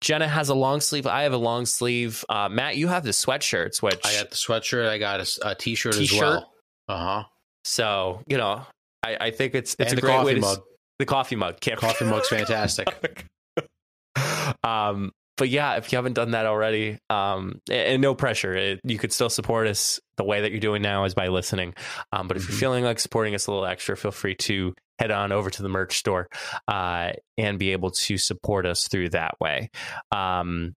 Jenna 0.01 0.27
has 0.27 0.47
a 0.49 0.53
long 0.55 0.79
sleeve. 0.79 1.05
I 1.07 1.23
have 1.23 1.33
a 1.33 1.37
long 1.37 1.65
sleeve. 1.65 2.23
Uh, 2.29 2.47
Matt, 2.49 2.77
you 2.77 2.87
have 2.87 3.03
the 3.03 3.09
sweatshirts, 3.11 3.81
which 3.81 3.99
I 4.05 4.13
got 4.13 4.29
the 4.29 4.35
sweatshirt. 4.37 4.87
I 4.87 4.97
got 4.97 5.19
a 5.19 5.49
a, 5.49 5.55
t-shirt, 5.55 5.95
as 5.95 5.99
T-shirt? 5.99 6.21
well. 6.21 6.53
Uh 6.87 6.97
huh. 6.97 7.23
so 7.65 8.21
you 8.27 8.37
know, 8.37 8.61
I, 9.03 9.17
I 9.19 9.31
think 9.31 9.55
it's 9.55 9.75
it's 9.79 9.91
And 9.91 9.93
a 9.93 9.95
the 9.95 10.01
great 10.01 10.23
way 10.23 10.33
coffee 10.33 10.35
to 10.35 10.41
mug. 10.41 10.59
the 10.99 11.05
coffee 11.05 11.35
mug. 11.35 11.59
Can't 11.59 11.79
Coffee 11.79 12.05
mug's 12.05 12.29
fantastic. 12.29 13.25
um, 14.63 15.11
but 15.39 15.49
yeah, 15.49 15.77
if 15.77 15.91
you 15.91 15.95
haven't 15.97 16.13
done 16.13 16.31
that 16.31 16.45
already, 16.45 16.99
um, 17.09 17.59
and, 17.71 17.99
no 18.01 18.13
pressure, 18.13 18.53
it, 18.55 18.79
you 18.83 18.99
could 18.99 19.11
still 19.11 19.29
support 19.29 19.65
us 19.67 19.99
the 20.17 20.23
way 20.23 20.41
that 20.41 20.51
you're 20.51 20.59
doing 20.59 20.83
now 20.83 21.05
is 21.05 21.15
by 21.15 21.29
listening. 21.29 21.73
Um, 22.11 22.27
but 22.27 22.37
if 22.37 22.43
you're 22.47 22.55
Mhm. 22.55 22.59
feeling 22.59 22.83
like 22.83 22.99
supporting 22.99 23.33
us 23.33 23.47
a 23.47 23.51
little 23.51 23.65
extra, 23.65 23.97
feel 23.97 24.11
free 24.11 24.35
to 24.35 24.75
head 24.99 25.09
on 25.11 25.31
over 25.31 25.49
to 25.49 25.63
the 25.63 25.69
merch 25.69 25.97
store 25.97 26.27
uh, 26.67 27.13
and 27.37 27.57
be 27.57 27.71
able 27.71 27.89
to 27.89 28.17
support 28.17 28.65
us 28.67 28.87
through 28.87 29.09
that 29.09 29.39
way. 29.39 29.69
Um, 30.11 30.73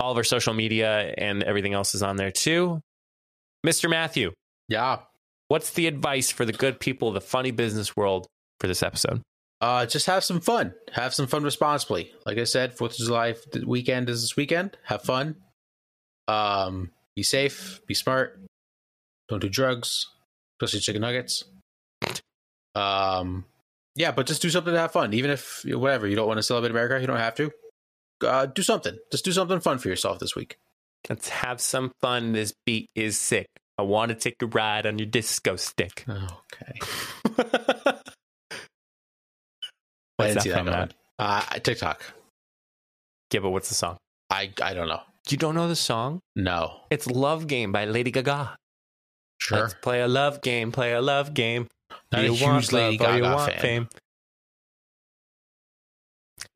all 0.00 0.12
of 0.12 0.16
our 0.16 0.24
social 0.24 0.54
media 0.54 1.12
and 1.18 1.42
everything 1.42 1.74
else 1.74 1.94
is 1.94 2.02
on 2.02 2.16
there 2.16 2.30
too. 2.30 2.80
Mr. 3.66 3.90
Matthew, 3.90 4.32
Yeah. 4.68 5.00
what's 5.48 5.70
the 5.70 5.86
advice 5.88 6.30
for 6.30 6.44
the 6.44 6.52
good 6.52 6.78
people 6.80 7.08
of 7.08 7.14
the 7.14 7.20
funny 7.20 7.50
business 7.50 7.96
world 7.96 8.26
for 8.60 8.68
this 8.68 8.82
episode? 8.82 9.22
Uh, 9.60 9.86
just 9.86 10.06
have 10.06 10.22
some 10.22 10.40
fun. 10.40 10.74
Have 10.92 11.14
some 11.14 11.26
fun 11.26 11.42
responsibly. 11.42 12.12
Like 12.26 12.38
I 12.38 12.44
said, 12.44 12.76
Fourth 12.76 12.92
of 12.92 13.06
July 13.06 13.34
weekend 13.64 14.08
is 14.10 14.22
this 14.22 14.36
weekend. 14.36 14.76
Have 14.84 15.02
fun. 15.02 15.36
Um, 16.28 16.90
be 17.14 17.22
safe. 17.22 17.80
Be 17.86 17.94
smart. 17.94 18.40
Don't 19.28 19.40
do 19.40 19.48
drugs, 19.48 20.06
especially 20.60 20.80
chicken 20.80 21.02
nuggets. 21.02 21.44
Um, 22.74 23.46
yeah, 23.94 24.12
but 24.12 24.26
just 24.26 24.42
do 24.42 24.50
something 24.50 24.74
to 24.74 24.78
have 24.78 24.92
fun. 24.92 25.14
Even 25.14 25.30
if 25.30 25.62
whatever 25.64 26.06
you 26.06 26.16
don't 26.16 26.28
want 26.28 26.38
to 26.38 26.42
celebrate 26.42 26.70
America, 26.70 27.00
you 27.00 27.06
don't 27.06 27.16
have 27.16 27.34
to. 27.36 27.50
Uh, 28.22 28.46
do 28.46 28.62
something. 28.62 28.96
Just 29.10 29.24
do 29.24 29.32
something 29.32 29.60
fun 29.60 29.78
for 29.78 29.88
yourself 29.88 30.18
this 30.18 30.36
week. 30.36 30.58
Let's 31.08 31.28
have 31.28 31.60
some 31.60 31.92
fun. 32.00 32.32
This 32.32 32.52
beat 32.64 32.90
is 32.94 33.18
sick. 33.18 33.46
I 33.78 33.82
want 33.82 34.10
to 34.10 34.14
take 34.14 34.40
a 34.42 34.46
ride 34.46 34.86
on 34.86 34.98
your 34.98 35.06
disco 35.06 35.56
stick. 35.56 36.04
Okay. 36.08 37.92
What's 40.16 40.34
that 40.34 40.42
see 40.42 40.50
that 40.50 40.64
from, 40.64 40.88
Uh, 41.18 41.40
TikTok. 41.60 42.02
Yeah, 43.32 43.40
but 43.40 43.50
what's 43.50 43.68
the 43.68 43.74
song? 43.74 43.96
I 44.30 44.50
I 44.62 44.74
don't 44.74 44.88
know. 44.88 45.00
You 45.28 45.36
don't 45.36 45.54
know 45.54 45.68
the 45.68 45.76
song? 45.76 46.20
No. 46.36 46.80
It's 46.90 47.06
Love 47.06 47.46
Game 47.48 47.72
by 47.72 47.84
Lady 47.84 48.10
Gaga. 48.10 48.56
Sure. 49.40 49.58
Let's 49.60 49.74
play 49.74 50.00
a 50.00 50.08
love 50.08 50.40
game, 50.40 50.72
play 50.72 50.92
a 50.92 51.00
love 51.00 51.34
game. 51.34 51.66
Not 52.12 52.22
you 52.24 52.32
want 52.44 52.64
huge 52.64 52.72
Lady 52.72 52.98
love 52.98 53.14
or 53.14 53.16
you 53.16 53.22
want 53.24 53.52
fan. 53.52 53.60
fame? 53.60 53.88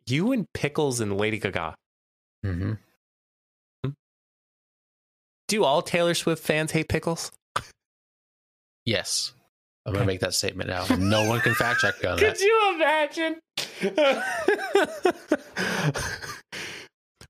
You 0.06 0.32
and 0.32 0.46
Pickles 0.54 1.00
and 1.00 1.16
Lady 1.18 1.38
Gaga. 1.38 1.74
Mm-hmm. 2.46 2.72
Do 5.48 5.64
all 5.64 5.82
Taylor 5.82 6.14
Swift 6.14 6.42
fans 6.44 6.70
hate 6.72 6.88
Pickles? 6.88 7.32
Yes. 8.84 9.32
I'm 9.86 9.92
going 9.94 10.02
to 10.02 10.06
make 10.06 10.20
that 10.20 10.34
statement 10.34 10.68
now. 10.68 10.84
No 10.96 11.26
one 11.28 11.40
can 11.40 11.54
fact 11.54 11.80
check 11.80 11.94
me 12.02 12.08
on 12.08 12.18
that. 12.18 12.36
Could 12.36 12.40
you 12.40 12.74
imagine? 12.74 13.36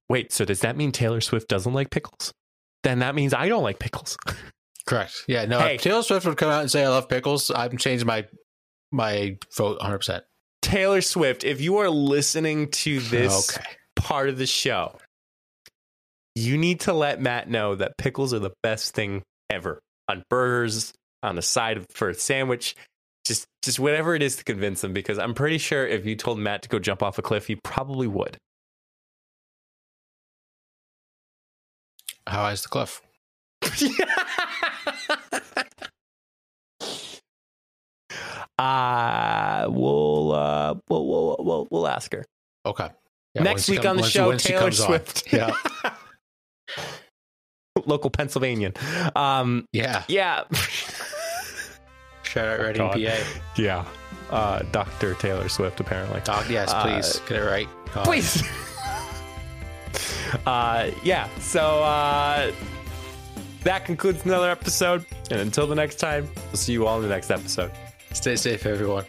Wait, 0.08 0.32
so 0.32 0.44
does 0.44 0.60
that 0.60 0.76
mean 0.76 0.92
Taylor 0.92 1.20
Swift 1.20 1.48
doesn't 1.48 1.72
like 1.72 1.90
pickles? 1.90 2.32
Then 2.82 3.00
that 3.00 3.14
means 3.14 3.32
I 3.32 3.48
don't 3.48 3.62
like 3.62 3.78
pickles. 3.78 4.16
Correct. 4.86 5.12
Yeah. 5.28 5.44
No. 5.44 5.60
Hey. 5.60 5.76
If 5.76 5.82
Taylor 5.82 6.02
Swift 6.02 6.26
would 6.26 6.36
come 6.36 6.50
out 6.50 6.62
and 6.62 6.70
say 6.70 6.84
I 6.84 6.88
love 6.88 7.08
pickles, 7.08 7.50
I'm 7.54 7.76
changing 7.76 8.06
my 8.06 8.26
my 8.90 9.36
vote 9.56 9.78
100. 9.78 9.98
percent 9.98 10.24
Taylor 10.62 11.00
Swift, 11.00 11.44
if 11.44 11.60
you 11.60 11.78
are 11.78 11.90
listening 11.90 12.70
to 12.70 13.00
this 13.00 13.56
Okay. 13.56 13.64
part 13.94 14.28
of 14.28 14.36
the 14.38 14.46
show, 14.46 14.96
you 16.34 16.58
need 16.58 16.80
to 16.80 16.92
let 16.92 17.20
Matt 17.20 17.48
know 17.48 17.76
that 17.76 17.92
pickles 17.98 18.34
are 18.34 18.38
the 18.40 18.50
best 18.62 18.94
thing 18.94 19.22
ever 19.48 19.80
on 20.08 20.24
burgers, 20.28 20.92
on 21.22 21.36
the 21.36 21.42
side 21.42 21.76
of, 21.76 21.86
for 21.90 22.08
a 22.10 22.14
sandwich. 22.14 22.76
Just, 23.24 23.46
just 23.62 23.78
whatever 23.78 24.14
it 24.14 24.22
is 24.22 24.36
to 24.36 24.44
convince 24.44 24.80
them, 24.80 24.92
because 24.92 25.18
I'm 25.18 25.34
pretty 25.34 25.58
sure 25.58 25.86
if 25.86 26.06
you 26.06 26.16
told 26.16 26.38
Matt 26.38 26.62
to 26.62 26.68
go 26.68 26.78
jump 26.78 27.02
off 27.02 27.18
a 27.18 27.22
cliff, 27.22 27.46
he 27.46 27.56
probably 27.56 28.06
would. 28.06 28.36
How 32.26 32.42
high 32.42 32.52
is 32.52 32.62
the 32.62 32.68
cliff? 32.68 33.02
uh, 38.58 39.66
we'll, 39.70 40.32
uh, 40.32 40.74
we'll, 40.88 41.06
we'll, 41.06 41.36
we'll, 41.40 41.68
we'll 41.70 41.88
ask 41.88 42.12
her. 42.12 42.24
Okay. 42.66 42.88
Yeah, 43.34 43.42
Next 43.42 43.68
week 43.68 43.82
come- 43.82 43.90
on 43.90 43.96
the 43.96 44.02
once- 44.02 44.12
show, 44.12 44.26
once 44.28 44.42
Taylor 44.42 44.60
comes 44.60 44.80
on. 44.80 44.86
Swift. 44.86 45.32
Yeah. 45.32 45.52
Local 47.86 48.10
Pennsylvanian. 48.10 48.74
Um, 49.16 49.64
Yeah. 49.72 50.04
yeah. 50.08 50.44
Shout 52.30 52.46
out 52.46 52.60
Reading, 52.60 52.82
God. 52.82 52.92
PA. 52.92 53.40
yeah. 53.60 53.84
Uh, 54.30 54.60
Dr. 54.70 55.14
Taylor 55.14 55.48
Swift, 55.48 55.80
apparently. 55.80 56.20
Doc, 56.22 56.48
yes, 56.48 56.70
Uh, 56.72 56.84
please 56.84 57.18
get 57.28 57.42
it 57.42 57.44
right. 57.44 57.68
God. 57.92 58.04
Please. 58.04 58.40
uh, 60.46 60.92
yeah. 61.02 61.28
So 61.38 61.82
uh, 61.82 62.52
that 63.64 63.84
concludes 63.84 64.24
another 64.24 64.48
episode. 64.48 65.04
And 65.32 65.40
until 65.40 65.66
the 65.66 65.74
next 65.74 65.96
time, 65.96 66.28
we'll 66.46 66.54
see 66.56 66.72
you 66.72 66.86
all 66.86 66.98
in 66.98 67.02
the 67.02 67.08
next 67.08 67.32
episode. 67.32 67.72
Stay 68.12 68.36
safe, 68.36 68.64
everyone. 68.64 69.06